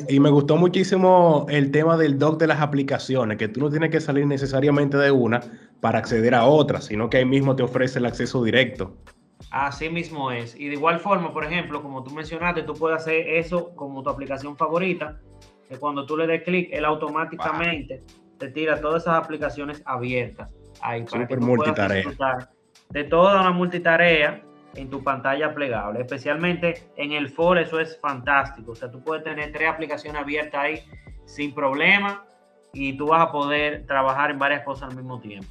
y 0.08 0.20
me 0.20 0.30
gustó 0.30 0.56
muchísimo 0.56 1.46
el 1.48 1.70
tema 1.70 1.96
del 1.96 2.18
dock 2.18 2.38
de 2.38 2.46
las 2.46 2.60
aplicaciones, 2.60 3.38
que 3.38 3.48
tú 3.48 3.60
no 3.60 3.70
tienes 3.70 3.90
que 3.90 4.00
salir 4.00 4.26
necesariamente 4.26 4.96
de 4.96 5.10
una 5.10 5.40
para 5.80 5.98
acceder 5.98 6.34
a 6.34 6.44
otra, 6.44 6.80
sino 6.80 7.08
que 7.08 7.18
ahí 7.18 7.24
mismo 7.24 7.56
te 7.56 7.62
ofrece 7.62 7.98
el 7.98 8.06
acceso 8.06 8.42
directo. 8.42 8.96
Así 9.50 9.88
mismo 9.88 10.30
es. 10.30 10.58
Y 10.58 10.68
de 10.68 10.74
igual 10.74 10.98
forma, 10.98 11.32
por 11.32 11.44
ejemplo, 11.44 11.82
como 11.82 12.02
tú 12.02 12.10
mencionaste, 12.10 12.62
tú 12.62 12.74
puedes 12.74 12.98
hacer 12.98 13.28
eso 13.28 13.74
como 13.76 14.02
tu 14.02 14.10
aplicación 14.10 14.56
favorita, 14.56 15.20
que 15.68 15.76
cuando 15.76 16.04
tú 16.06 16.16
le 16.16 16.26
des 16.26 16.42
clic, 16.42 16.68
él 16.72 16.84
automáticamente 16.84 18.02
te 18.38 18.48
tira 18.48 18.80
todas 18.80 19.02
esas 19.02 19.14
aplicaciones 19.14 19.82
abiertas 19.86 20.50
ahí 20.82 21.04
para 21.04 21.26
que 21.26 21.36
tú 21.36 21.46
puedas 21.56 21.94
disfrutar 21.94 22.50
de 22.90 23.04
toda 23.04 23.40
una 23.40 23.50
multitarea 23.50 24.42
en 24.76 24.90
tu 24.90 25.02
pantalla 25.02 25.54
plegable. 25.54 26.00
Especialmente 26.00 26.90
en 26.96 27.12
el 27.12 27.28
Fold, 27.28 27.60
eso 27.60 27.80
es 27.80 27.98
fantástico. 28.00 28.72
O 28.72 28.74
sea, 28.74 28.90
tú 28.90 29.02
puedes 29.02 29.24
tener 29.24 29.52
tres 29.52 29.68
aplicaciones 29.68 30.20
abiertas 30.20 30.60
ahí 30.60 30.82
sin 31.24 31.54
problema 31.54 32.24
y 32.72 32.96
tú 32.96 33.08
vas 33.08 33.22
a 33.22 33.32
poder 33.32 33.86
trabajar 33.86 34.30
en 34.30 34.38
varias 34.38 34.62
cosas 34.62 34.90
al 34.90 34.96
mismo 34.96 35.20
tiempo. 35.20 35.48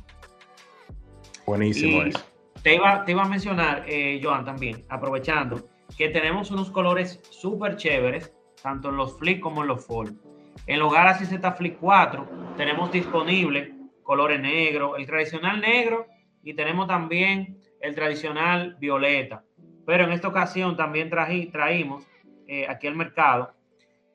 Buenísimo 1.46 2.04
eso. 2.04 2.24
Te 2.64 2.76
iba, 2.76 3.04
te 3.06 3.12
iba 3.12 3.24
a 3.24 3.28
mencionar, 3.28 3.84
eh, 3.88 4.20
Joan, 4.24 4.46
también, 4.46 4.86
aprovechando, 4.90 5.68
que 5.98 6.10
tenemos 6.10 6.50
unos 6.50 6.72
colores 6.72 7.20
súper 7.30 7.76
chéveres, 7.76 8.34
tanto 8.62 8.90
en 8.90 8.98
los 8.98 9.18
Flip 9.20 9.40
como 9.40 9.62
en 9.62 9.68
los 9.68 9.86
Fold. 9.86 10.18
En 10.66 10.80
los 10.80 10.92
Galaxy 10.92 11.26
Z 11.26 11.52
Flip 11.54 11.78
4 11.80 12.28
tenemos 12.58 12.92
disponible 12.92 13.74
colores 14.02 14.40
negro, 14.40 14.98
el 14.98 15.06
tradicional 15.06 15.62
negro, 15.62 16.08
y 16.44 16.54
tenemos 16.54 16.88
también 16.88 17.60
el 17.86 17.96
tradicional 17.96 18.76
violeta. 18.80 19.44
Pero 19.86 20.06
en 20.06 20.12
esta 20.12 20.28
ocasión 20.28 20.76
también 20.76 21.10
trají, 21.10 21.48
traímos 21.48 22.08
eh, 22.48 22.66
aquí 22.68 22.88
al 22.88 22.96
mercado 22.96 23.54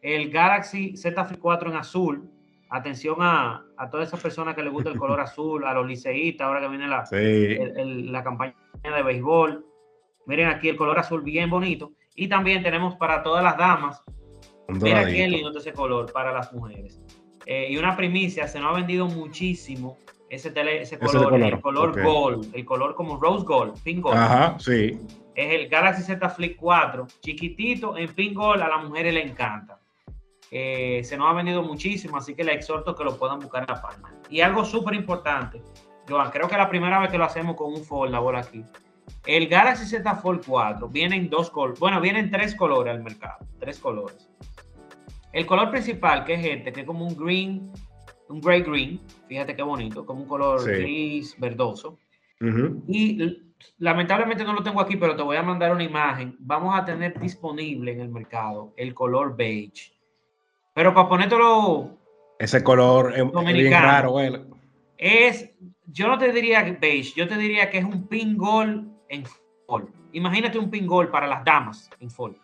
el 0.03 0.31
Galaxy 0.31 0.97
Z 0.97 1.25
Flip 1.25 1.41
4 1.41 1.71
en 1.71 1.77
azul. 1.77 2.31
Atención 2.71 3.17
a, 3.21 3.65
a 3.77 3.91
todas 3.91 4.09
esas 4.09 4.21
personas 4.21 4.55
que 4.55 4.63
les 4.63 4.73
gusta 4.73 4.91
el 4.91 4.99
color 4.99 5.21
azul, 5.21 5.65
a 5.65 5.75
los 5.75 5.87
liceístas, 5.87 6.47
ahora 6.47 6.61
que 6.61 6.69
viene 6.69 6.89
la, 6.89 7.05
la 7.11 8.23
campaña 8.23 8.55
de 8.83 9.03
béisbol. 9.03 9.67
Miren 10.27 10.49
aquí 10.49 10.69
el 10.69 10.77
color 10.77 10.99
azul 10.99 11.23
bien 11.23 11.51
bonito. 11.51 11.93
Y 12.15 12.29
también 12.29 12.63
tenemos 12.63 12.97
para 12.97 13.23
todas 13.23 13.43
las 13.43 13.57
damas. 13.57 14.03
Mira 14.69 15.05
qué 15.07 15.27
lindo 15.27 15.59
ese 15.59 15.73
color 15.73 16.13
para 16.13 16.33
las 16.33 16.53
mujeres. 16.53 17.01
Eh, 17.47 17.69
y 17.71 17.77
una 17.77 17.97
primicia, 17.97 18.47
se 18.47 18.61
nos 18.61 18.73
ha 18.73 18.77
vendido 18.77 19.07
muchísimo 19.07 19.99
ese, 20.31 20.53
tele, 20.53 20.83
ese, 20.83 20.97
color, 20.97 21.43
el 21.43 21.61
color 21.61 22.03
gold, 22.03 22.55
el 22.55 22.65
color 22.65 22.95
como 22.95 23.19
rose 23.19 23.45
gold, 23.45 23.83
pink 23.83 24.05
gold. 24.05 24.17
Ajá, 24.17 24.57
sí. 24.61 24.97
Es 25.35 25.53
el 25.53 25.69
Galaxy 25.69 26.03
Z 26.03 26.29
Flip 26.31 26.57
4, 26.57 27.07
chiquitito 27.21 27.99
en 27.99 28.15
pink 28.15 28.37
gold, 28.37 28.63
a 28.63 28.69
las 28.69 28.85
mujeres 28.85 29.13
le 29.13 29.23
encanta. 29.23 29.81
Eh, 30.53 31.03
se 31.05 31.17
nos 31.17 31.29
ha 31.29 31.33
vendido 31.33 31.63
muchísimo, 31.63 32.17
así 32.17 32.35
que 32.35 32.45
le 32.45 32.55
exhorto 32.55 32.95
que 32.95 33.05
lo 33.05 33.17
puedan 33.17 33.41
buscar 33.41 33.63
en 33.63 33.75
la 33.75 33.83
palma. 33.83 34.15
Y 34.31 34.41
algo 34.41 34.65
súper 34.65 34.95
importante, 34.95 35.63
Joan, 36.09 36.31
creo 36.31 36.47
que 36.47 36.55
es 36.55 36.61
la 36.61 36.69
primera 36.69 37.01
vez 37.01 37.11
que 37.11 37.19
lo 37.19 37.25
hacemos 37.25 37.57
con 37.57 37.73
un 37.73 37.85
foldable 37.85 38.39
aquí. 38.39 38.65
El 39.27 39.49
Galaxy 39.49 39.85
Z 39.85 40.15
Fold 40.15 40.45
4 40.47 40.89
viene 40.89 41.17
en 41.17 41.29
dos 41.29 41.51
colores, 41.51 41.81
bueno, 41.81 42.01
vienen 42.01 42.31
tres 42.31 42.55
colores 42.55 42.95
al 42.95 43.03
mercado, 43.03 43.45
tres 43.59 43.81
colores. 43.81 44.31
El 45.33 45.45
color 45.47 45.71
principal, 45.71 46.25
que 46.25 46.35
es 46.35 46.45
este, 46.45 46.73
que 46.73 46.81
es 46.81 46.87
como 46.87 47.05
un 47.05 47.17
green 47.17 47.73
un 48.31 48.41
gray 48.41 48.63
green, 48.63 49.01
fíjate 49.29 49.55
qué 49.55 49.63
bonito, 49.63 50.07
como 50.07 50.23
un 50.23 50.29
color 50.29 50.65
gris 50.65 51.35
verdoso. 51.39 51.99
Y 52.89 53.43
lamentablemente 53.79 54.45
no 54.45 54.55
lo 54.55 54.63
tengo 54.63 54.81
aquí, 54.81 54.97
pero 54.97 55.15
te 55.15 55.23
voy 55.23 55.37
a 55.37 55.43
mandar 55.43 55.73
una 55.73 55.85
imagen. 55.85 56.37
Vamos 56.39 56.79
a 56.79 56.85
tener 56.85 57.19
disponible 57.21 57.93
en 57.93 58.01
el 58.01 58.09
mercado 58.09 58.73
el 58.77 58.95
color 58.95 59.37
beige. 59.37 59.93
Pero 60.75 60.95
para 60.95 61.09
ponértelo... 61.09 61.99
Ese 62.39 62.65
color 62.65 63.13
es 63.15 63.53
bien 63.53 63.73
raro, 63.73 64.17
Es, 64.97 65.51
yo 65.87 66.09
no 66.09 66.17
te 66.17 66.33
diría 66.33 66.63
beige, 66.81 67.13
yo 67.15 67.29
te 67.29 67.37
diría 67.37 67.69
que 67.69 67.79
es 67.79 67.85
un 67.85 68.09
pink 68.09 68.39
gold 68.39 68.91
en 69.11 69.25
fall. 69.67 69.89
Imagínate 70.13 70.59
un 70.59 70.71
pink 70.71 70.87
gold 70.87 71.11
para 71.11 71.27
las 71.27 71.45
damas 71.45 71.91
en 72.01 72.11
fall. 72.11 72.37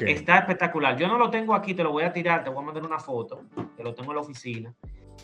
Está 0.00 0.38
espectacular. 0.38 0.96
Yo 0.96 1.08
no 1.08 1.18
lo 1.18 1.30
tengo 1.30 1.54
aquí, 1.54 1.74
te 1.74 1.82
lo 1.82 1.90
voy 1.90 2.04
a 2.04 2.12
tirar, 2.12 2.44
te 2.44 2.50
voy 2.50 2.62
a 2.62 2.66
mandar 2.66 2.84
una 2.84 2.98
foto, 2.98 3.42
que 3.76 3.82
lo 3.82 3.94
tengo 3.94 4.12
en 4.12 4.16
la 4.16 4.22
oficina, 4.22 4.74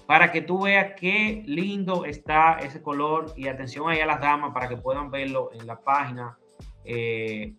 para 0.07 0.33
que 0.33 0.41
tú 0.41 0.63
veas 0.63 0.95
qué 0.99 1.43
lindo 1.47 2.05
está 2.05 2.59
ese 2.61 2.81
color 2.83 3.33
y 3.37 3.49
atención 3.49 3.89
ahí 3.91 4.01
a 4.01 4.07
las 4.07 4.21
damas 4.21 4.53
para 4.53 4.69
que 4.69 4.77
puedan 4.77 5.11
verlo 5.11 5.51
en 5.53 5.67
la 5.67 5.81
página, 5.81 6.39
eh, 6.85 7.55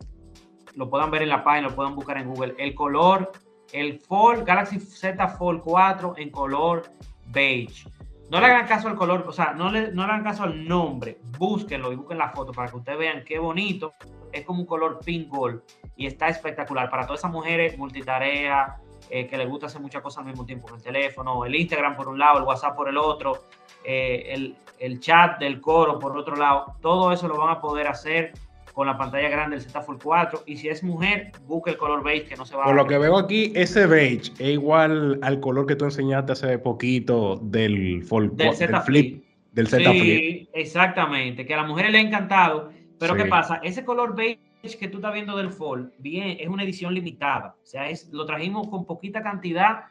lo 0.76 0.90
puedan 0.90 1.12
ver 1.12 1.24
en 1.24 1.30
la 1.30 1.44
página, 1.44 1.70
lo 1.70 1.76
puedan 1.76 1.96
buscar 1.96 2.18
en 2.18 2.28
Google. 2.28 2.56
El 2.58 2.74
color, 2.74 3.32
el 3.72 4.00
Fold, 4.00 4.46
Galaxy 4.46 4.80
Z 4.80 5.28
Fold 5.28 5.62
4 5.64 6.16
en 6.18 6.30
color 6.32 6.84
beige. 7.28 7.88
No 8.32 8.40
le 8.40 8.46
hagan 8.46 8.68
caso 8.68 8.88
al 8.88 8.96
color, 8.96 9.26
o 9.28 9.32
sea, 9.32 9.54
no 9.54 9.72
le, 9.72 9.92
no 9.92 10.06
le 10.06 10.12
hagan 10.12 10.24
caso 10.24 10.44
al 10.44 10.68
nombre, 10.68 11.20
búsquenlo 11.38 11.92
y 11.92 11.96
busquen 11.96 12.20
la 12.20 12.30
foto 12.30 12.52
para 12.52 12.70
que 12.70 12.78
ustedes 12.78 13.00
vean 13.00 13.24
qué 13.26 13.40
bonito 13.40 13.94
es 14.32 14.46
como 14.46 14.62
un 14.62 14.66
color 14.66 15.00
pink 15.04 15.30
gold 15.30 15.62
y 15.96 16.06
está 16.06 16.28
espectacular 16.28 16.90
para 16.90 17.06
todas 17.06 17.22
esas 17.22 17.32
mujeres 17.32 17.78
multitarea, 17.78 18.80
eh, 19.10 19.28
que 19.28 19.38
les 19.38 19.48
gusta 19.48 19.66
hacer 19.66 19.82
muchas 19.82 20.02
cosas 20.02 20.20
al 20.20 20.26
mismo 20.26 20.46
tiempo 20.46 20.70
en 20.70 20.76
el 20.76 20.82
teléfono, 20.82 21.46
el 21.46 21.56
Instagram 21.56 21.96
por 21.96 22.08
un 22.08 22.20
lado, 22.20 22.40
el 22.40 22.44
WhatsApp 22.44 22.76
por 22.76 22.90
el 22.90 22.98
otro, 22.98 23.44
eh, 23.84 24.26
el, 24.30 24.56
el, 24.80 25.00
chat 25.00 25.40
del 25.40 25.60
coro 25.60 26.00
por 26.00 26.16
otro 26.18 26.36
lado, 26.36 26.76
todo 26.82 27.12
eso 27.12 27.28
lo 27.28 27.38
van 27.38 27.50
a 27.50 27.62
poder 27.62 27.88
hacer 27.88 28.34
con 28.74 28.88
la 28.88 28.98
pantalla 28.98 29.28
grande 29.30 29.58
del 29.58 29.66
Z 29.66 29.82
Fold 29.82 30.02
4 30.02 30.44
y 30.46 30.58
si 30.58 30.70
es 30.70 30.84
mujer, 30.84 31.32
busque 31.48 31.72
el 31.72 31.78
color 31.78 32.04
beige 32.04 32.30
que 32.30 32.36
no 32.36 32.46
se 32.46 32.56
va 32.56 32.64
Por 32.64 32.76
lo 32.76 32.88
que 32.88 32.98
veo 32.98 33.18
aquí, 33.18 33.52
ese 33.56 33.86
beige 33.88 34.32
es 34.40 34.52
igual 34.52 35.20
al 35.22 35.40
color 35.40 35.66
que 35.66 35.76
tú 35.76 35.86
enseñaste 35.86 36.32
hace 36.32 36.60
poquito 36.60 37.38
del 37.42 38.04
Fold 38.04 38.38
del 38.38 38.56
Z 38.56 38.82
Flip. 38.82 39.24
Del 39.52 39.68
Z 39.68 39.92
sí, 39.92 40.48
exactamente, 40.54 41.46
que 41.46 41.54
a 41.56 41.58
las 41.58 41.68
mujeres 41.68 41.92
le 41.92 41.98
ha 41.98 42.02
encantado. 42.02 42.70
Pero 43.00 43.16
¿qué 43.16 43.26
pasa? 43.26 43.60
Ese 43.64 43.84
color 43.84 44.16
beige 44.16 44.40
que 44.62 44.88
tú 44.88 44.98
estás 44.98 45.14
viendo 45.14 45.38
del 45.38 45.52
fall, 45.52 45.94
bien, 46.00 46.38
es 46.40 46.48
una 46.48 46.64
edición 46.64 46.94
limitada. 46.94 47.56
O 47.62 47.66
sea, 47.66 47.90
es, 47.90 48.10
lo 48.12 48.26
trajimos 48.26 48.68
con 48.68 48.86
poquita 48.86 49.24
cantidad 49.24 49.86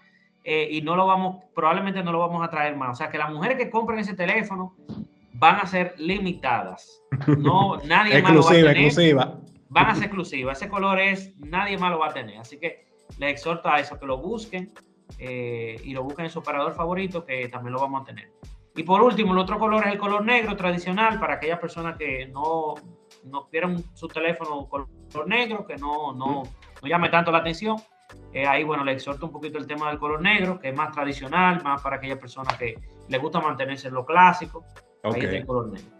eh, 0.45 0.69
y 0.71 0.83
no 0.83 0.97
lo 0.97 1.07
vamos, 1.07 1.45
probablemente 1.55 2.03
no 2.03 2.13
lo 2.13 2.19
vamos 2.19 2.43
a 2.47 2.51
traer 2.51 2.77
más. 2.77 2.91
O 2.91 2.95
sea, 2.95 3.11
que 3.11 3.19
las 3.19 3.33
mujeres 3.33 3.57
que 3.57 3.71
compren 3.71 3.99
ese 3.99 4.15
teléfono 4.15 4.77
van 5.35 5.57
a 5.57 5.67
ser 5.67 5.95
limitadas. 5.99 7.03
No, 7.39 7.77
nadie 7.85 8.23
más 8.23 8.33
lo 8.33 8.43
va 8.43 8.51
a 8.51 8.55
tener. 8.55 8.77
Exclusiva. 8.77 9.39
Van 9.71 9.87
a 9.87 9.95
ser 9.95 10.05
exclusivas. 10.05 10.61
Ese 10.61 10.71
color 10.71 10.99
es, 10.99 11.37
nadie 11.39 11.79
más 11.79 11.91
lo 11.91 11.99
va 11.99 12.09
a 12.09 12.15
tener. 12.15 12.39
Así 12.39 12.59
que 12.59 12.87
les 13.19 13.33
exhorto 13.33 13.69
a 13.69 13.81
eso, 13.81 13.99
que 13.99 14.07
lo 14.07 14.19
busquen 14.19 14.73
eh, 15.19 15.81
y 15.85 15.93
lo 15.93 16.03
busquen 16.03 16.27
en 16.27 16.31
su 16.31 16.41
operador 16.41 16.75
favorito, 16.75 17.25
que 17.25 17.49
también 17.49 17.73
lo 17.73 17.81
vamos 17.81 18.03
a 18.03 18.05
tener. 18.05 18.31
Y 18.77 18.83
por 18.83 19.03
último, 19.03 19.33
el 19.33 19.39
otro 19.39 19.59
color 19.59 19.87
es 19.87 19.93
el 19.93 19.99
color 19.99 20.25
negro 20.25 20.57
tradicional 20.57 21.19
para 21.19 21.35
aquellas 21.35 21.59
personas 21.59 21.97
que 21.97 22.27
no, 22.27 22.75
no 23.25 23.49
quieren 23.49 23.85
su 23.95 24.09
teléfono 24.09 24.69
color 24.69 24.89
negro, 25.27 25.67
que 25.67 25.77
no, 25.77 26.13
no, 26.13 26.43
no 26.83 26.89
llame 26.89 27.09
tanto 27.09 27.31
la 27.31 27.39
atención. 27.39 27.77
Eh, 28.33 28.47
ahí, 28.47 28.65
bueno, 28.65 28.85
le 28.85 28.93
exhorto 28.93 29.27
un 29.27 29.33
poquito 29.33 29.59
el 29.59 29.67
tema 29.67 29.89
del 29.89 29.99
color 29.99 30.21
negro, 30.21 30.59
que 30.59 30.69
es 30.69 30.75
más 30.75 30.93
tradicional, 30.93 31.63
más 31.63 31.83
para 31.83 31.97
aquellas 31.97 32.19
personas 32.19 32.57
que 32.57 32.79
les 33.09 33.21
gusta 33.21 33.41
mantenerse 33.41 33.89
en 33.89 33.95
lo 33.95 34.05
clásico. 34.05 34.65
Ahí 35.03 35.21
está 35.21 35.37
el 35.37 35.47
color 35.47 35.73
negro. 35.73 35.99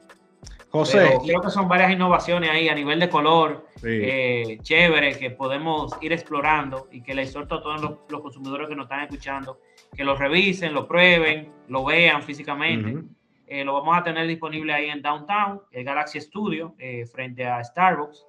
José. 0.71 1.19
creo 1.25 1.41
que 1.41 1.51
son 1.51 1.67
varias 1.67 1.93
innovaciones 1.93 2.51
ahí 2.51 2.69
a 2.69 2.75
nivel 2.75 3.01
de 3.01 3.09
color, 3.09 3.67
eh, 3.83 4.59
chévere, 4.61 5.19
que 5.19 5.31
podemos 5.31 5.93
ir 6.03 6.13
explorando 6.13 6.89
y 6.93 7.03
que 7.03 7.15
le 7.15 7.23
exhorto 7.23 7.55
a 7.55 7.63
todos 7.63 7.81
los, 7.81 8.21
consumidores 8.21 8.69
que 8.69 8.77
nos 8.77 8.85
están 8.85 9.01
escuchando 9.01 9.61
que 9.97 10.05
lo 10.05 10.15
revisen, 10.15 10.75
lo 10.75 10.87
prueben, 10.87 11.51
lo 11.69 11.85
vean 11.85 12.23
físicamente. 12.23 13.03
Eh, 13.49 13.65
lo 13.65 13.75
vamos 13.75 13.97
a 13.97 14.03
tener 14.03 14.27
disponible 14.27 14.73
ahí 14.73 14.91
en 14.91 15.01
Downtown, 15.01 15.63
el 15.71 15.85
Galaxy 15.85 16.21
Studio, 16.21 16.75
eh, 16.79 17.07
frente 17.07 17.47
a 17.47 17.63
Starbucks. 17.65 18.27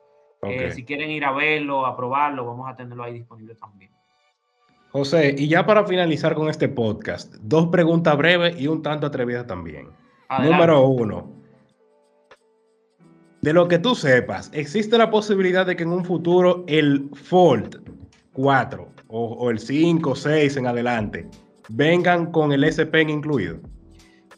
si 0.71 0.85
quieren 0.85 1.09
ir 1.09 1.25
a 1.25 1.31
verlo, 1.33 1.85
a 1.85 1.95
probarlo, 1.95 2.45
vamos 2.45 2.69
a 2.69 2.75
tenerlo 2.75 3.03
ahí 3.03 3.13
disponible 3.13 3.55
también. 3.55 3.91
José, 4.91 5.35
y 5.37 5.47
ya 5.47 5.65
para 5.65 5.85
finalizar 5.85 6.33
con 6.33 6.49
este 6.49 6.69
podcast, 6.69 7.35
dos 7.41 7.67
preguntas 7.67 8.17
breves 8.17 8.59
y 8.59 8.67
un 8.67 8.81
tanto 8.81 9.05
atrevidas 9.05 9.45
también. 9.45 9.89
Número 10.41 10.87
uno, 10.87 11.39
de 13.41 13.53
lo 13.53 13.67
que 13.67 13.79
tú 13.79 13.95
sepas, 13.95 14.51
¿existe 14.53 14.97
la 14.97 15.09
posibilidad 15.09 15.65
de 15.65 15.75
que 15.75 15.83
en 15.83 15.93
un 15.93 16.03
futuro 16.03 16.65
el 16.67 17.09
Fold 17.13 17.81
4 18.33 18.89
o, 19.07 19.49
el 19.49 19.59
5, 19.59 20.15
6 20.15 20.57
en 20.57 20.67
adelante 20.67 21.27
vengan 21.69 22.31
con 22.31 22.51
el 22.51 22.63
S 22.63 22.85
Pen 22.87 23.09
incluido? 23.09 23.59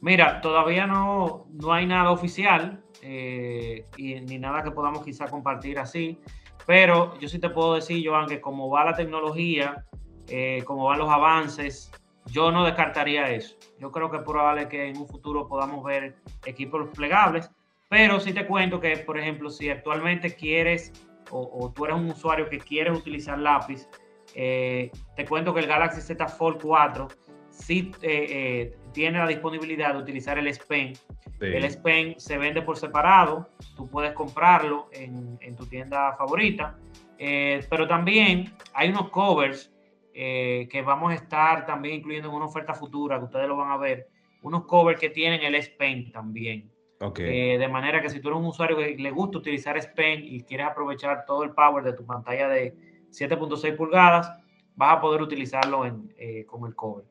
Mira, 0.02 0.41
todavía 0.41 0.88
no, 0.88 1.47
no 1.52 1.74
hay 1.74 1.86
nada 1.86 2.12
oficial 2.12 2.84
eh, 3.02 3.86
y, 3.97 4.20
ni 4.22 4.38
nada 4.39 4.64
que 4.64 4.72
podamos 4.72 5.04
quizá 5.04 5.28
compartir 5.28 5.80
así, 5.80 6.20
pero 6.66 7.18
yo 7.20 7.28
sí 7.28 7.39
te 7.39 7.49
puedo 7.49 7.76
decir, 7.76 8.06
Joan, 8.06 8.28
que 8.28 8.41
como 8.41 8.70
va 8.70 8.84
la 8.86 8.95
tecnología, 8.95 9.86
eh, 10.28 10.64
como 10.66 10.86
van 10.86 10.99
los 10.99 11.10
avances, 11.10 11.91
yo 12.26 12.52
no 12.52 12.66
descartaría 12.66 13.30
eso. 13.30 13.56
Yo 13.80 13.91
creo 13.91 14.10
que 14.10 14.18
es 14.18 14.24
probable 14.24 14.68
que 14.68 14.89
en 14.89 14.97
un 14.97 15.08
futuro 15.08 15.47
podamos 15.47 15.84
ver 15.84 16.16
equipos 16.45 16.89
plegables 16.95 17.52
pero 17.91 18.22
sí 18.22 18.32
te 18.32 18.47
cuento 18.47 18.80
que, 18.80 18.95
por 18.99 19.20
ejemplo, 19.20 19.49
si 19.49 19.70
actualmente 19.70 20.34
quieres 20.34 20.93
o, 21.30 21.74
tú 21.76 21.84
eres 21.84 21.97
un 21.97 22.10
usuario 22.10 22.47
que 22.47 22.58
quieres 22.58 22.97
utilizar 22.97 23.38
lápiz, 23.38 23.86
eh, 24.34 24.89
te 25.18 25.26
cuento 25.26 25.54
que 25.54 25.60
el 25.60 25.68
Galaxy 25.68 25.99
Z 25.99 26.26
Fold 26.30 26.62
4 26.62 27.10
sí 27.49 27.91
eh, 28.02 28.78
tiene 28.94 29.20
la 29.20 29.28
disponibilidad 29.28 29.94
de 29.94 30.00
utilizar 30.00 30.38
el 30.38 30.48
S 30.48 30.62
Pen. 30.68 30.94
El 31.39 31.64
S 31.64 31.80
Pen 31.82 32.16
se 32.18 32.38
vende 32.38 32.62
por 32.62 32.78
separado, 32.78 33.50
tú 33.76 33.88
puedes 33.88 34.14
comprarlo 34.14 34.89
en, 34.92 35.38
en 35.42 35.56
tu 35.56 35.66
tienda 35.66 36.14
favorita, 36.16 36.78
pero 37.18 37.88
también 37.88 38.54
hay 38.74 38.89
unos 38.89 39.10
covers 39.10 39.72
que 40.14 40.84
vamos 40.86 41.12
a 41.12 41.16
estar 41.16 41.66
también 41.66 41.96
incluyendo 41.96 42.30
en 42.30 42.36
una 42.36 42.46
oferta 42.46 42.74
futura, 42.74 43.18
que 43.18 43.26
ustedes 43.26 43.48
lo 43.48 43.58
van 43.58 43.72
a 43.72 43.78
ver, 43.78 44.08
unos 44.44 44.66
covers 44.66 45.00
que 45.00 45.10
tienen 45.10 45.42
el 45.42 45.56
S 45.56 45.74
Pen 45.78 46.12
también. 46.12 46.70
Eh, 47.18 47.58
de 47.58 47.68
manera 47.68 48.02
que 48.02 48.10
si 48.10 48.20
tú 48.20 48.30
eres 48.30 48.39
un 48.39 48.46
usuario 48.46 48.78
que 48.78 48.96
le 48.96 49.12
gusta 49.12 49.39
utilizar 49.39 49.76
S 49.78 49.89
Pen 49.96 50.22
y 50.24 50.44
quieres 50.44 50.68
aprovechar 50.68 51.26
todo 51.26 51.44
el 51.44 51.52
power 51.52 51.84
de 51.84 51.94
tu 51.94 52.06
pantalla 52.06 52.48
de 52.48 52.76
7.6 53.10 53.76
pulgadas, 53.76 54.32
vas 54.76 54.98
a 54.98 55.02
poder 55.02 55.22
utilizarlo 55.22 55.86
en, 55.86 56.14
eh, 56.18 56.46
con 56.46 56.66
el 56.68 56.76
cover. 56.76 57.06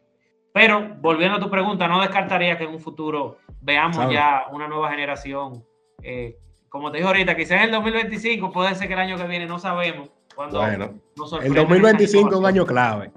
Pero 0.52 0.96
volviendo 1.00 1.36
a 1.36 1.40
tu 1.40 1.50
pregunta, 1.50 1.86
no 1.86 2.00
descartaría 2.00 2.58
que 2.58 2.64
en 2.64 2.70
un 2.70 2.80
futuro 2.80 3.38
veamos 3.60 4.10
ya 4.12 4.46
una 4.50 4.66
nueva 4.66 4.90
generación. 4.90 5.64
Eh, 6.02 6.36
como 6.68 6.90
te 6.90 6.98
dije 6.98 7.08
ahorita, 7.08 7.36
quizás 7.36 7.58
en 7.58 7.64
el 7.64 7.70
2025, 7.72 8.52
puede 8.52 8.74
ser 8.74 8.88
que 8.88 8.94
el 8.94 9.00
año 9.00 9.16
que 9.16 9.26
viene, 9.26 9.46
no 9.46 9.58
sabemos. 9.58 10.10
Cuando 10.34 10.58
bueno, 10.58 10.94
el 11.42 11.54
2025 11.54 12.30
es 12.30 12.36
un 12.36 12.46
año 12.46 12.64
clave. 12.64 13.12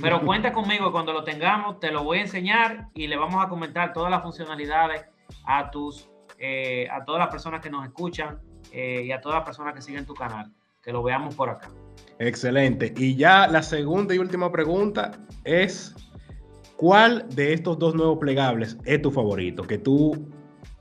Pero 0.00 0.20
cuenta 0.24 0.52
conmigo, 0.52 0.92
cuando 0.92 1.12
lo 1.12 1.24
tengamos, 1.24 1.80
te 1.80 1.90
lo 1.90 2.04
voy 2.04 2.18
a 2.18 2.22
enseñar 2.22 2.88
y 2.94 3.06
le 3.06 3.16
vamos 3.16 3.44
a 3.44 3.48
comentar 3.48 3.92
todas 3.92 4.10
las 4.10 4.22
funcionalidades 4.22 5.04
a 5.46 5.70
tus, 5.70 6.08
eh, 6.38 6.88
a 6.90 7.04
todas 7.04 7.20
las 7.20 7.28
personas 7.28 7.60
que 7.60 7.70
nos 7.70 7.84
escuchan 7.84 8.38
eh, 8.72 9.02
y 9.06 9.12
a 9.12 9.20
todas 9.20 9.38
las 9.38 9.44
personas 9.44 9.74
que 9.74 9.82
siguen 9.82 10.06
tu 10.06 10.14
canal. 10.14 10.52
Que 10.82 10.92
lo 10.92 11.02
veamos 11.02 11.34
por 11.34 11.48
acá. 11.48 11.70
Excelente. 12.18 12.92
Y 12.96 13.16
ya 13.16 13.46
la 13.46 13.62
segunda 13.62 14.14
y 14.14 14.18
última 14.18 14.52
pregunta 14.52 15.12
es, 15.44 15.94
¿cuál 16.76 17.28
de 17.34 17.52
estos 17.52 17.78
dos 17.78 17.94
nuevos 17.94 18.18
plegables 18.18 18.78
es 18.84 19.02
tu 19.02 19.10
favorito? 19.10 19.62
Que 19.62 19.78
tú 19.78 20.28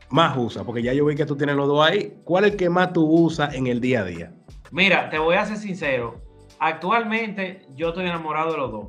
más 0.09 0.37
usas, 0.37 0.63
porque 0.63 0.83
ya 0.83 0.93
yo 0.93 1.05
vi 1.05 1.15
que 1.15 1.25
tú 1.25 1.35
tienes 1.35 1.55
los 1.55 1.67
dos 1.67 1.85
ahí. 1.85 2.13
¿Cuál 2.23 2.45
es 2.45 2.51
el 2.51 2.57
que 2.57 2.69
más 2.69 2.93
tú 2.93 3.05
usas 3.05 3.53
en 3.55 3.67
el 3.67 3.81
día 3.81 4.01
a 4.01 4.05
día? 4.05 4.33
Mira, 4.71 5.09
te 5.09 5.17
voy 5.17 5.35
a 5.35 5.45
ser 5.45 5.57
sincero. 5.57 6.21
Actualmente 6.59 7.65
yo 7.75 7.89
estoy 7.89 8.05
enamorado 8.05 8.51
de 8.51 8.57
los 8.57 8.71
dos. 8.71 8.87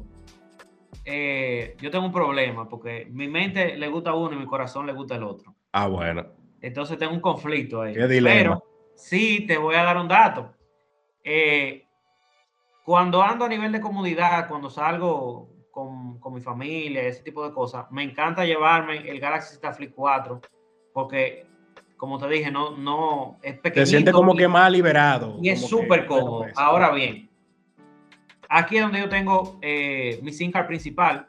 Eh, 1.06 1.76
yo 1.80 1.90
tengo 1.90 2.06
un 2.06 2.12
problema 2.12 2.68
porque 2.68 3.06
mi 3.10 3.28
mente 3.28 3.76
le 3.76 3.88
gusta 3.88 4.14
uno 4.14 4.34
y 4.34 4.38
mi 4.38 4.46
corazón 4.46 4.86
le 4.86 4.92
gusta 4.92 5.16
el 5.16 5.22
otro. 5.22 5.54
Ah, 5.72 5.88
bueno. 5.88 6.26
Entonces 6.60 6.98
tengo 6.98 7.12
un 7.12 7.20
conflicto 7.20 7.82
ahí. 7.82 7.94
Pero 7.94 8.64
sí, 8.94 9.46
te 9.46 9.58
voy 9.58 9.74
a 9.74 9.82
dar 9.82 9.98
un 9.98 10.08
dato. 10.08 10.54
Eh, 11.22 11.86
cuando 12.84 13.22
ando 13.22 13.44
a 13.44 13.48
nivel 13.48 13.72
de 13.72 13.80
comodidad, 13.80 14.46
cuando 14.48 14.68
salgo 14.68 15.53
con, 16.12 16.20
con, 16.20 16.34
mi 16.34 16.40
familia, 16.40 17.02
ese 17.02 17.22
tipo 17.22 17.46
de 17.46 17.52
cosas, 17.54 17.86
me 17.90 18.02
encanta 18.02 18.44
llevarme 18.44 19.08
el 19.08 19.20
Galaxy 19.20 19.54
Z 19.54 19.72
Flip 19.72 19.92
4 19.94 20.40
porque, 20.92 21.46
como 21.96 22.18
te 22.18 22.28
dije, 22.28 22.50
no, 22.50 22.76
no 22.76 23.38
es 23.42 23.58
pequeño. 23.58 23.84
Te 23.84 23.90
sientes 23.90 24.14
como 24.14 24.36
que 24.36 24.46
más 24.46 24.70
liberado. 24.70 25.38
Y 25.40 25.48
es 25.48 25.66
súper 25.66 26.06
cómodo. 26.06 26.46
Ahora 26.54 26.92
bien, 26.92 27.28
Aquí 28.48 28.76
es 28.76 28.82
donde 28.82 29.00
yo 29.00 29.08
tengo 29.08 29.58
eh, 29.62 30.20
mi 30.22 30.32
SIM 30.32 30.52
card 30.52 30.68
principal. 30.68 31.26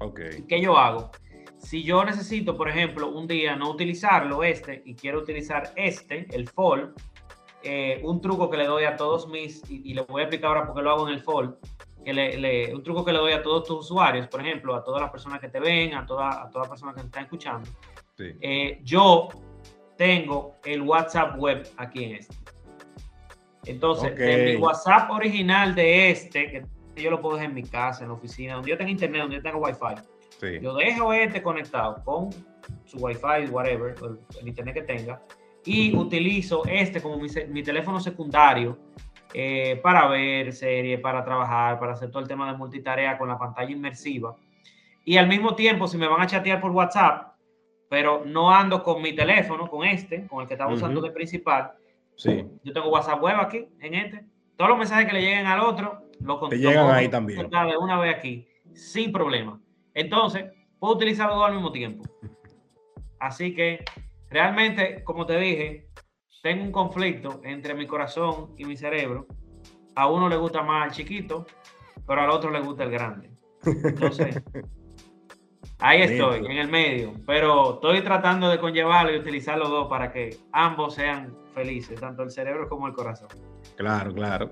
Okay. 0.00 0.44
¿Qué 0.48 0.60
yo 0.60 0.76
hago? 0.76 1.10
Si 1.58 1.84
yo 1.84 2.04
necesito, 2.04 2.56
por 2.56 2.68
ejemplo, 2.68 3.10
un 3.10 3.28
día 3.28 3.54
no 3.56 3.70
utilizarlo 3.70 4.42
este 4.42 4.82
y 4.84 4.94
quiero 4.94 5.20
utilizar 5.20 5.72
este, 5.76 6.26
el 6.34 6.48
Fold, 6.48 6.94
eh, 7.62 8.00
un 8.02 8.20
truco 8.20 8.50
que 8.50 8.56
le 8.56 8.66
doy 8.66 8.84
a 8.84 8.96
todos 8.96 9.28
mis, 9.28 9.62
y, 9.70 9.94
le 9.94 10.02
voy 10.02 10.22
a 10.22 10.24
explicar 10.24 10.48
ahora 10.48 10.66
porque 10.66 10.82
lo 10.82 10.90
hago 10.90 11.08
en 11.08 11.14
el 11.14 11.20
Fold, 11.20 11.54
que 12.04 12.12
le, 12.12 12.74
un 12.74 12.82
truco 12.82 13.04
que 13.04 13.12
le 13.12 13.18
doy 13.18 13.32
a 13.32 13.42
todos 13.42 13.64
tus 13.64 13.80
usuarios, 13.80 14.28
por 14.28 14.40
ejemplo, 14.40 14.74
a 14.74 14.84
todas 14.84 15.00
las 15.00 15.10
personas 15.10 15.40
que 15.40 15.48
te 15.48 15.58
ven, 15.58 15.94
a, 15.94 16.04
todas 16.04 16.36
a 16.36 16.50
todas 16.50 16.66
las 16.66 16.68
personas 16.68 16.94
que 16.94 17.00
te 17.00 17.06
están 17.06 17.24
escuchando. 17.24 17.70
Eh, 18.18 18.80
yo 18.82 19.28
tengo 19.96 20.56
el 20.64 20.82
WhatsApp 20.82 21.38
web 21.38 21.68
aquí 21.76 22.04
en 22.04 22.16
este. 22.16 22.36
Entonces, 23.66 24.12
en 24.18 24.44
mi 24.44 24.56
WhatsApp 24.56 25.10
original 25.10 25.74
de 25.74 26.10
este, 26.10 26.50
que 26.94 27.02
yo 27.02 27.10
lo 27.10 27.20
puedo 27.20 27.36
dejar 27.36 27.50
en 27.50 27.54
mi 27.54 27.62
casa, 27.62 28.02
en 28.02 28.08
la 28.08 28.14
oficina, 28.14 28.54
donde 28.54 28.70
yo 28.70 28.76
tenga 28.76 28.90
internet, 28.90 29.22
donde 29.22 29.36
yo 29.36 29.42
tenga 29.42 29.56
wifi, 29.56 30.60
yo 30.60 30.74
dejo 30.74 31.12
este 31.12 31.42
conectado 31.42 32.02
con 32.04 32.30
su 32.84 32.98
wifi, 32.98 33.50
whatever, 33.50 33.94
el, 34.40 34.48
internet 34.48 34.74
que 34.74 34.82
tenga, 34.82 35.22
y 35.64 35.96
utilizo 35.96 36.62
este 36.66 37.00
como 37.00 37.18
mi, 37.18 37.62
teléfono 37.62 37.98
secundario 38.00 38.78
eh, 39.34 39.80
para 39.82 40.06
ver 40.08 40.52
series, 40.52 41.00
para 41.00 41.24
trabajar, 41.24 41.78
para 41.78 41.92
hacer 41.92 42.10
todo 42.10 42.22
el 42.22 42.28
tema 42.28 42.50
de 42.50 42.56
multitarea 42.56 43.18
con 43.18 43.28
la 43.28 43.38
pantalla 43.38 43.70
inmersiva. 43.70 44.36
Y 45.04 45.16
al 45.16 45.26
mismo 45.26 45.54
tiempo, 45.54 45.86
si 45.86 45.98
me 45.98 46.08
van 46.08 46.22
a 46.22 46.26
chatear 46.26 46.60
por 46.60 46.70
WhatsApp, 46.70 47.34
pero 47.90 48.22
no 48.24 48.50
ando 48.50 48.82
con 48.82 49.02
mi 49.02 49.12
teléfono, 49.14 49.68
con 49.68 49.84
este, 49.84 50.26
con 50.26 50.40
el 50.40 50.48
que 50.48 50.54
estaba 50.54 50.72
usando 50.72 51.00
de 51.00 51.10
principal, 51.10 51.74
Sí. 52.16 52.44
Yo 52.62 52.72
tengo 52.72 52.90
WhatsApp 52.90 53.22
web 53.22 53.36
aquí, 53.36 53.66
en 53.80 53.94
este. 53.94 54.24
Todos 54.56 54.70
los 54.70 54.78
mensajes 54.78 55.06
que 55.06 55.14
le 55.14 55.20
lleguen 55.20 55.46
al 55.46 55.60
otro, 55.60 56.04
lo 56.20 56.48
Te 56.48 56.58
llegan 56.58 56.90
ahí 56.90 57.08
también. 57.08 57.50
De 57.50 57.76
una 57.76 57.98
vez 57.98 58.14
aquí, 58.14 58.46
sin 58.72 59.10
problema. 59.12 59.60
Entonces, 59.94 60.44
puedo 60.78 60.94
utilizar 60.94 61.28
los 61.28 61.36
dos 61.36 61.46
al 61.46 61.54
mismo 61.54 61.72
tiempo. 61.72 62.04
Así 63.18 63.54
que, 63.54 63.84
realmente, 64.30 65.02
como 65.02 65.26
te 65.26 65.38
dije, 65.38 65.88
tengo 66.44 66.62
un 66.62 66.72
conflicto 66.72 67.40
entre 67.42 67.72
mi 67.72 67.86
corazón 67.86 68.50
y 68.58 68.66
mi 68.66 68.76
cerebro. 68.76 69.26
A 69.96 70.08
uno 70.08 70.28
le 70.28 70.36
gusta 70.36 70.62
más 70.62 70.88
el 70.88 70.92
chiquito, 70.92 71.46
pero 72.06 72.20
al 72.20 72.28
otro 72.28 72.50
le 72.50 72.60
gusta 72.60 72.84
el 72.84 72.90
grande. 72.90 73.30
Entonces, 73.64 74.42
ahí 75.78 76.02
estoy, 76.02 76.44
en 76.44 76.58
el 76.58 76.68
medio. 76.68 77.14
Pero 77.26 77.76
estoy 77.76 78.02
tratando 78.02 78.50
de 78.50 78.58
conllevarlo 78.58 79.14
y 79.14 79.16
utilizar 79.16 79.56
los 79.56 79.70
dos 79.70 79.88
para 79.88 80.12
que 80.12 80.36
ambos 80.52 80.96
sean 80.96 81.34
felices, 81.54 81.98
tanto 81.98 82.22
el 82.22 82.30
cerebro 82.30 82.68
como 82.68 82.88
el 82.88 82.92
corazón. 82.92 83.28
Claro, 83.76 84.12
claro. 84.12 84.50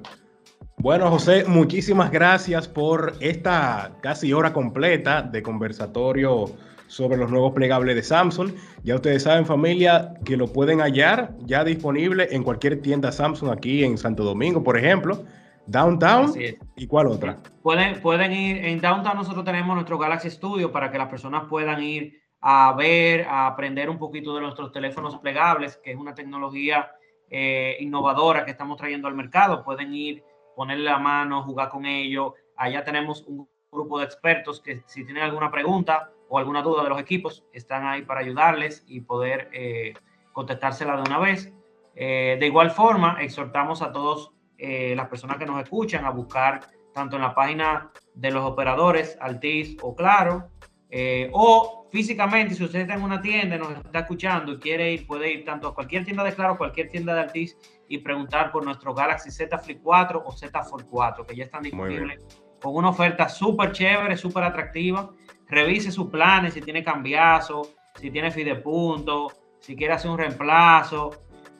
Bueno, 0.78 1.10
José, 1.10 1.44
muchísimas 1.46 2.10
gracias 2.10 2.68
por 2.68 3.12
esta 3.20 3.98
casi 4.00 4.32
hora 4.32 4.54
completa 4.54 5.20
de 5.20 5.42
conversatorio 5.42 6.46
sobre 6.92 7.16
los 7.16 7.30
nuevos 7.30 7.52
plegables 7.54 7.96
de 7.96 8.02
Samsung. 8.02 8.52
Ya 8.82 8.96
ustedes 8.96 9.22
saben, 9.22 9.46
familia, 9.46 10.12
que 10.26 10.36
lo 10.36 10.46
pueden 10.46 10.80
hallar 10.80 11.34
ya 11.40 11.64
disponible 11.64 12.28
en 12.30 12.42
cualquier 12.42 12.82
tienda 12.82 13.10
Samsung 13.10 13.50
aquí 13.50 13.82
en 13.82 13.96
Santo 13.96 14.22
Domingo, 14.24 14.62
por 14.62 14.76
ejemplo. 14.76 15.24
Downtown 15.66 16.34
y 16.76 16.86
cuál 16.86 17.06
otra. 17.06 17.38
Pueden, 17.62 18.02
pueden 18.02 18.32
ir 18.32 18.64
en 18.64 18.80
Downtown, 18.80 19.16
nosotros 19.16 19.44
tenemos 19.44 19.74
nuestro 19.74 19.96
Galaxy 19.96 20.28
Studio 20.28 20.70
para 20.70 20.90
que 20.90 20.98
las 20.98 21.08
personas 21.08 21.44
puedan 21.48 21.82
ir 21.82 22.20
a 22.42 22.74
ver, 22.76 23.22
a 23.22 23.46
aprender 23.46 23.88
un 23.88 23.98
poquito 23.98 24.34
de 24.34 24.42
nuestros 24.42 24.70
teléfonos 24.70 25.16
plegables, 25.18 25.78
que 25.82 25.92
es 25.92 25.96
una 25.96 26.12
tecnología 26.12 26.90
eh, 27.30 27.76
innovadora 27.80 28.44
que 28.44 28.50
estamos 28.50 28.76
trayendo 28.76 29.08
al 29.08 29.14
mercado. 29.14 29.64
Pueden 29.64 29.94
ir, 29.94 30.22
ponerle 30.54 30.84
la 30.84 30.98
mano, 30.98 31.42
jugar 31.44 31.70
con 31.70 31.86
ellos. 31.86 32.34
Allá 32.56 32.84
tenemos 32.84 33.24
un 33.26 33.48
grupo 33.70 33.98
de 33.98 34.04
expertos 34.04 34.60
que 34.60 34.82
si 34.86 35.04
tienen 35.06 35.22
alguna 35.22 35.50
pregunta 35.50 36.11
o 36.32 36.38
alguna 36.38 36.62
duda 36.62 36.82
de 36.82 36.88
los 36.88 36.98
equipos, 36.98 37.44
están 37.52 37.84
ahí 37.84 38.06
para 38.06 38.20
ayudarles 38.20 38.84
y 38.86 39.02
poder 39.02 39.50
eh, 39.52 39.92
contestársela 40.32 40.96
de 40.96 41.02
una 41.02 41.18
vez. 41.18 41.52
Eh, 41.94 42.38
de 42.40 42.46
igual 42.46 42.70
forma, 42.70 43.18
exhortamos 43.20 43.82
a 43.82 43.92
todos 43.92 44.32
eh, 44.56 44.94
las 44.96 45.08
personas 45.08 45.36
que 45.36 45.44
nos 45.44 45.62
escuchan 45.62 46.06
a 46.06 46.10
buscar 46.10 46.60
tanto 46.94 47.16
en 47.16 47.22
la 47.22 47.34
página 47.34 47.90
de 48.14 48.30
los 48.30 48.46
operadores, 48.46 49.18
Altis 49.20 49.76
o 49.82 49.94
Claro, 49.94 50.48
eh, 50.88 51.28
o 51.34 51.86
físicamente, 51.90 52.54
si 52.54 52.64
usted 52.64 52.80
está 52.80 52.94
en 52.94 53.02
una 53.02 53.20
tienda 53.20 53.58
nos 53.58 53.72
está 53.72 53.98
escuchando 53.98 54.52
y 54.52 54.58
quiere 54.58 54.90
ir, 54.90 55.06
puede 55.06 55.30
ir 55.30 55.44
tanto 55.44 55.68
a 55.68 55.74
cualquier 55.74 56.02
tienda 56.02 56.24
de 56.24 56.34
Claro, 56.34 56.56
cualquier 56.56 56.88
tienda 56.88 57.14
de 57.14 57.20
Altis 57.20 57.58
y 57.88 57.98
preguntar 57.98 58.50
por 58.52 58.64
nuestro 58.64 58.94
Galaxy 58.94 59.30
Z 59.30 59.58
Flip 59.58 59.82
4 59.82 60.22
o 60.24 60.32
Z 60.32 60.62
Fold 60.62 60.86
4, 60.88 61.26
que 61.26 61.36
ya 61.36 61.44
están 61.44 61.62
disponibles 61.62 62.24
con 62.62 62.76
una 62.76 62.90
oferta 62.90 63.28
súper 63.28 63.72
chévere, 63.72 64.16
súper 64.16 64.44
atractiva. 64.44 65.10
Revise 65.52 65.92
sus 65.92 66.08
planes, 66.08 66.54
si 66.54 66.62
tiene 66.62 66.82
cambiazo, 66.82 67.68
si 68.00 68.10
tiene 68.10 68.30
fidepunto, 68.30 69.28
si 69.60 69.76
quiere 69.76 69.92
hacer 69.92 70.10
un 70.10 70.16
reemplazo. 70.16 71.10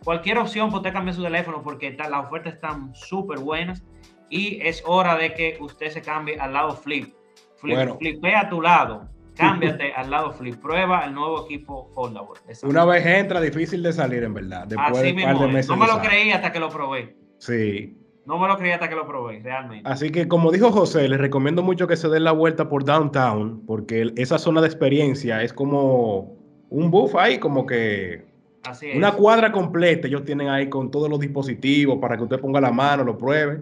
Cualquier 0.03 0.39
opción 0.39 0.69
para 0.69 0.79
usted 0.79 0.93
cambiar 0.95 1.15
su 1.15 1.23
teléfono 1.23 1.63
porque 1.63 1.93
las 1.93 2.27
ofertas 2.27 2.55
están 2.55 2.95
súper 2.95 3.41
buenas 3.41 3.85
y 4.31 4.59
es 4.63 4.83
hora 4.87 5.17
de 5.17 5.35
que 5.35 5.59
usted 5.61 5.91
se 5.91 6.01
cambie 6.01 6.41
al 6.41 6.55
lado 6.55 6.75
flip. 6.75 7.15
flip 7.57 7.77
bueno. 7.77 7.99
Flipea 7.99 8.41
a 8.41 8.49
tu 8.49 8.63
lado 8.63 9.11
cámbiate 9.37 9.93
al 9.93 10.11
lado 10.11 10.33
flip. 10.33 10.57
Prueba 10.57 11.05
el 11.05 11.13
nuevo 11.13 11.45
equipo 11.45 11.91
Foldable. 11.95 12.41
Una 12.63 12.87
vez 12.87 13.05
entra, 13.05 13.43
difícil 13.43 13.83
de 13.83 13.93
salir, 13.93 14.23
en 14.23 14.33
verdad. 14.33 14.67
Después 14.69 14.99
Así 14.99 15.13
de 15.13 15.27
de 15.27 15.49
meses 15.49 15.69
no 15.69 15.77
me 15.77 15.87
lo 15.87 16.01
creí 16.01 16.31
hasta 16.31 16.51
que 16.51 16.59
lo 16.59 16.71
probé. 16.71 17.15
Sí. 17.37 18.02
No 18.25 18.39
me 18.39 18.47
lo 18.47 18.57
creí 18.57 18.71
hasta 18.71 18.89
que 18.89 18.95
lo 18.95 19.07
probé, 19.07 19.41
realmente. 19.41 19.89
Así 19.89 20.11
que, 20.11 20.29
como 20.29 20.53
dijo 20.53 20.71
José, 20.71 21.09
les 21.09 21.19
recomiendo 21.19 21.63
mucho 21.63 21.89
que 21.89 21.97
se 21.97 22.09
den 22.09 22.25
la 22.25 22.33
vuelta 22.33 22.69
por 22.69 22.85
Downtown, 22.85 23.65
porque 23.67 24.13
esa 24.17 24.39
zona 24.39 24.61
de 24.61 24.69
experiencia 24.69 25.43
es 25.43 25.53
como 25.53 26.37
un 26.71 26.91
buff 26.91 27.17
ahí, 27.17 27.39
como 27.39 27.67
que 27.67 28.25
Así 28.65 28.91
es. 28.91 28.97
una 28.97 29.13
cuadra 29.13 29.51
completa. 29.51 30.07
Ellos 30.07 30.25
tienen 30.25 30.49
ahí 30.49 30.69
con 30.69 30.91
todos 30.91 31.09
los 31.11 31.19
dispositivos 31.19 31.99
para 31.99 32.17
que 32.17 32.23
usted 32.23 32.39
ponga 32.39 32.61
la 32.61 32.71
mano, 32.71 33.03
lo 33.03 33.19
pruebe. 33.19 33.61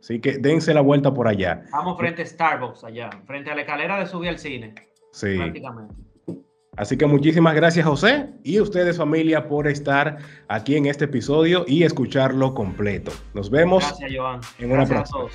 Así 0.00 0.18
que 0.18 0.38
dense 0.38 0.74
la 0.74 0.80
vuelta 0.80 1.12
por 1.12 1.28
allá. 1.28 1.62
Vamos 1.70 1.96
frente 1.98 2.22
a 2.22 2.26
Starbucks 2.26 2.84
allá, 2.84 3.10
frente 3.26 3.50
a 3.50 3.54
la 3.54 3.60
escalera 3.60 3.98
de 4.00 4.06
subir 4.06 4.30
al 4.30 4.38
cine. 4.38 4.74
Sí. 5.12 5.38
Así 6.76 6.96
que 6.96 7.06
muchísimas 7.06 7.54
gracias 7.54 7.84
José 7.84 8.28
y 8.42 8.60
ustedes 8.60 8.96
familia 8.96 9.48
por 9.48 9.66
estar 9.66 10.18
aquí 10.48 10.76
en 10.76 10.86
este 10.86 11.06
episodio 11.06 11.64
y 11.66 11.82
escucharlo 11.82 12.54
completo. 12.54 13.12
Nos 13.34 13.50
vemos 13.50 13.84
gracias, 13.84 14.12
Joan. 14.14 14.40
en 14.58 14.72
una 14.72 14.86
próxima. 14.86 15.28